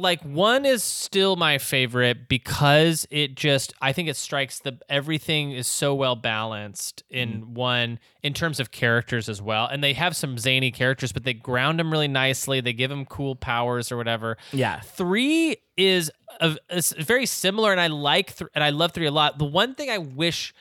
[0.00, 5.52] like one is still my favorite because it just I think it strikes the everything
[5.52, 7.48] is so well balanced in Mm.
[7.54, 11.34] one in terms of characters as well, and they have some zany characters, but they
[11.34, 12.60] ground them really nicely.
[12.60, 14.36] They give them cool powers or whatever.
[14.52, 14.80] Yeah.
[14.80, 16.10] Three is
[16.40, 19.38] a, is very similar, and I like th- and I love three a lot.
[19.38, 20.52] The one thing I wish,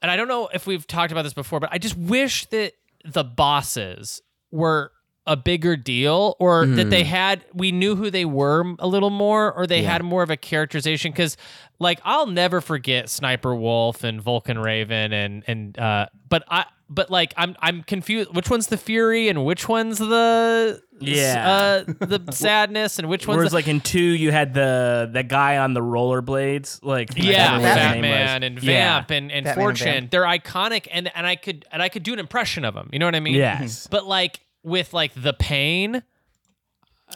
[0.00, 2.72] and I don't know if we've talked about this before, but I just wish that
[3.04, 4.20] the bosses
[4.50, 4.92] were
[5.26, 9.52] a bigger deal, or that they had we knew who they were a little more,
[9.52, 11.12] or they had more of a characterization.
[11.12, 11.36] Because
[11.78, 16.64] like I'll never forget Sniper Wolf and Vulcan Raven, and and uh, but I.
[16.94, 18.34] But like I'm I'm confused.
[18.36, 21.84] Which one's the fury and which one's the Yeah.
[21.88, 25.22] uh, the sadness and which one's Whereas the, like in two, you had the the
[25.22, 28.42] guy on the rollerblades, like yeah, can't remember what his name Fatman was.
[28.44, 28.94] and Yeah.
[28.98, 29.86] Vamp and, and Fatman and Fortune.
[29.86, 30.10] Vamp.
[30.10, 32.90] They're iconic, and and I could and I could do an impression of them.
[32.92, 33.36] You know what I mean?
[33.36, 33.86] Yes.
[33.90, 36.02] But like with like the pain,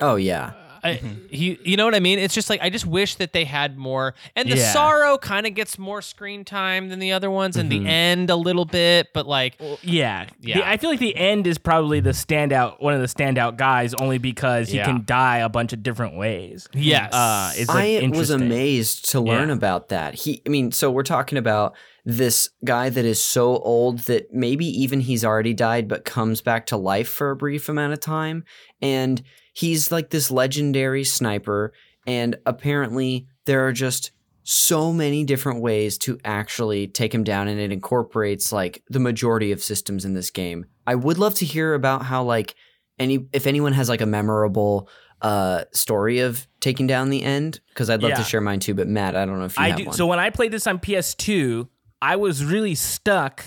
[0.01, 0.53] Oh yeah.
[0.85, 0.93] I,
[1.31, 2.21] he, you know what I mean?
[2.21, 4.15] It's just like I just wish that they had more.
[4.37, 4.73] And the Yeah.
[4.73, 8.37] sorrow kind of gets more screen time than the other ones, and the end a
[8.37, 9.09] little bit.
[9.13, 10.59] But like, Yeah, Yeah.
[10.59, 13.95] The- I feel like the end is probably the standout, one of the standout guys,
[13.95, 14.85] only because he Yeah.
[14.85, 16.69] can die a bunch of different ways.
[16.73, 18.43] yes, Uh, it's like I was interesting.
[18.43, 19.55] amazed to learn Yeah.
[19.55, 20.15] about that.
[20.15, 21.75] He, I mean, so we're talking about
[22.07, 26.67] this guy that is so old that maybe even he's already died, but comes back
[26.67, 28.45] to life for a brief amount of time,
[28.81, 29.21] and
[29.53, 31.73] he's like this legendary sniper.
[32.07, 34.13] And apparently, there are just
[34.45, 39.51] so many different ways to actually take him down, and it incorporates like the majority
[39.51, 40.67] of systems in this game.
[40.87, 42.55] I would love to hear about how like
[43.01, 44.89] any if anyone has like a memorable
[45.23, 48.75] uh story of taking down the end because I'd love to share mine too.
[48.75, 49.85] But Matt, I don't know if you I have do.
[49.87, 49.95] one.
[49.95, 51.67] So when I played this on PS2,
[52.03, 53.45] I was really stuck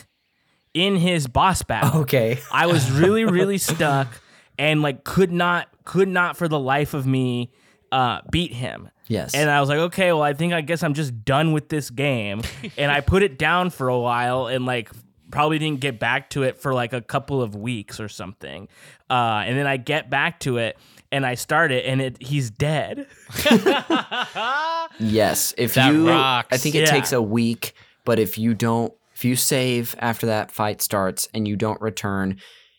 [0.73, 2.01] in his boss battle.
[2.01, 4.07] okay, I was really, really stuck
[4.57, 7.51] and like could not, could not for the life of me
[7.91, 8.89] uh, beat him.
[9.07, 11.69] yes, And I was like, okay, well, I think I guess I'm just done with
[11.69, 12.41] this game.
[12.77, 14.91] and I put it down for a while and like
[15.31, 18.67] probably didn't get back to it for like a couple of weeks or something.
[19.09, 20.77] Uh, and then I get back to it
[21.11, 23.07] and I start it and it he's dead.
[24.99, 25.53] yes.
[25.57, 26.49] If That you, rocks.
[26.51, 26.85] I think it Yeah.
[26.91, 27.73] takes a week,
[28.10, 32.38] but if you don't, if you save after that fight starts and you don't return,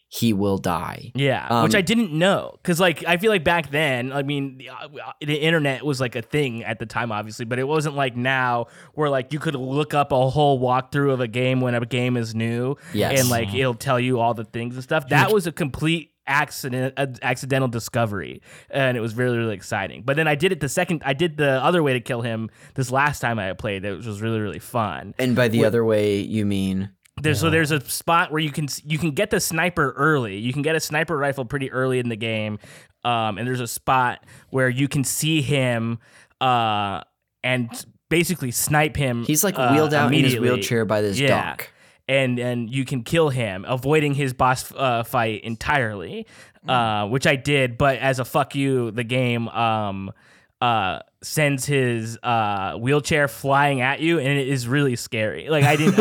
[0.09, 1.13] he will die.
[1.15, 4.59] Yeah, Um, which I didn't know because like I feel like back then, I mean,
[4.59, 7.95] the, uh, the internet was like a thing at the time, obviously, but it wasn't
[7.95, 11.77] like now where like you could look up a whole walkthrough of a game when
[11.77, 13.21] a game is new, Yes.
[13.21, 15.09] and like it'll tell you all the things and stuff.
[15.11, 18.41] That was a complete accident, uh, accidental discovery,
[18.71, 20.03] and it was really really exciting.
[20.05, 22.49] But then I did it the second, I did the other way to kill him
[22.77, 25.15] this last time I played, it was really really fun.
[25.19, 26.91] And by the other way, you mean
[27.21, 30.39] There's so there's a spot where you can you can get the sniper early.
[30.39, 32.59] You can get a sniper rifle pretty early in the game,
[33.05, 35.99] um, and there's a spot where you can see him
[36.41, 37.03] uh,
[37.43, 37.69] and
[38.09, 39.25] basically snipe him.
[39.25, 41.29] he's like uh, wheeled out in his wheelchair by this Yeah.
[41.29, 41.69] dock.
[42.11, 46.27] And and you can kill him, avoiding his boss uh, fight entirely,
[46.69, 47.79] uh, which I did.
[47.79, 50.13] But as a fuck you, the game um,
[50.61, 55.49] uh, sends his uh, wheelchair flying at you, and it is really scary.
[55.49, 55.99] Like I didn't.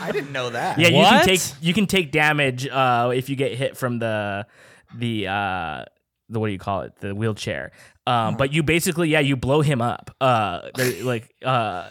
[0.00, 0.78] I didn't know that.
[0.78, 4.46] Yeah, you can take you can take damage uh, if you get hit from the
[4.94, 5.84] the uh,
[6.28, 7.72] the what do you call it the wheelchair.
[8.06, 10.70] Um, but you basically yeah you blow him up uh,
[11.02, 11.90] like uh,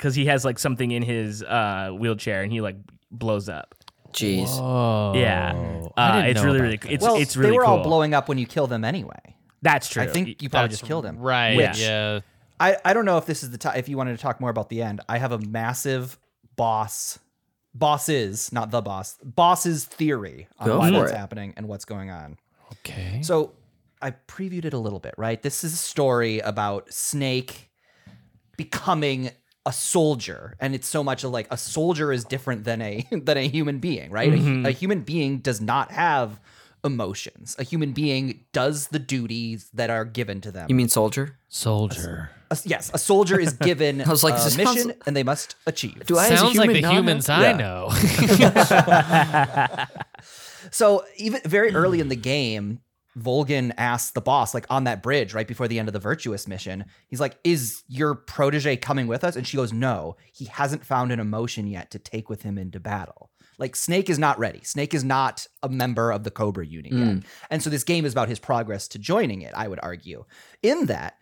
[0.00, 2.76] because he has like something in his uh, wheelchair and he like
[3.10, 3.74] blows up.
[4.12, 4.48] Jeez.
[4.48, 5.52] Oh, Yeah,
[5.94, 6.90] uh, it's really really that.
[6.90, 7.74] it's well, it's really they were cool.
[7.74, 9.36] all blowing up when you kill them anyway.
[9.60, 10.02] That's true.
[10.02, 11.18] I think you probably That's just killed him.
[11.18, 11.54] Right.
[11.54, 12.20] Which- yeah.
[12.58, 14.50] I, I don't know if this is the time if you wanted to talk more
[14.50, 15.00] about the end.
[15.08, 16.18] I have a massive
[16.56, 17.18] boss
[17.74, 21.16] bosses, not the boss, boss's theory on Go why for that's it.
[21.16, 22.36] happening and what's going on.
[22.72, 23.20] Okay.
[23.22, 23.52] So
[24.02, 25.40] I previewed it a little bit, right?
[25.40, 27.70] This is a story about Snake
[28.58, 29.30] becoming
[29.66, 33.36] a soldier, and it's so much of like a soldier is different than a than
[33.36, 34.32] a human being, right?
[34.32, 34.66] A hu- mm-hmm.
[34.66, 36.40] A, human being does not have
[36.82, 37.54] emotions.
[37.58, 40.66] A human being does the duties that are given to them.
[40.70, 41.36] You mean soldier?
[41.48, 42.30] Soldier.
[42.50, 45.22] A- yes, a soldier is given I was like, a this sounds- mission, and they
[45.22, 46.06] must achieve.
[46.06, 47.56] Do I, as a Sounds like the humans have- I Yeah.
[47.56, 47.90] know.
[50.72, 52.80] So even very early in the game,
[53.18, 56.46] Volgin asks the boss, like on that bridge right before the end of the Virtuous
[56.46, 60.84] mission, he's like, "Is your protege coming with us?" And she goes, "No, he hasn't
[60.84, 64.62] found an emotion yet to take with him into battle." Like Snake is not ready.
[64.62, 67.24] Snake is not a member of the Cobra unit yet, mm.
[67.50, 69.52] and so this game is about his progress to joining it.
[69.54, 70.24] I would argue,
[70.62, 71.18] in that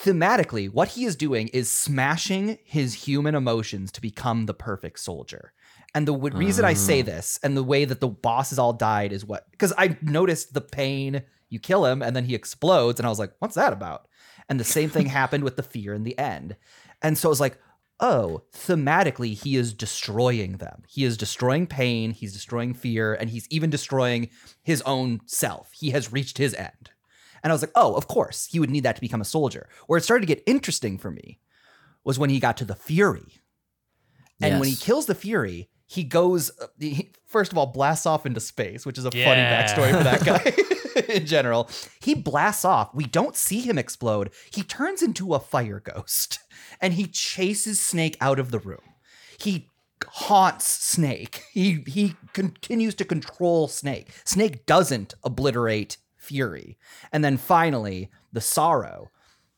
[0.00, 5.52] thematically, what he is doing is smashing his human emotions to become the perfect soldier.
[5.94, 7.04] And the w- reason I say uh.
[7.04, 10.60] this and the way that the bosses all died is what because I noticed the
[10.60, 11.22] pain
[11.54, 12.98] You kill him, and then he explodes.
[12.98, 14.08] And I was like, what's that about?
[14.48, 16.56] And the same thing happened with the fear in the end.
[17.00, 17.58] And so I was like,
[18.00, 20.82] oh, thematically, he is destroying them.
[20.88, 24.30] He is destroying pain, he's destroying fear, and he's even destroying
[24.62, 25.70] his own self.
[25.72, 26.90] He has reached his end.
[27.42, 29.68] And I was like, oh, of course, he would need that to become a soldier.
[29.86, 31.38] Where it started to get interesting for me
[32.02, 33.40] was when he got to the Fury.
[34.42, 38.26] And when he kills the Fury, he goes, uh, he, first of all, blasts off
[38.26, 40.52] into space, which is a funny backstory for that guy
[41.08, 41.70] in general.
[42.00, 42.94] He blasts off.
[42.94, 44.30] We don't see him explode.
[44.52, 46.38] He turns into a fire ghost
[46.80, 48.80] and he chases Snake out of the room.
[49.38, 49.70] He
[50.06, 51.42] haunts Snake.
[51.52, 54.08] He he continues to control Snake.
[54.24, 56.78] Snake doesn't obliterate Fury.
[57.12, 59.10] And then finally, the sorrow.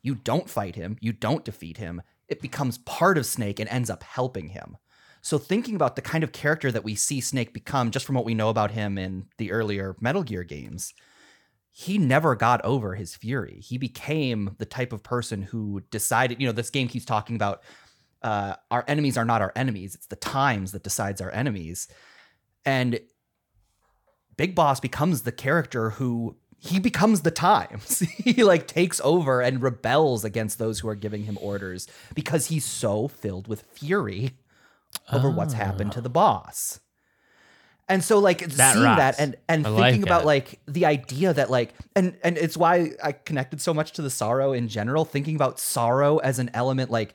[0.02, 2.00] You don't fight him, you don't defeat him.
[2.28, 4.76] It becomes part of Snake and ends up helping him.
[5.26, 8.24] So thinking about the kind of character that we see Snake become just from what
[8.24, 10.94] we know about him in the earlier Metal Gear games,
[11.72, 13.58] he never got over his fury.
[13.60, 17.64] He became the type of person who decided, you know, this game keeps talking about
[18.22, 19.96] uh, our enemies are not our enemies.
[19.96, 21.88] It's the times that decides our enemies.
[22.64, 23.00] And
[24.36, 27.98] Big Boss becomes the character who he becomes the times.
[28.18, 32.64] he like takes over and rebels against those who are giving him orders because he's
[32.64, 34.36] so filled with fury
[35.12, 36.80] over what's happened to the boss.
[37.88, 38.98] And so like That seeing rocks.
[38.98, 40.26] that and and I thinking like about that.
[40.26, 44.10] like the idea that like and and it's why I connected so much to the
[44.10, 47.14] sorrow in general thinking about sorrow as an element like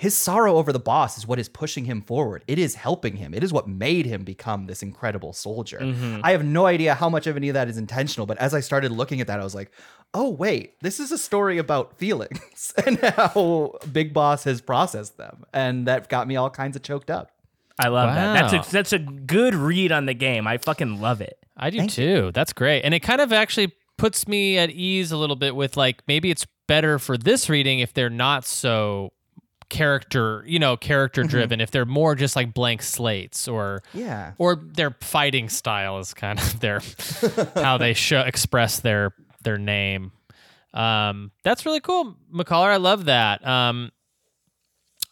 [0.00, 2.42] his sorrow over the boss is what is pushing him forward.
[2.48, 3.34] It is helping him.
[3.34, 5.78] It is what made him become this incredible soldier.
[5.78, 6.22] Mm-hmm.
[6.24, 8.60] I have no idea how much of any of that is intentional, but as I
[8.60, 9.70] started looking at that, I was like,
[10.14, 15.44] oh, wait, this is a story about feelings and how Big Boss has processed them.
[15.52, 17.32] And that got me all kinds of choked up.
[17.78, 18.48] I love that.
[18.48, 20.46] That's a that's a good read on the game.
[20.46, 21.38] I fucking love it.
[21.58, 22.30] I do Thank too.
[22.32, 22.82] That's great.
[22.82, 26.30] And it kind of actually puts me at ease a little bit with like maybe
[26.30, 29.12] it's better for this reading if they're not so
[29.70, 34.32] character, you know, character driven, if they're more just like blank slates or Yeah.
[34.36, 36.80] or their fighting style is kind of their
[37.54, 40.12] how they show express their their name.
[40.74, 42.68] Um, that's really cool, McCaller.
[42.68, 43.46] I love that.
[43.46, 43.90] Um,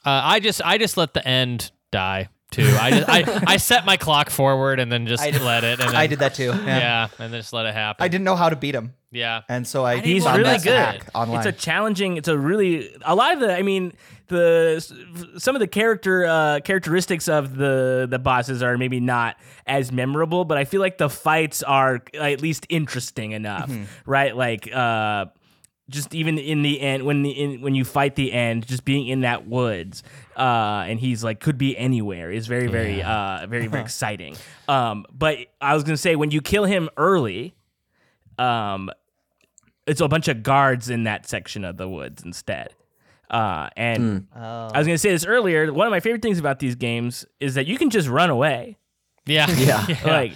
[0.04, 2.76] uh, I just I just let the end die too.
[2.80, 5.80] I just I, I set my clock forward and then just I let it.
[5.80, 6.44] And then, I did that too.
[6.46, 6.78] Yeah.
[6.78, 7.08] Yeah.
[7.18, 8.02] and then just let it happen.
[8.04, 8.94] I didn't know how to beat him.
[9.10, 9.42] Yeah.
[9.48, 11.02] And so I He's really good.
[11.14, 11.38] online.
[11.38, 12.16] It's a challenging.
[12.16, 13.54] It's a really a lot of the.
[13.56, 13.92] I mean,
[14.28, 14.80] the
[15.38, 19.36] some of the character uh, characteristics of the the bosses are maybe not
[19.66, 23.84] as memorable, but I feel like the fights are at least interesting enough, Mm-hmm.
[24.10, 24.36] right?
[24.36, 24.72] Like.
[24.72, 25.26] uh
[25.90, 29.06] just even in the end when the in, when you fight the end just being
[29.08, 30.02] in that woods
[30.36, 34.36] uh and he's like could be anywhere is very very uh very very exciting
[34.68, 37.54] um but i was gonna say when you kill him early
[38.38, 38.90] um
[39.86, 42.74] it's a bunch of guards in that section of the woods instead.
[43.30, 44.40] Uh, and Oh.
[44.72, 45.72] I was going to say this earlier.
[45.72, 48.76] One of my favorite things about these games is that you can just run away.
[49.26, 49.46] Yeah.
[49.58, 49.86] Yeah.
[50.04, 50.32] Like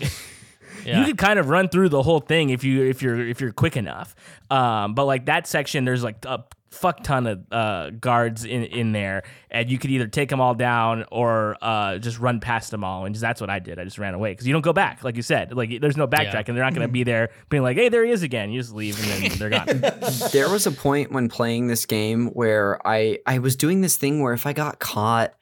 [0.84, 1.00] Yeah.
[1.00, 3.52] you could kind of run through the whole thing if you if you're if you're
[3.52, 4.14] quick enough.
[4.50, 8.92] Um, but like that section, there's like a fuck ton of uh, guards in in
[8.92, 12.82] there, and you could either take them all down or uh, just run past them
[12.82, 13.04] all.
[13.04, 13.78] And that's what I did.
[13.78, 15.54] I just ran away because you don't go back, like you said.
[15.54, 18.04] Like there's no backtrack, and they're not going to be there being like, "Hey, there
[18.04, 20.00] he is again." You just leave, and then they're gone.
[20.32, 24.22] there was a point when playing this game where I I was doing this thing
[24.22, 25.34] where if I got caught,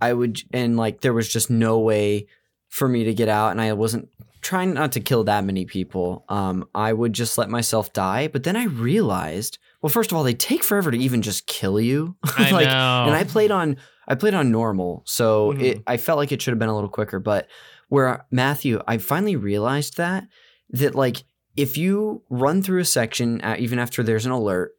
[0.00, 2.26] I would and like there was just no way
[2.68, 4.08] for me to get out, and I wasn't
[4.40, 6.24] trying not to kill that many people.
[6.28, 8.28] Um, I would just let myself die.
[8.28, 11.80] But then I realized, well, first of all, they take forever to even just kill
[11.80, 12.16] you.
[12.36, 13.04] I like, know.
[13.06, 13.76] and I played on
[14.06, 15.62] I played on normal, so Mhm.
[15.62, 17.18] it I felt like it should have been a little quicker.
[17.20, 17.46] But
[17.88, 20.24] where Matthew, I finally realized that
[20.70, 21.24] that like
[21.56, 24.72] if you run through a section uh, even after there's an alert,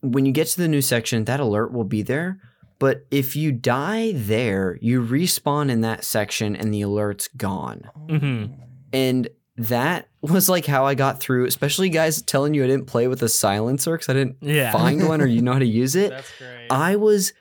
[0.00, 2.38] when you get to the new section, that alert will be there.
[2.78, 7.82] But if you die there, you respawn in that section and the alert's gone.
[8.08, 8.46] hmm
[8.92, 13.08] And that was like how I got through, especially guys telling you I didn't play
[13.08, 14.70] with a silencer because I didn't Yeah.
[14.72, 16.10] find one or you know how to use it.
[16.10, 16.68] That's great.
[16.70, 17.32] I was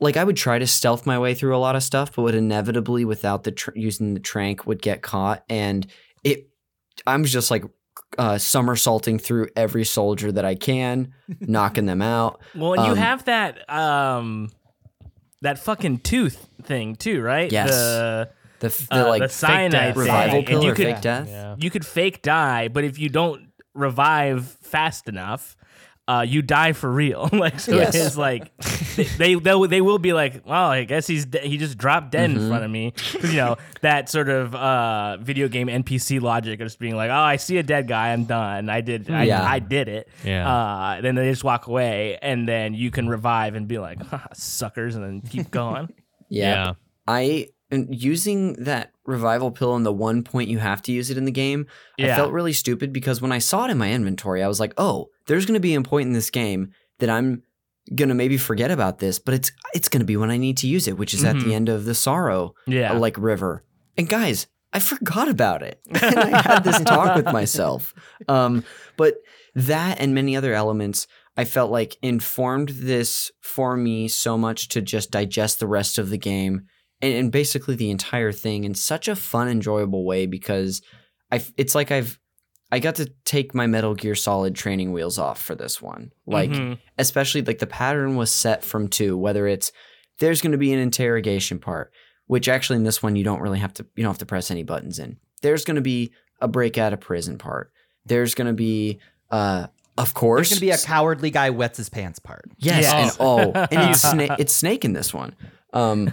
[0.00, 2.34] like, I would try to stealth my way through a lot of stuff, but would
[2.34, 5.44] inevitably, without the tr- using the trank, would get caught.
[5.48, 5.86] And
[6.24, 6.48] it,
[7.06, 7.64] I'm just like
[8.18, 12.40] uh, somersaulting through every soldier that I can, knocking them out.
[12.54, 14.50] Well, and you Um, have that um
[15.42, 17.50] that fucking tooth thing too, right?
[17.52, 17.70] Yes.
[17.70, 19.94] The, The, the uh, like the cyanide death.
[19.94, 20.00] thing.
[20.02, 21.28] revival and pill you or could fake death.
[21.28, 21.56] yeah.
[21.58, 25.56] you could fake die, but if you don't revive fast enough,
[26.06, 27.28] uh, you die for real.
[27.32, 27.94] like so Yes.
[27.94, 28.52] it's like
[29.18, 32.40] they they they'll- be like, well, I guess he's de- he just dropped dead Mm-hmm.
[32.40, 32.92] in front of me.
[33.22, 37.14] you know that sort of uh, video game NPC logic of just being like, oh,
[37.14, 38.68] I see a dead guy, I'm done.
[38.68, 39.42] I did I, Yeah.
[39.42, 40.08] I did it.
[40.24, 40.46] Yeah.
[40.48, 43.98] Uh, then they just walk away, and then you can revive and be like,
[44.34, 45.88] suckers, and then keep going.
[46.30, 46.72] Yeah.
[47.06, 51.18] I and using that revival pill in the one point you have to use it
[51.18, 51.66] in the game,
[51.98, 54.72] I felt really stupid because when I saw it in my inventory, I was like,
[54.78, 57.42] "Oh, there's going to be a point in this game that I'm
[57.94, 60.56] going to maybe forget about this, but it's it's going to be when I need
[60.58, 61.44] to use it, which is at Mhm.
[61.44, 62.92] the end of the sorrow Yeah.
[62.92, 63.64] uh, like river."
[63.98, 65.80] And guys, I forgot about it.
[66.02, 67.94] and I had this talk with myself.
[68.28, 68.64] Um,
[68.96, 69.16] but
[69.54, 71.06] that and many other elements
[71.36, 76.08] I felt like informed this for me so much to just digest the rest of
[76.10, 76.66] the game
[77.02, 80.82] and, and basically the entire thing in such a fun, enjoyable way because
[81.30, 82.18] I f- it's like I've
[82.72, 86.10] I got to take my Metal Gear Solid training wheels off for this one.
[86.26, 86.78] Like Mhm.
[86.98, 89.70] especially like the pattern was set from two, whether it's
[90.18, 91.92] there's going to be an interrogation part,
[92.26, 94.50] which actually in this one you don't really have to you don't have to press
[94.50, 95.18] any buttons in.
[95.42, 97.70] There's going to be a break out of prison part.
[98.06, 98.98] There's going to be
[99.30, 99.66] uh
[99.96, 102.50] of course There's gonna be a cowardly guy wets his pants part.
[102.58, 103.10] Yes, Yes.
[103.12, 104.32] and oh, and it's snake.
[104.40, 105.36] It's snake in this one.
[105.74, 106.10] Um,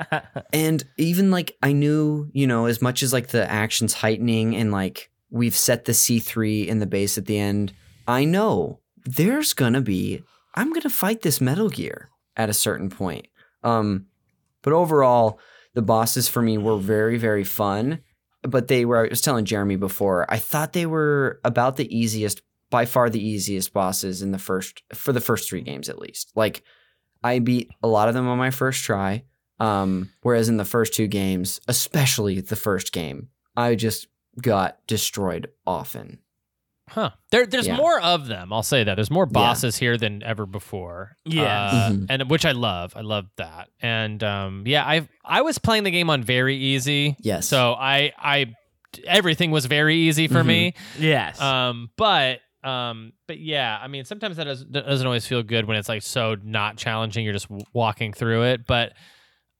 [0.52, 4.70] and even like I knew, you know, as much as like the action's heightening and
[4.70, 7.72] like we've set the C three in the base at the end,
[8.06, 10.22] I know there's gonna be.
[10.54, 13.26] I'm gonna fight this Metal Gear at a certain point.
[13.64, 14.06] Um,
[14.62, 15.40] but overall,
[15.74, 18.00] the bosses for me were very very fun.
[18.42, 19.04] But they were.
[19.04, 20.26] I was telling Jeremy before.
[20.28, 24.82] I thought they were about the easiest by far the easiest bosses in the first
[24.94, 26.30] for the first three games at least.
[26.36, 26.62] Like
[27.22, 29.24] I beat a lot of them on my first try.
[29.60, 34.06] Um, whereas in the first two games, especially the first game, I just
[34.40, 36.20] got destroyed often.
[36.90, 37.10] Huh.
[37.32, 37.76] There, there's Yeah.
[37.76, 38.52] more of them.
[38.52, 38.94] I'll say that.
[38.94, 41.16] There's more bosses here than ever before.
[41.24, 41.66] Yeah.
[41.66, 42.06] Uh, Mhm.
[42.08, 42.94] and which I love.
[42.96, 43.68] I love that.
[43.82, 47.16] And um, yeah, I I was playing the game on very easy.
[47.20, 47.46] Yes.
[47.48, 48.54] So I I
[49.06, 50.46] everything was very easy for Mhm.
[50.46, 50.74] me.
[50.98, 51.38] yes.
[51.40, 55.66] Um, but um, but yeah, I mean, sometimes that, does, that doesn't always feel good
[55.66, 57.24] when it's like so not challenging.
[57.24, 58.66] You're just w- walking through it.
[58.66, 58.90] But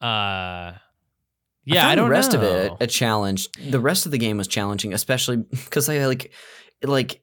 [0.01, 0.73] uh,
[1.65, 2.39] yeah, I, I, don't the rest know.
[2.39, 3.49] of it a challenge.
[3.71, 6.33] The rest of the game was challenging, especially because I like
[6.83, 7.23] like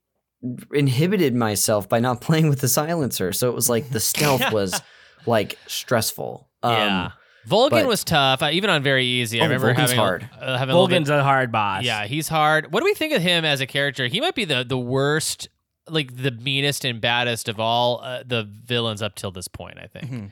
[0.73, 3.31] inhibited myself by not playing with the silencer.
[3.34, 4.81] So it was like the stealth was
[5.26, 6.49] like stressful.
[6.64, 7.11] Um, yeah.
[7.47, 9.39] Volgin but- was tough, uh, even on very easy.
[9.39, 10.30] I Oh, remember Volgin's having a- hard.
[10.39, 11.84] uh, having a bit- a hard boss.
[11.84, 12.73] Yeah, he's hard.
[12.73, 14.07] What do we think of him as a character?
[14.07, 15.47] He might be the the worst,
[15.90, 19.78] like the meanest and baddest of all uh, the villains up till this point.
[19.80, 20.12] I think.
[20.12, 20.32] Mhm.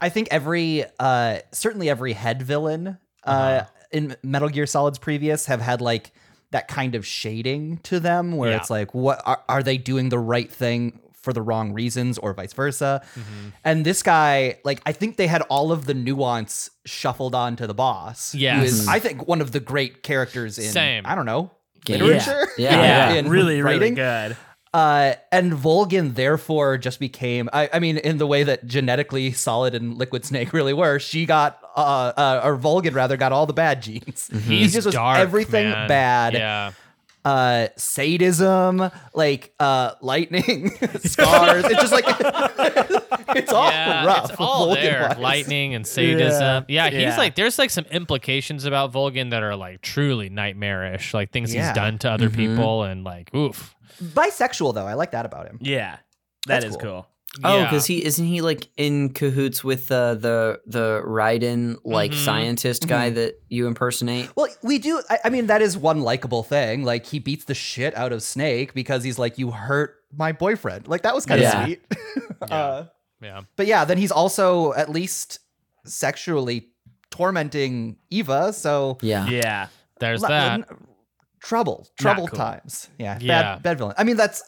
[0.00, 3.64] I think every, uh, certainly every head villain uh, Uh-huh.
[3.92, 6.12] in Metal Gear Solid's previous have had like
[6.50, 8.58] that kind of shading to them, where Yeah.
[8.58, 12.32] it's like, what are, are they doing the right thing for the wrong reasons, or
[12.34, 13.02] vice versa?
[13.18, 13.48] Mm-hmm.
[13.64, 17.74] And this guy, like, I think they had all of the nuance shuffled onto the
[17.74, 18.30] boss.
[18.32, 18.68] who Yes.
[18.68, 20.70] is, I think, one of the great characters in.
[20.70, 21.02] Same.
[21.06, 21.50] I don't know.
[21.84, 22.00] Game.
[22.00, 22.46] Literature?
[22.58, 22.80] Yeah.
[22.80, 24.36] Yeah, in really, really good.
[24.76, 29.74] Uh, and Volgin therefore just became, I, I mean, in the way that genetically Solid
[29.74, 33.54] and Liquid Snake really were, she got, uh, uh or Volgin rather, got all the
[33.54, 34.28] bad genes.
[34.30, 35.88] He He's just was dark, everything man.
[35.88, 36.34] bad.
[36.34, 36.72] Yeah.
[37.26, 40.70] Uh, sadism, like uh, lightning,
[41.04, 41.64] scars.
[41.64, 42.04] it's just like
[43.36, 44.30] it's all yeah, rough.
[44.30, 45.08] it's all there.
[45.08, 45.18] Volgin-wise.
[45.18, 46.66] Lightning and sadism.
[46.68, 47.16] Yeah, he's Yeah.
[47.16, 51.66] like there's like some implications about Volgin that are like truly nightmarish, like things Yeah.
[51.66, 52.36] he's done to other Mhm.
[52.36, 53.74] people, and like oof.
[54.00, 55.58] Bisexual though, I like that about him.
[55.60, 55.96] Yeah,
[56.46, 56.80] that That's is cool.
[57.02, 57.08] cool.
[57.44, 57.64] Oh, Yeah.
[57.64, 62.24] because he isn't he like in cahoots with uh, the the Raiden like Mhm.
[62.24, 64.30] scientist guy that you impersonate?
[64.36, 65.02] Well, we do.
[65.10, 66.84] I, I mean, that is one likable thing.
[66.84, 70.88] Like he beats the shit out of Snake because he's like, "You hurt my boyfriend."
[70.88, 71.64] Like that was kind of Yeah.
[71.64, 71.82] sweet.
[72.48, 72.54] Yeah.
[72.56, 72.86] uh,
[73.22, 73.40] yeah.
[73.56, 75.40] but yeah, then he's also at least
[75.84, 76.68] sexually
[77.10, 78.52] tormenting Eva.
[78.52, 79.26] So Yeah.
[79.28, 79.66] Yeah,
[80.00, 80.52] There's la- that.
[80.52, 80.64] n-
[81.40, 82.38] trouble, troubled cool.
[82.38, 82.88] times.
[82.98, 83.42] Yeah, Yeah.
[83.42, 83.94] bad, bad villain.
[83.98, 84.42] I mean, that's.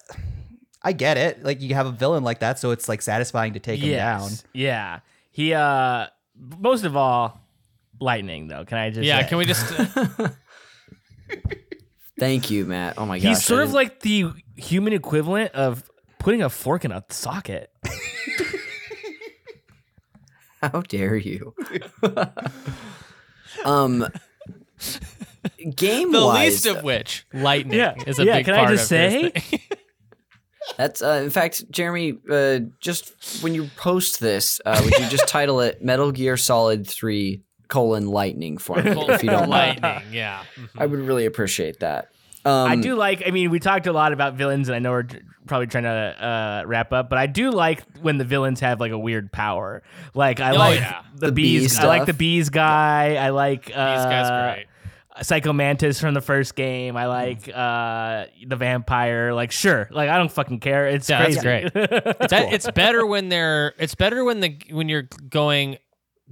[0.83, 1.43] I get it.
[1.45, 4.31] Like you have a villain like that, so it's like satisfying to take him down.
[4.53, 5.01] yeah.
[5.31, 6.07] He, uh,
[6.59, 7.41] most of all,
[8.01, 8.65] lightning though.
[8.65, 9.05] Can I just?
[9.05, 9.29] Yeah, say?
[9.29, 9.65] can we just?
[12.19, 12.95] Thank you, Matt.
[12.99, 13.29] Oh my god.
[13.29, 14.27] He's sort of like the
[14.57, 15.89] human equivalent of
[16.19, 17.71] putting a fork in a socket.
[20.63, 21.55] How dare you?
[23.65, 24.05] um,
[25.77, 27.95] game the wise, least of which lightning Yeah.
[28.07, 29.61] is a Yeah, big can I part just of this say?
[30.69, 30.75] Thing.
[30.77, 32.19] that's uh, in fact, Jeremy.
[32.31, 36.87] Uh, just when you post this, uh, would you just title it Metal Gear Solid
[36.87, 39.83] Three colon Lightning for me, if you don't mind?
[39.83, 40.13] lightning.
[40.13, 40.43] Yeah.
[40.57, 40.69] Mhm.
[40.79, 42.09] I would really appreciate that.
[42.45, 43.25] Um, I do like.
[43.27, 45.07] I mean, we talked a lot about villains, and I know we're
[45.47, 48.93] probably trying to uh, wrap up, but I do like when the villains have like
[48.93, 49.83] a weird power.
[50.15, 51.03] Like I Oh, like yeah.
[51.17, 51.77] the, The bees.
[51.79, 53.17] bee I like the bees guy.
[53.17, 54.67] I like uh, These guys great.
[55.23, 56.97] Psycho Mantis from the first game.
[56.97, 59.33] I like uh, the vampire.
[59.33, 60.87] Like sure, like I don't fucking care.
[60.89, 61.71] It's Yeah, that's crazy.
[61.71, 61.73] great.
[62.31, 63.75] That, It's better when they're.
[63.79, 65.79] It's better when the when you're going.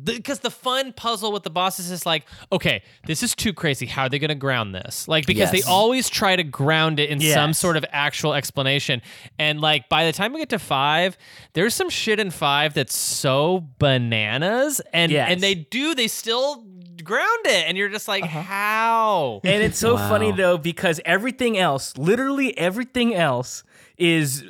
[0.05, 3.87] Because the, fun puzzle with the bosses is like, okay, this is too crazy.
[3.87, 5.09] How are they going to ground this?
[5.09, 5.65] Like, because Yes.
[5.65, 9.01] they always try to ground it in some sort of actual explanation.
[9.39, 11.17] And like, by the time we get to five,
[11.55, 15.31] there's some shit in five that's so bananas, and Yes.
[15.31, 16.63] and they do they still
[17.05, 19.41] ground it, and you're just like, how?
[19.45, 20.09] And it's so Wow.
[20.09, 23.65] funny though because everything else, literally everything else,
[23.99, 24.45] is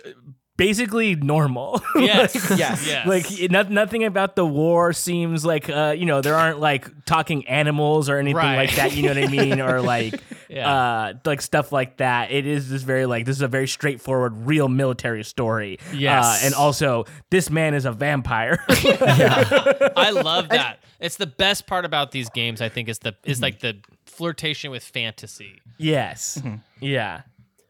[0.57, 1.83] basically normal.
[1.97, 2.87] Yes, Yes.
[2.87, 3.07] yes.
[3.07, 6.89] like it- not, nothing about the war seems like uh, you know there aren't like
[7.05, 8.57] talking animals or anything Right.
[8.57, 8.95] like that.
[8.97, 9.61] You know what I mean?
[9.61, 10.15] Or like
[10.49, 10.71] Yeah.
[10.73, 12.31] uh, like stuff like that.
[12.31, 15.79] It is this very like this is a very straightforward, real military story.
[15.93, 16.25] Yes.
[16.25, 18.65] uh, and also this man is a vampire.
[18.85, 19.91] yeah.
[19.97, 20.79] I love that.
[21.01, 22.61] It's the best part about these games.
[22.61, 25.61] I think is the is like the flirtation with fantasy.
[25.79, 26.41] yes,
[26.81, 27.23] yeah.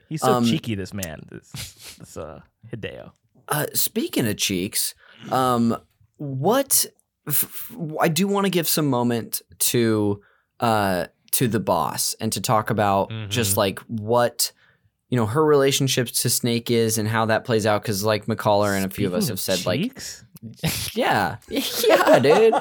[0.08, 0.74] He's so Um, cheeky.
[0.76, 1.50] This man, this,
[1.98, 2.40] this uh,
[2.72, 3.10] Hideo.
[3.48, 4.94] Uh, speaking of cheeks,
[5.32, 5.76] um,
[6.18, 6.86] what
[7.26, 10.22] f- f- I do want to give some moment to
[10.60, 14.52] uh to the boss and to talk about just like what
[15.10, 18.74] you know her relationship to Snake is and how that plays out because like McCaller
[18.76, 20.24] and a few of us have said like cheeks?
[20.94, 22.54] yeah yeah dude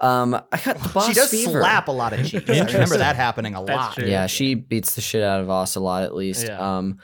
[0.00, 1.60] um I got the boss she does fever.
[1.60, 2.48] slap a lot of cheeks.
[2.50, 3.94] I remember that happening a lot.
[3.94, 4.06] true.
[4.06, 6.46] Yeah, she beats the shit out of Voss a lot at least.
[6.46, 6.58] Yeah.
[6.78, 6.98] Um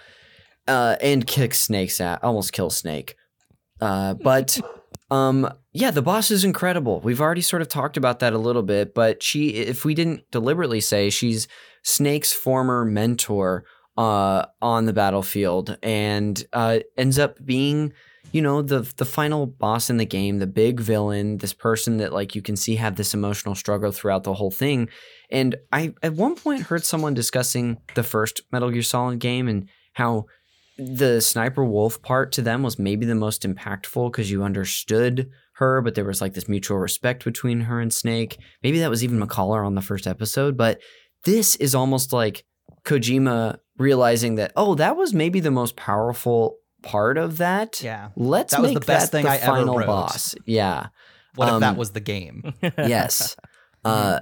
[0.68, 3.16] uh and kicks Snake's at almost kills Snake.
[3.80, 4.60] Uh but
[5.10, 7.00] um yeah, the boss is incredible.
[7.00, 10.28] We've already sort of talked about that a little bit, but she if we didn't
[10.30, 11.46] deliberately say she's
[11.82, 13.64] Snake's former mentor
[13.96, 17.92] uh on the battlefield and uh ends up being
[18.32, 22.12] you know the the final boss in the game the big villain this person that
[22.12, 24.88] like you can see have this emotional struggle throughout the whole thing
[25.30, 29.68] and I at one point heard someone discussing the first Metal Gear Solid game and
[29.94, 30.26] how
[30.76, 35.82] the sniper wolf part to them was maybe the most impactful because you understood her,
[35.82, 38.38] but there was like this mutual respect between her and Snake.
[38.62, 40.80] Maybe that was even McCaller on the first episode, but
[41.24, 42.44] this is almost like
[42.84, 47.82] Kojima realizing that, oh, that was maybe the most powerful part of that.
[47.82, 48.10] Yeah.
[48.16, 49.86] Let's That was make the best that thing the I ever final wrote.
[49.86, 50.34] boss.
[50.46, 50.88] Yeah.
[51.36, 52.54] What if Um, that was the game?
[52.62, 53.36] yes.
[53.82, 54.20] Uh,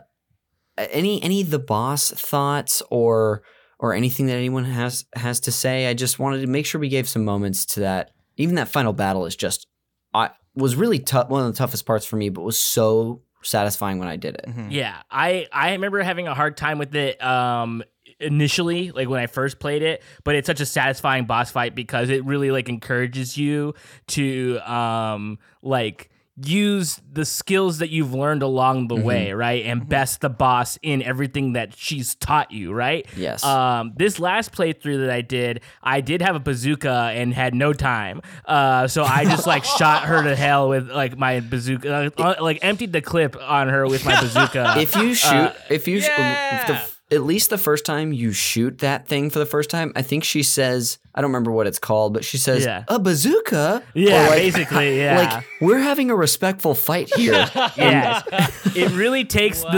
[0.76, 3.42] any any of the boss thoughts or
[3.80, 5.88] or anything that anyone has has to say?
[5.88, 8.12] I just wanted to make sure we gave some moments to that.
[8.36, 9.66] Even that final battle is just
[10.14, 11.28] I was really tough.
[11.28, 14.44] One of the toughest parts for me, but was so satisfying when I did it.
[14.48, 14.70] Mhm.
[14.70, 17.82] Yeah, I I remember having a hard time with it um
[18.20, 22.10] initially like when I first played it, but it's such a satisfying boss fight because
[22.10, 23.74] it really like encourages you
[24.08, 26.10] to um like
[26.44, 29.64] use the skills that you've learned along the way, right?
[29.64, 33.06] And best the boss in everything that she's taught you, right?
[33.16, 33.42] Yes.
[33.44, 37.72] Um, this last playthrough that I did, I did have a bazooka and had no
[37.72, 38.22] time.
[38.44, 42.58] Uh, so I just like shot her to hell with like my bazooka, uh, like
[42.62, 44.74] emptied the clip on her with my bazooka.
[44.78, 46.66] if you shoot, if you sh- yeah.
[46.66, 50.02] the, at least the first time you shoot that thing for the first time, I
[50.02, 52.84] think she says, I don't remember what it's called, but she says Yeah.
[52.88, 53.82] a bazooka.
[53.94, 55.16] yeah, like, basically, yeah.
[55.36, 57.32] Like we're having a respectful fight here.
[57.76, 59.68] yes, it really takes the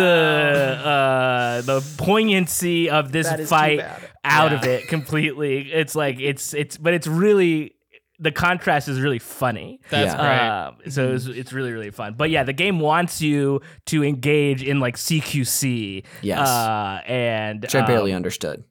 [0.85, 3.81] uh, the poignancy of this That is too fight
[4.25, 4.59] out Yeah.
[4.59, 5.71] of it completely.
[5.73, 7.75] It's like it's it's, but it's really
[8.23, 9.81] the contrast is really funny.
[9.91, 10.75] That's Yeah.
[10.77, 10.85] great.
[10.87, 12.15] Um, so it's, it's really really fun.
[12.17, 16.05] But yeah, the game wants you to engage in like CQC.
[16.23, 16.39] Yes.
[16.47, 18.65] uh, and Which I barely um, understood.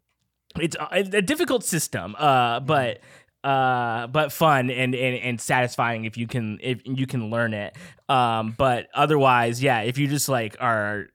[0.60, 3.00] it's a, a difficult system, uh, but
[3.44, 7.76] uh, but fun and, and and satisfying if you can if you can learn it.
[8.08, 11.08] Um, but otherwise, yeah, if you just like are,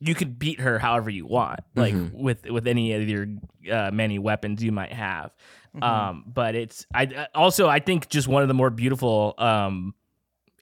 [0.00, 2.12] you could beat her however you want, like Mhm.
[2.12, 3.26] with with any of your
[3.70, 5.30] uh, many weapons you might have.
[5.74, 5.82] Mm-hmm.
[5.82, 9.94] Um, but it's I I- also I think just one of the more beautiful um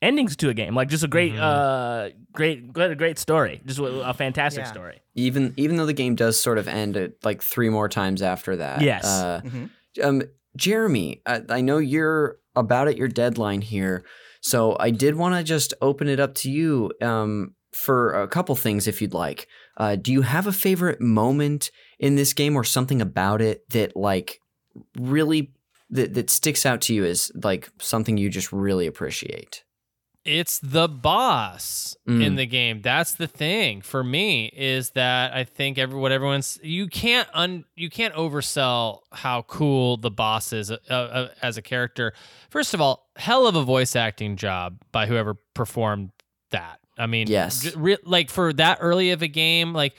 [0.00, 3.84] endings to a game, like just a great uh great great great story, just a,
[3.84, 4.70] a fantastic Yeah.
[4.72, 5.00] story.
[5.14, 8.56] Even even though the game does sort of end at like three more times after
[8.56, 8.80] that.
[8.80, 9.04] Yes.
[9.04, 9.70] Uh, Mhm.
[10.02, 10.22] um,
[10.56, 14.04] Jeremy, I, I know you're about at your deadline here,
[14.42, 18.54] so I did want to just open it up to you um, for a couple
[18.54, 19.46] things, if you'd like.
[19.78, 23.96] Uh, do you have a favorite moment in this game, or something about it that
[23.96, 24.40] like
[24.98, 25.52] really
[25.90, 29.64] that that sticks out to you as like something you just really appreciate?
[30.24, 32.24] it's the boss Mm.
[32.24, 32.80] in the game.
[32.80, 37.64] That's the thing for me is that I think every what everyone's you can't un
[37.74, 42.12] you can't oversell how cool the boss is uh, uh, as a character.
[42.50, 46.10] First of all, hell of a voice acting job by whoever performed
[46.52, 46.78] that.
[46.96, 47.74] I mean, Yes.
[47.74, 49.96] re- like for that early of a game, like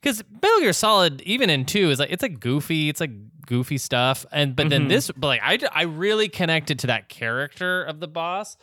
[0.00, 3.10] because Metal Gear Solid, even in two, is like it's like goofy, it's like
[3.46, 4.88] goofy stuff, and but then Mhm.
[4.88, 8.56] this, but like I, I really connected to that character of the boss.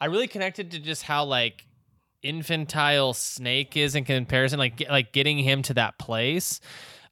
[0.00, 1.66] I really connected to just how like
[2.22, 6.60] infantile Snake is in comparison, like get, like getting him to that place.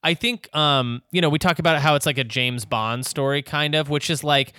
[0.02, 3.42] I think, um, you know, we talk about how it's like a James Bond story,
[3.42, 4.52] kind of, which is like,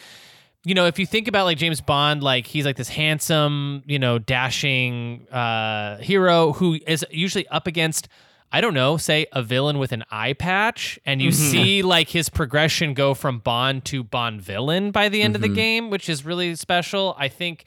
[0.65, 3.99] you know, if you think about like James Bond, like he's like this handsome, you
[3.99, 8.09] know, dashing uh, hero who is usually up against,
[8.51, 12.29] I don't know, say a villain with an eye patch, and you see like his
[12.29, 15.55] progression go from Bond to Bond villain by the end of the Mhm.
[15.55, 17.13] game, which is really special.
[17.19, 17.65] I think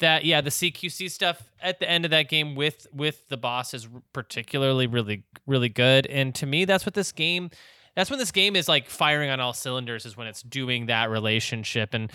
[0.00, 3.72] that yeah, the CQC stuff at the end of that game with with the boss
[3.72, 7.50] is particularly really really good, and to me, that's what this game.
[7.94, 10.04] That's when this game is like firing on all cylinders.
[10.04, 12.12] Is when it's doing that relationship and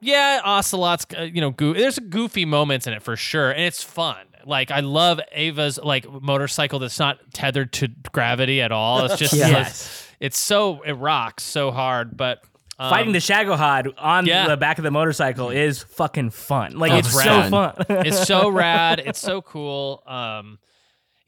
[0.00, 3.82] yeah, Ocelot's uh, you know goo- there's goofy moments in it for sure, and it's
[3.82, 4.26] fun.
[4.46, 9.04] Like I love Eva's like motorcycle that's not tethered to gravity at all.
[9.04, 10.06] It's just Yes.
[10.20, 12.42] It's so it rocks so hard, but
[12.78, 14.48] um, Fighting the Shagohod on yeah.
[14.48, 16.78] the back of the motorcycle is fucking fun.
[16.78, 17.74] Like Oh, it's it's so fun.
[18.06, 19.02] it's so rad.
[19.04, 20.02] It's so cool.
[20.06, 20.58] Um,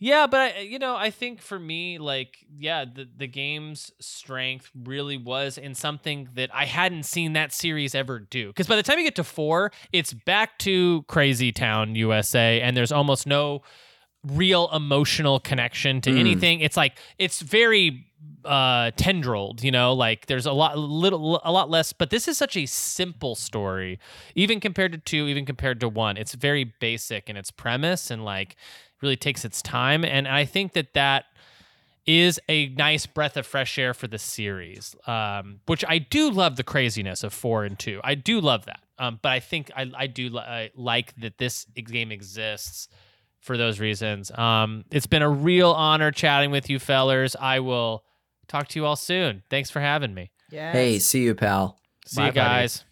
[0.02, 4.68] yeah, but I, you know, I think for me, like, yeah, the the game's strength
[4.74, 8.48] really was in something that I hadn't seen that series ever do.
[8.48, 12.76] Because by the time you get to four, it's back to Crazy Town, USA, and
[12.76, 13.62] there's almost no
[14.24, 16.18] real emotional connection to Mm.
[16.18, 16.60] anything.
[16.60, 18.06] It's like it's very
[18.44, 22.36] uh tendrilled you know like there's a lot little a lot less but this is
[22.36, 23.98] such a simple story
[24.34, 28.24] even compared to two even compared to one it's very basic in its premise and
[28.24, 28.56] like
[29.02, 31.24] really takes its time and i think that that
[32.06, 36.56] is a nice breath of fresh air for the series um which i do love
[36.56, 39.90] the craziness of four and two i do love that um but i think i,
[39.96, 42.88] I do li- I like that this game exists
[43.40, 48.04] for those reasons um it's been a real honor chatting with you fellers i will
[48.48, 50.72] talk to you all soon thanks for having me Yeah.
[50.72, 51.78] Hey, see you, pal.
[52.06, 52.36] see Bye, you buddy.
[52.36, 52.84] guys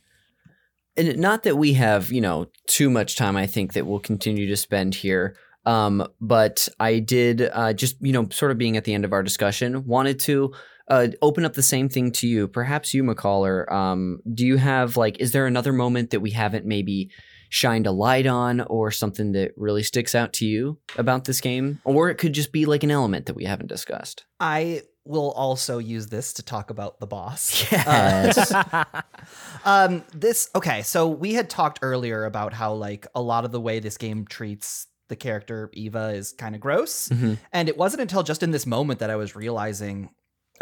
[0.96, 4.46] and not that we have you know too much time i think that we'll continue
[4.46, 8.84] to spend here um, but i did uh, just you know sort of being at
[8.84, 10.52] the end of our discussion wanted to
[10.88, 14.96] uh, open up the same thing to you perhaps you mccaller um, do you have
[14.96, 17.10] like is there another moment that we haven't maybe
[17.48, 21.80] shined a light on or something that really sticks out to you about this game
[21.84, 25.78] or it could just be like an element that we haven't discussed I will also
[25.78, 27.66] use this to talk about the boss.
[27.72, 28.52] Yes.
[28.52, 28.84] Uh,
[29.64, 30.82] um, this okay.
[30.82, 34.26] So we had talked earlier about how like a lot of the way this game
[34.26, 37.36] treats the character Eva is kind of gross, Mhm.
[37.52, 40.08] and it wasn't until just in this moment that I was realizing.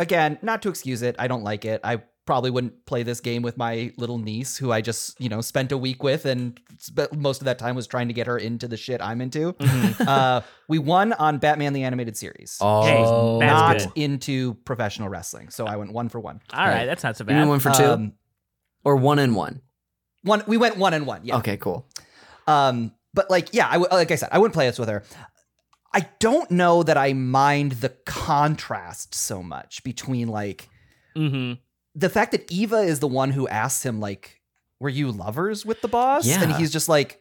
[0.00, 1.80] Again, not to excuse it, I don't like it.
[1.84, 5.40] I probably wouldn't play this game with my little niece, who I just you know
[5.40, 8.36] spent a week with, and spe- most of that time was trying to get her
[8.38, 9.54] into the shit I'm into.
[9.54, 10.06] Mhm.
[10.06, 12.58] uh, we won on Batman the Animated Series.
[12.60, 13.50] oh that's
[13.84, 14.00] not good.
[14.02, 16.40] into professional wrestling, so I went one for one.
[16.52, 17.36] All right, that's not so you bad.
[17.38, 18.12] went one for two Um,
[18.84, 19.62] or one and one
[20.22, 21.22] one we went one and one.
[21.24, 21.38] Yeah.
[21.38, 21.88] okay cool
[22.46, 25.02] Um, but like, yeah, I w- like I said, I wouldn't play this with her.
[25.92, 30.68] I don't know that I mind the contrast so much between like
[31.16, 31.54] mm-hmm.
[31.94, 34.40] the fact that Eva is the one who asks him like,
[34.80, 36.42] "Were you lovers with the boss?" Yeah.
[36.42, 37.20] and he's just like,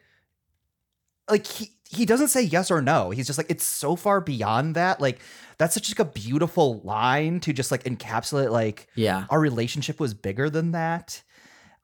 [1.30, 3.10] like he he doesn't say yes or no.
[3.10, 5.00] He's just like, it's so far beyond that.
[5.00, 5.20] Like
[5.56, 10.12] that's such like a beautiful line to just like encapsulate like yeah our relationship was
[10.14, 11.22] bigger than that.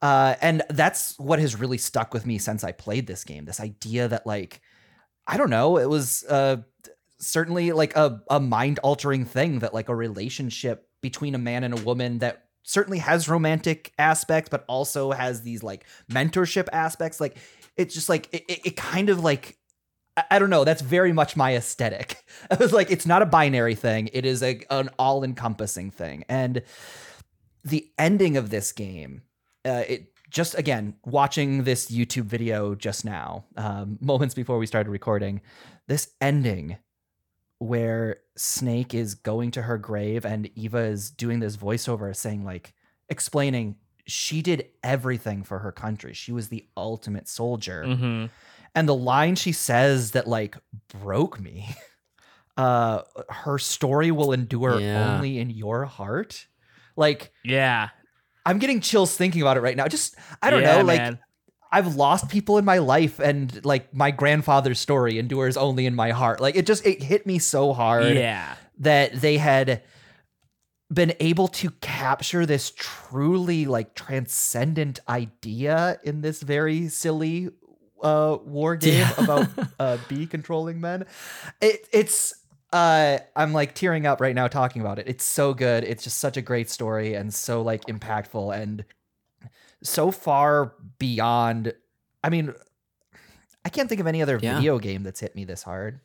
[0.05, 3.47] Uh, and that's what has really stuck with me since I played this game.
[3.47, 4.61] This idea that like,
[5.27, 6.59] I don't know, it was uh,
[7.19, 11.73] certainly like a, a mind altering thing that like a relationship between a man and
[11.73, 17.19] a woman that certainly has romantic aspects, but also has these like mentorship aspects.
[17.19, 17.39] Like
[17.79, 19.57] it's just like, it, it, it kind of like,
[20.31, 20.65] I- don't know.
[20.65, 22.23] That's very much my aesthetic.
[22.51, 24.11] I was like, it's not a binary thing.
[24.13, 26.25] It is a an all encompassing thing.
[26.29, 26.61] And
[27.65, 29.23] the ending of this game,
[29.65, 34.91] uh, it just again watching this YouTube video just now, um, moments before we started
[34.91, 35.41] recording,
[35.89, 36.77] this ending
[37.59, 42.75] where Snake is going to her grave and Eva is doing this voiceover saying like
[43.09, 43.77] explaining
[44.07, 46.13] she did everything for her country.
[46.13, 48.27] She was the ultimate soldier Mm-hmm.
[48.75, 50.57] and the line she says that like
[50.89, 51.69] broke me
[52.57, 55.15] uh her story will endure Yeah.
[55.15, 56.47] only in your heart
[56.97, 57.91] like Yeah.
[58.47, 61.19] I'm getting chills thinking about it right now just i don't Yeah, know like man.
[61.73, 66.11] I've lost people in my life and like my grandfather's story endures only in my
[66.13, 66.39] heart.
[66.41, 68.55] Like it just it hit me so hard Yeah.
[68.79, 69.83] that they had
[70.93, 77.49] been able to capture this truly like transcendent idea in this very silly
[78.05, 79.13] uh war game Yeah.
[79.19, 79.49] about
[79.81, 81.07] uh bee controlling men.
[81.61, 82.35] It it's
[82.75, 85.07] uh I'm like tearing up right now talking about it.
[85.09, 85.85] It's so good.
[85.85, 88.85] It's just such a great story and so like impactful and
[89.83, 91.73] so far beyond
[92.23, 92.53] I mean
[93.65, 94.57] I can't think of any other Yeah.
[94.57, 96.01] video game that's hit me this hard.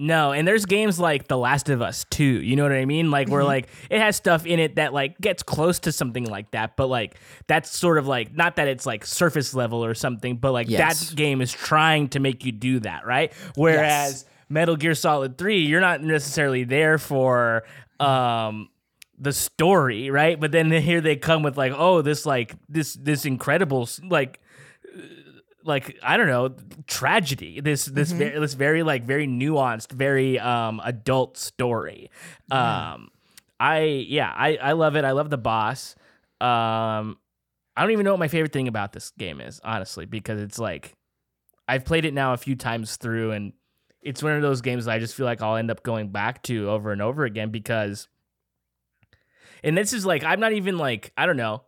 [0.00, 3.10] No, and there's games like The Last of Us 2, you know what I mean?
[3.10, 6.52] Like where like it has stuff in it that like gets close to something like
[6.52, 7.16] that, but like
[7.48, 11.10] that's sort of like not that it's like surface level or something, but like Yes.
[11.10, 13.32] that game is trying to make you do that, right?
[13.56, 17.64] Whereas Metal Gear Solid 3, you're not necessarily there for
[18.00, 18.68] um
[19.20, 20.38] the story, right?
[20.38, 24.40] But then here they come with like, oh, this like this this incredible like
[25.64, 26.54] like I don't know
[26.86, 27.60] tragedy.
[27.60, 32.10] This this very this very like very nuanced, very um adult story.
[32.50, 33.10] Um,
[33.60, 35.04] I yeah I I love it.
[35.04, 35.94] I love the boss.
[36.40, 37.18] Um,
[37.76, 40.58] I don't even know what my favorite thing about this game is honestly because it's
[40.58, 40.94] like
[41.66, 43.52] I've played it now a few times through and
[44.02, 46.42] it's one of those games that I just feel like I'll end up going back
[46.44, 48.08] to over and over again because
[49.64, 51.62] and this is like I'm not even like I don't know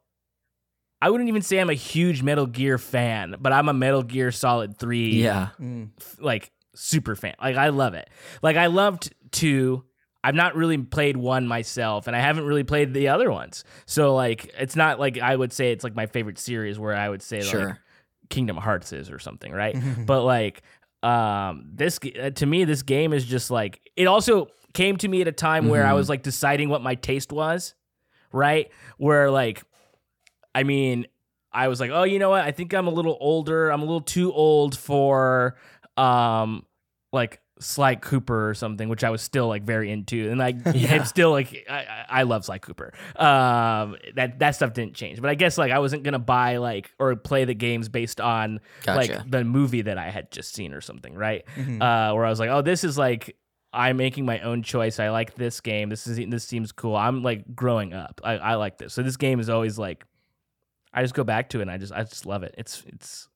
[1.03, 4.31] I wouldn't even say I'm a huge Metal Gear fan, but I'm a Metal Gear
[4.31, 5.49] Solid 3 Yeah.
[5.59, 5.91] Mm.
[5.99, 7.35] f- like super fan.
[7.43, 8.11] Like I love it.
[8.43, 9.83] Like I loved 2.
[10.23, 13.65] I've not really played 1 myself and I haven't really played the other ones.
[13.87, 17.09] So like it's not like I would say it's like my favorite series where I
[17.09, 17.77] would say like
[18.29, 19.75] Kingdom Hearts is or something, right?
[20.07, 20.63] but like
[21.03, 25.21] um this uh, to me this game is just like it also came to me
[25.23, 25.97] at a time where I Mhm.
[25.97, 27.75] was like deciding what my taste was,
[28.33, 28.71] right?
[28.99, 29.63] Where like
[30.55, 31.07] I mean,
[31.53, 32.43] I was like, "Oh, you know what?
[32.45, 33.71] I think I'm a little older.
[33.71, 35.57] I'm a little too old for
[35.97, 36.65] um
[37.13, 40.95] like Sly Cooper or something, which I was still like very into, and like Yeah.
[40.97, 42.93] I'm still like I, I love Sly Cooper.
[43.17, 46.91] Um, that that stuff didn't change, but I guess like I wasn't gonna buy like
[46.99, 48.97] or play the games based on Gotcha.
[49.15, 51.45] like the movie that I had just seen or something, right?
[51.57, 51.81] Mhm.
[51.83, 53.37] Uh, where I was like, oh, this is like
[53.73, 54.99] I'm making my own choice.
[54.99, 55.91] I like this game.
[55.91, 56.97] This is this seems cool.
[56.97, 58.21] I'm like growing up.
[58.25, 58.93] I, I like this.
[58.95, 60.05] So this game is always like
[60.93, 62.55] I just go back to it and I just I just love it.
[62.59, 63.29] It's it's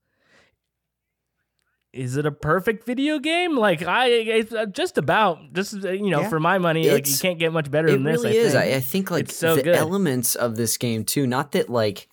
[1.94, 3.56] is it a perfect video game?
[3.56, 6.28] Like I, it's uh, just about just uh, you know Yeah.
[6.28, 8.22] for my money, like you can't get much better than this.
[8.22, 8.52] It really I is.
[8.52, 8.64] think.
[8.64, 9.76] I, I think like It's so the good.
[9.76, 11.26] elements of this game too.
[11.26, 12.08] Not that like,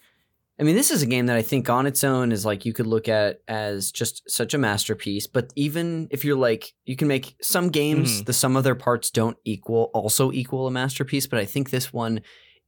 [0.60, 2.74] I mean, this is a game that I think on its own is like you
[2.74, 5.26] could look at as just such a masterpiece.
[5.26, 8.26] But even if you're like, you can make some games, Mhm.
[8.26, 11.26] the sum of their parts don't equal also equal a masterpiece.
[11.28, 12.22] But I think this one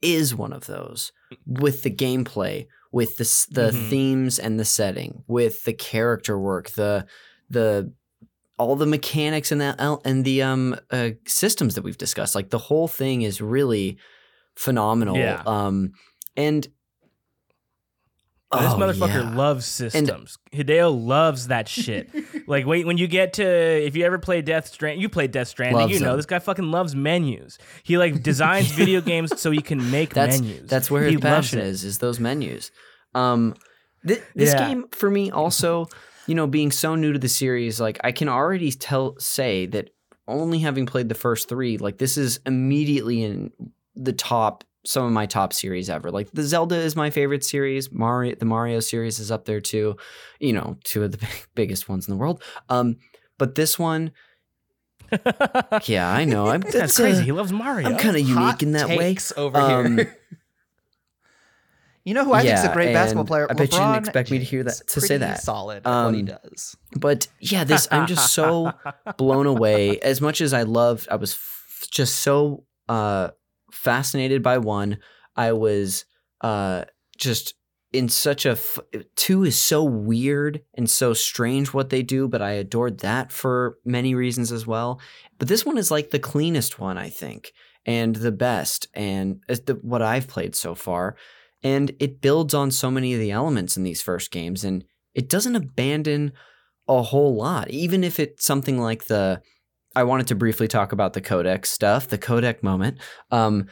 [0.03, 1.11] is one of those
[1.47, 3.89] with the gameplay, with the the Mhm.
[3.89, 7.05] themes and the setting, with the character work, the
[7.49, 7.91] the
[8.59, 12.35] all the mechanics and the and the um uh, systems that we've discussed.
[12.35, 13.97] Like the whole thing is really
[14.55, 15.17] phenomenal.
[15.17, 15.43] Yeah.
[15.45, 15.93] Um,
[16.37, 16.67] and
[18.59, 19.35] this Oh, motherfucker yeah.
[19.35, 20.37] loves systems.
[20.51, 22.09] Hideo loves that shit.
[22.47, 25.47] like, wait, when you get to, if you ever play Death Strand, you play Death
[25.49, 26.17] Stranding, Loves you know them.
[26.17, 27.57] this guy fucking loves menus.
[27.83, 30.69] He like designs video games so he can make that's menus.
[30.69, 32.71] that's where his loves passion is is those menus.
[33.15, 33.55] Um,
[34.05, 34.67] thi- this Yeah.
[34.67, 35.87] game for me also,
[36.27, 39.89] you know, being so new to the series, like I can already tell say that
[40.27, 43.51] only having played the first three, like this is immediately in
[43.95, 46.11] the top some of my top series ever.
[46.11, 47.91] Like the Zelda is my favorite series.
[47.91, 49.95] Mario, the Mario series is up there too.
[50.39, 52.43] You know, two of the big, biggest ones in the world.
[52.69, 52.97] Um,
[53.37, 54.11] but this one,
[55.85, 56.47] yeah, I know.
[56.47, 57.21] I'm That's that's crazy.
[57.21, 57.87] uh, he loves Mario.
[57.89, 59.15] I'm kind of unique in that way.
[59.37, 60.17] over Um, here.
[62.03, 63.47] you know who I think is a great basketball player?
[63.49, 65.41] I bet you didn't LeBron expect me to hear that to say that.
[65.41, 66.75] Solid at what he Um, does.
[66.97, 68.73] But yeah, this I'm just so
[69.17, 69.99] blown away.
[69.99, 73.29] As much as I loved, I was f- just so uh,
[73.73, 74.99] fascinated by one.
[75.35, 76.05] I was
[76.41, 76.85] uh,
[77.17, 77.55] just
[77.91, 78.79] in such a f-
[79.15, 83.77] two is so weird and so strange what they do, but I adored that for
[83.85, 84.99] many reasons as well.
[85.37, 87.53] But this one is like the cleanest one, I think,
[87.85, 91.15] and the best, and the, what I've played so far.
[91.61, 94.83] And it builds on so many of the elements in these first games, and
[95.13, 96.33] it doesn't abandon
[96.87, 97.69] a whole lot.
[97.69, 99.41] Even if it's something like the,
[99.95, 102.97] I wanted to briefly talk about the codec stuff, the codec moment.
[103.31, 103.67] Um,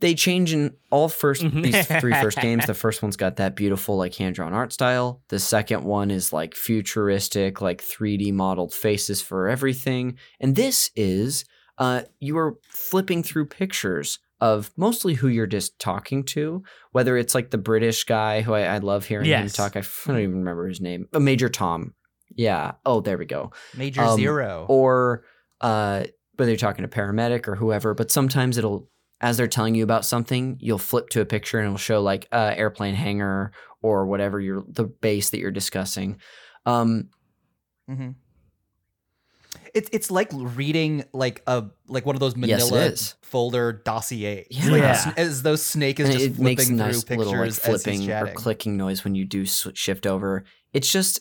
[0.00, 2.64] they change in all first these three first games.
[2.66, 5.20] The first one's got that beautiful like hand drawn art style.
[5.28, 10.16] The second one is like futuristic, like 3D modeled faces for everything.
[10.40, 11.44] And this is
[11.76, 16.62] uh, you are flipping through pictures of mostly who you're just talking to,
[16.92, 19.76] whether it's like the British guy who I, I love hearing him talk.
[19.76, 21.08] I don't even remember his name.
[21.12, 21.92] Uh, Major Tom.
[22.34, 22.72] Yeah.
[22.86, 23.52] Oh, there we go.
[23.76, 24.64] Major Um, Zero.
[24.68, 25.24] Or
[25.60, 26.04] uh,
[26.36, 28.88] whether you're talking to paramedic or whoever, but sometimes it'll,
[29.20, 32.26] as they're telling you about something, you'll flip to a picture and it'll show like
[32.32, 36.18] uh, airplane hangar or whatever you're the base that you're discussing.
[36.66, 37.10] Um,
[37.88, 38.10] hmm
[39.74, 43.14] It's it's like reading like a like one of those Manila is.
[43.22, 44.46] folder dossiers.
[44.50, 44.70] Yeah.
[44.70, 45.12] Like, Yeah.
[45.16, 47.40] as- as those snake is and just it flipping makes a through nice pictures little
[47.44, 50.44] like flipping or clicking noise when you do shift over.
[50.72, 51.20] It's just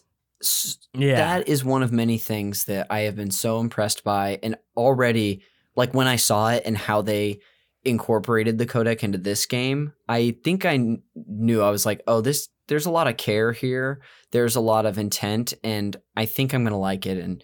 [0.94, 1.16] Yeah.
[1.16, 5.42] that is one of many things that I have been so impressed by, and already
[5.76, 7.40] like when I saw it and how they
[7.86, 12.22] incorporated the codec into this game, I think I kn- knew I was like, oh,
[12.22, 14.00] this there's a lot of care here.
[14.32, 17.18] There's a lot of intent, and I think I'm gonna like it.
[17.18, 17.44] And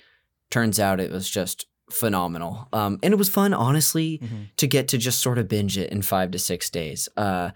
[0.52, 2.68] turns out it was just phenomenal.
[2.74, 4.50] Um, and it was fun, honestly Mhm.
[4.58, 7.10] to get to just sort of binge it in five to six days.
[7.18, 7.52] Uh,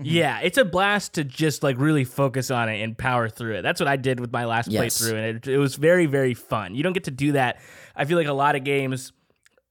[0.00, 0.04] Mhm.
[0.04, 3.62] Yeah, it's a blast to just like really focus on it and power through it.
[3.62, 5.00] That's what I did with my last Yes.
[5.00, 6.74] playthrough, and it, it was very, very fun.
[6.74, 7.60] You don't get to do that.
[7.94, 9.12] I feel like a lot of games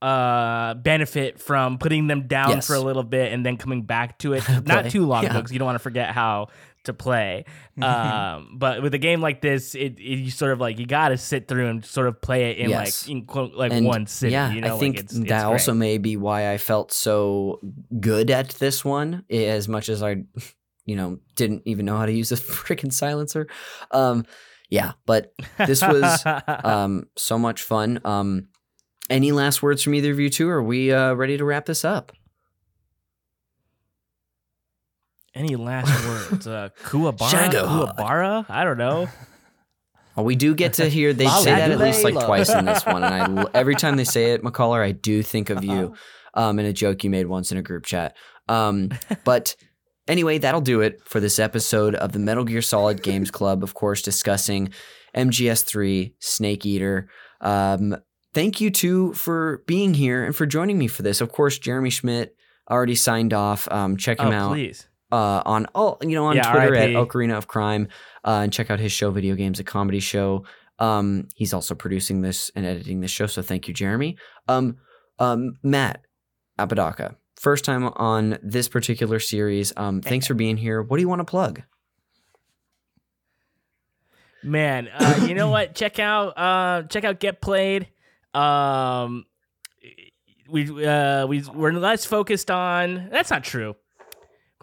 [0.01, 2.67] uh benefit from putting them down Yes.
[2.67, 5.31] for a little bit and then coming back to it not too long Yeah.
[5.31, 6.47] ago because you don't want to forget how
[6.89, 7.45] to play
[7.81, 11.17] um but with a game like this it, it you sort of like you gotta
[11.17, 13.07] sit through and sort of play it in Yes.
[13.07, 15.29] like in quote like and one sitting yeah, you know I think like it's, it's
[15.29, 15.51] that great.
[15.53, 17.59] also may be why I felt so
[17.99, 20.23] good at this one, as much as I,
[20.85, 23.47] you know, didn't even know how to use a freaking silencer.
[23.91, 24.25] Um,
[24.69, 25.33] yeah, but
[25.65, 26.23] this was
[26.63, 27.99] um so much fun.
[28.03, 28.47] Um,
[29.09, 30.49] any last words from either of you two?
[30.49, 32.11] Or are we uh, ready to wrap this up?
[35.39, 36.47] Any last words?
[36.47, 37.29] Uh, Kuwabara?
[37.29, 37.65] Shago.
[37.65, 38.45] Kuwabara?
[38.49, 39.07] I don't know.
[40.15, 42.85] Well, we do get to hear they say that at least like twice in this
[42.85, 45.93] one, and I l- every time they say it, McCaller, I do think of you,
[46.33, 48.17] um, in a joke you made once in a group chat.
[48.49, 48.89] Um,
[49.23, 49.55] but
[50.09, 53.63] anyway, that'll do it for this episode of the Metal Gear Solid Games Club.
[53.63, 54.73] Of course, discussing
[55.15, 57.07] MGS3 Snake Eater.
[57.39, 57.95] Um,
[58.33, 61.21] thank you two for being here and for joining me for this.
[61.21, 62.35] Of course, Jeremy Schmidt
[62.69, 63.71] already signed off.
[63.71, 64.88] Um, check him oh, out please.
[65.11, 66.95] Uh, on all you know on Yeah, Twitter at RIP.
[66.95, 67.87] Ocarina of Crime,
[68.23, 70.45] uh, and check out his show, Video Games, a comedy show.
[70.79, 74.17] Um, he's also producing this and editing this show, so thank you, Jeremy.
[74.47, 74.77] Um,
[75.19, 76.05] um, Matt
[76.57, 79.73] Apodaca, first time on this particular series.
[79.75, 80.81] Um, thanks for being here.
[80.81, 81.63] What do you want to plug?
[84.43, 85.75] Man, uh, you know what?
[85.75, 87.87] Check out uh, check out Get Played.
[88.33, 89.25] Um,
[90.47, 93.09] we uh, we we're less focused on.
[93.11, 93.75] That's not true.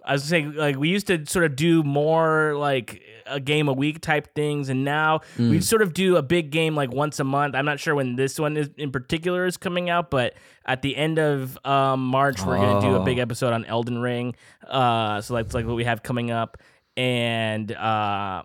[0.07, 3.73] I was saying like we used to sort of do more like a game a
[3.73, 5.63] week type things, and now we Mm.
[5.63, 7.55] sort of do a big game like once a month.
[7.57, 10.35] I'm not sure when this one is in particular is coming out, but
[10.65, 13.05] at the end of um, March we're gonna do a Oh.
[13.05, 14.35] big episode on Elden Ring.
[14.67, 16.57] Uh, so that's like what we have coming up,
[16.97, 18.43] and uh,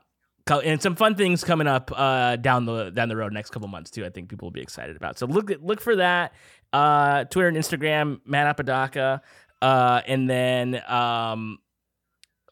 [0.64, 3.90] and some fun things coming up uh, down the down the road next couple months
[3.92, 4.04] too.
[4.06, 5.18] I think people will be excited about.
[5.20, 6.34] So look look for that.
[6.74, 9.22] Uh, Twitter and Instagram, Matt Apodaca,
[9.62, 11.60] uh, and then um,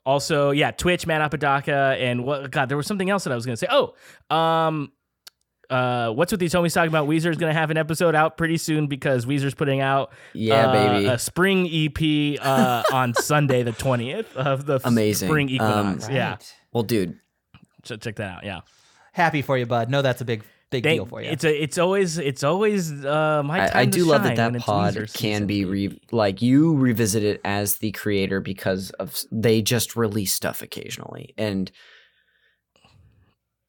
[0.06, 2.52] also yeah, Twitch, Matt Apodaca, and what?
[2.52, 3.68] God, there was something else that I was gonna say.
[3.70, 3.96] Oh,
[4.36, 4.92] um.
[5.70, 7.08] Uh, what's with these homies talking about?
[7.08, 10.72] Weezer is gonna have an episode out pretty soon because Weezer's putting out Yeah, uh,
[10.94, 11.06] baby.
[11.06, 15.28] a spring EP uh, on Sunday the twentieth of the Amazing.
[15.30, 16.10] spring Um, equinox.
[16.10, 16.56] Yeah, Right.
[16.74, 17.20] well, dude,
[17.84, 18.44] so check that out.
[18.46, 18.62] Yeah,
[19.14, 19.92] Happy for you, bud.
[19.92, 21.30] No, that's a big big They- deal for you.
[21.32, 23.72] It's a, it's always, it's always uh, my time.
[23.74, 27.42] I, I do love that that pod can season, be re- like you revisit it
[27.44, 31.72] as the creator because of they just release stuff occasionally, and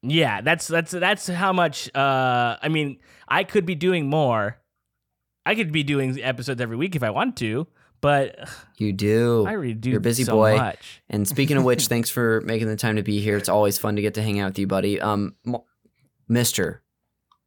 [0.03, 1.93] Yeah, that's that's that's how much.
[1.95, 2.97] Uh, I mean,
[3.27, 4.57] I could be doing more.
[5.45, 7.67] I could be doing episodes every week if I want to,
[7.99, 8.47] but
[8.77, 9.45] you do.
[9.47, 9.89] I already do.
[9.91, 10.55] You're a busy so boy.
[10.57, 11.01] Much.
[11.09, 13.37] And speaking of which, thanks for making the time to be here.
[13.37, 14.99] It's always fun to get to hang out with you, buddy.
[14.99, 15.35] Um,
[16.27, 16.81] Mister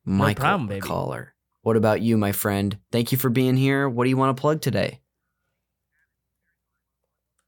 [0.05, 0.81] Michael problem, baby.
[0.81, 1.35] Caller.
[1.62, 2.78] What about you, my friend?
[2.93, 3.89] Thank you for being here.
[3.89, 5.01] What do you want to plug today?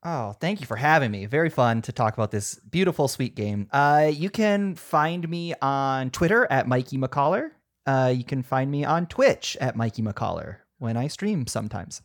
[0.04, 1.26] Oh, thank you for having me.
[1.26, 3.66] Very fun to talk about this beautiful, sweet game.
[3.72, 7.50] Uh, you can find me on Twitter at Mikey McCaller.
[7.86, 12.02] Uh, you can find me on Twitch at Mikey McCaller when I stream sometimes.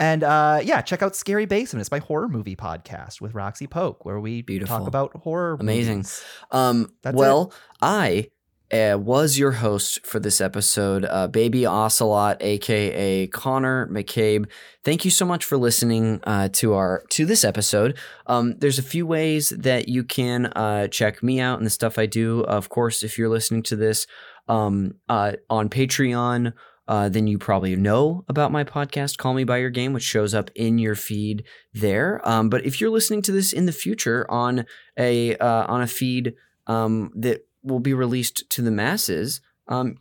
[0.00, 1.80] And uh, yeah, check out Scary Basement.
[1.82, 4.78] It's my horror movie podcast with Roxy Poke, where we Beautiful.
[4.78, 5.56] talk about horror.
[5.60, 5.98] Amazing.
[5.98, 6.24] movies.
[6.50, 8.30] Um, That's well, I
[8.74, 14.46] uh, was your host for this episode, uh, Baby Ocelot, aka Connor McCabe.
[14.82, 17.96] Thank you so much for listening uh, to our to this episode.
[18.26, 21.98] Um, there's a few ways that you can uh, check me out and the stuff
[21.98, 22.40] I do.
[22.40, 24.06] Of course, if you're listening to this
[24.48, 26.52] um, uh, on Patreon.
[26.86, 30.34] uh, then you probably know about my podcast, Call Me By Your Game, which shows
[30.34, 32.20] up in your feed there.
[32.28, 34.66] Um, but if you're listening to this in the future on
[34.98, 36.34] a uh, on a feed
[36.66, 39.96] um, that will be released to the masses, um,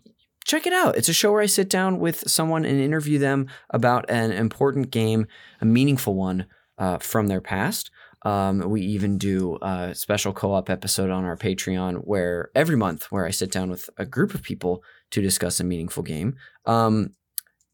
[0.45, 0.97] check it out.
[0.97, 4.91] It's a show where I sit down with someone and interview them about an important
[4.91, 5.27] game,
[5.61, 6.45] a meaningful one
[6.77, 7.89] uh, from their past.
[8.23, 13.25] Um, we even do a special co-op episode on our Patreon where every month where
[13.25, 14.81] I sit down with a group of people
[15.11, 16.35] to discuss a meaningful game.
[16.65, 17.11] Um,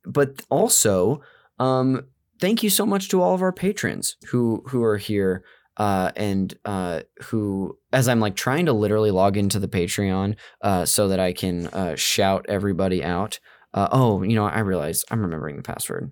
[0.06, 1.22] but also,
[1.60, 2.07] um,
[2.40, 5.44] thank you so much to all of our patrons who who are here
[5.80, 10.85] uh, and uh, who, as I'm like trying to literally log into the Patreon uh,
[10.85, 13.39] so that I can uh, shout everybody out.
[13.73, 16.11] Uh, oh, you know, I realize I'm remembering the password.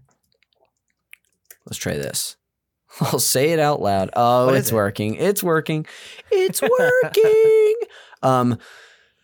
[1.65, 2.37] Let's try this.
[3.01, 4.09] I'll say it out loud.
[4.15, 4.75] Oh, it's it?
[4.75, 5.15] working.
[5.15, 5.85] It's working.
[6.31, 7.75] It's working.
[8.23, 8.57] um,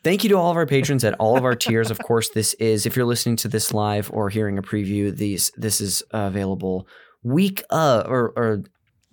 [0.03, 1.89] thank you to all of our patrons at all of our tiers.
[1.89, 5.15] Of course, this is if you're listening to this live or hearing a preview.
[5.15, 6.87] These this is available
[7.23, 8.63] week uh or or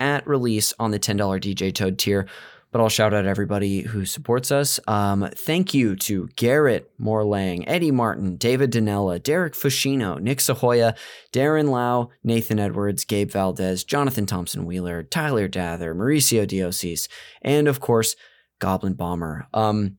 [0.00, 2.26] at release on the ten dollar DJ Toad tier.
[2.72, 4.78] But I'll shout out everybody who supports us.
[4.86, 10.96] Um, thank you to Garrett Morlang, Eddie Martin, David Danella, Derek Fushino, Nick Sahoya,
[11.32, 17.08] Darren Lau, Nathan Edwards, Gabe Valdez, Jonathan Thompson Wheeler, Tyler Dather, Mauricio Diosis,
[17.42, 18.14] and of course,
[18.60, 19.48] Goblin Bomber.
[19.52, 19.96] Um,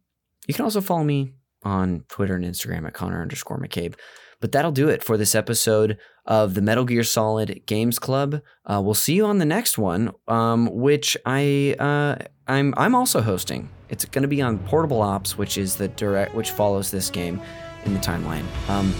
[0.48, 1.34] you can also follow me
[1.64, 3.96] on Twitter and Instagram at Connor underscore McCabe.
[4.42, 8.42] But that'll do it for this episode of the Metal Gear Solid Games Club.
[8.66, 12.16] Uh, we'll see you on the next one, um, which I uh,
[12.48, 13.70] I'm I'm also hosting.
[13.90, 17.40] It's going to be on Portable Ops, which is the direct which follows this game
[17.86, 18.46] in the timeline.
[18.68, 18.94] Um,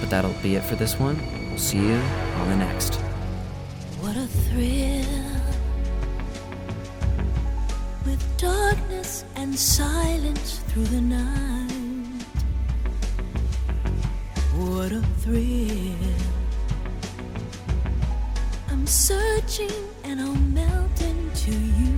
[0.00, 1.16] but that'll be it for this one.
[1.48, 2.96] We'll see you on the next.
[4.00, 5.22] What a thrill
[8.04, 11.71] with darkness and silence through the night.
[14.54, 15.96] What a thrill.
[18.70, 19.72] I'm searching
[20.04, 21.94] and I'll melt into you.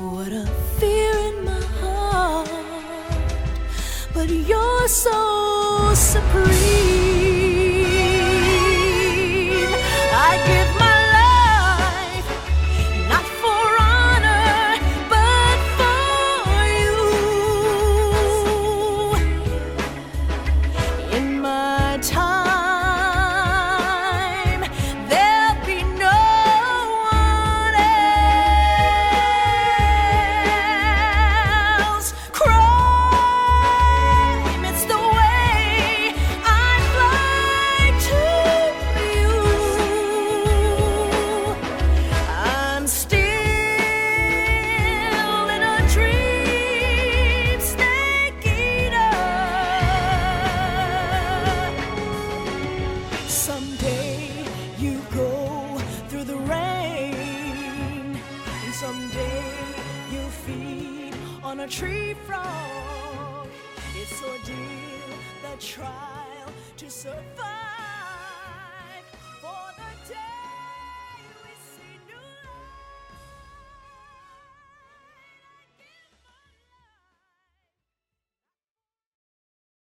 [0.00, 0.46] What a
[0.78, 2.48] fear in my heart,
[4.14, 7.07] but you're so supreme.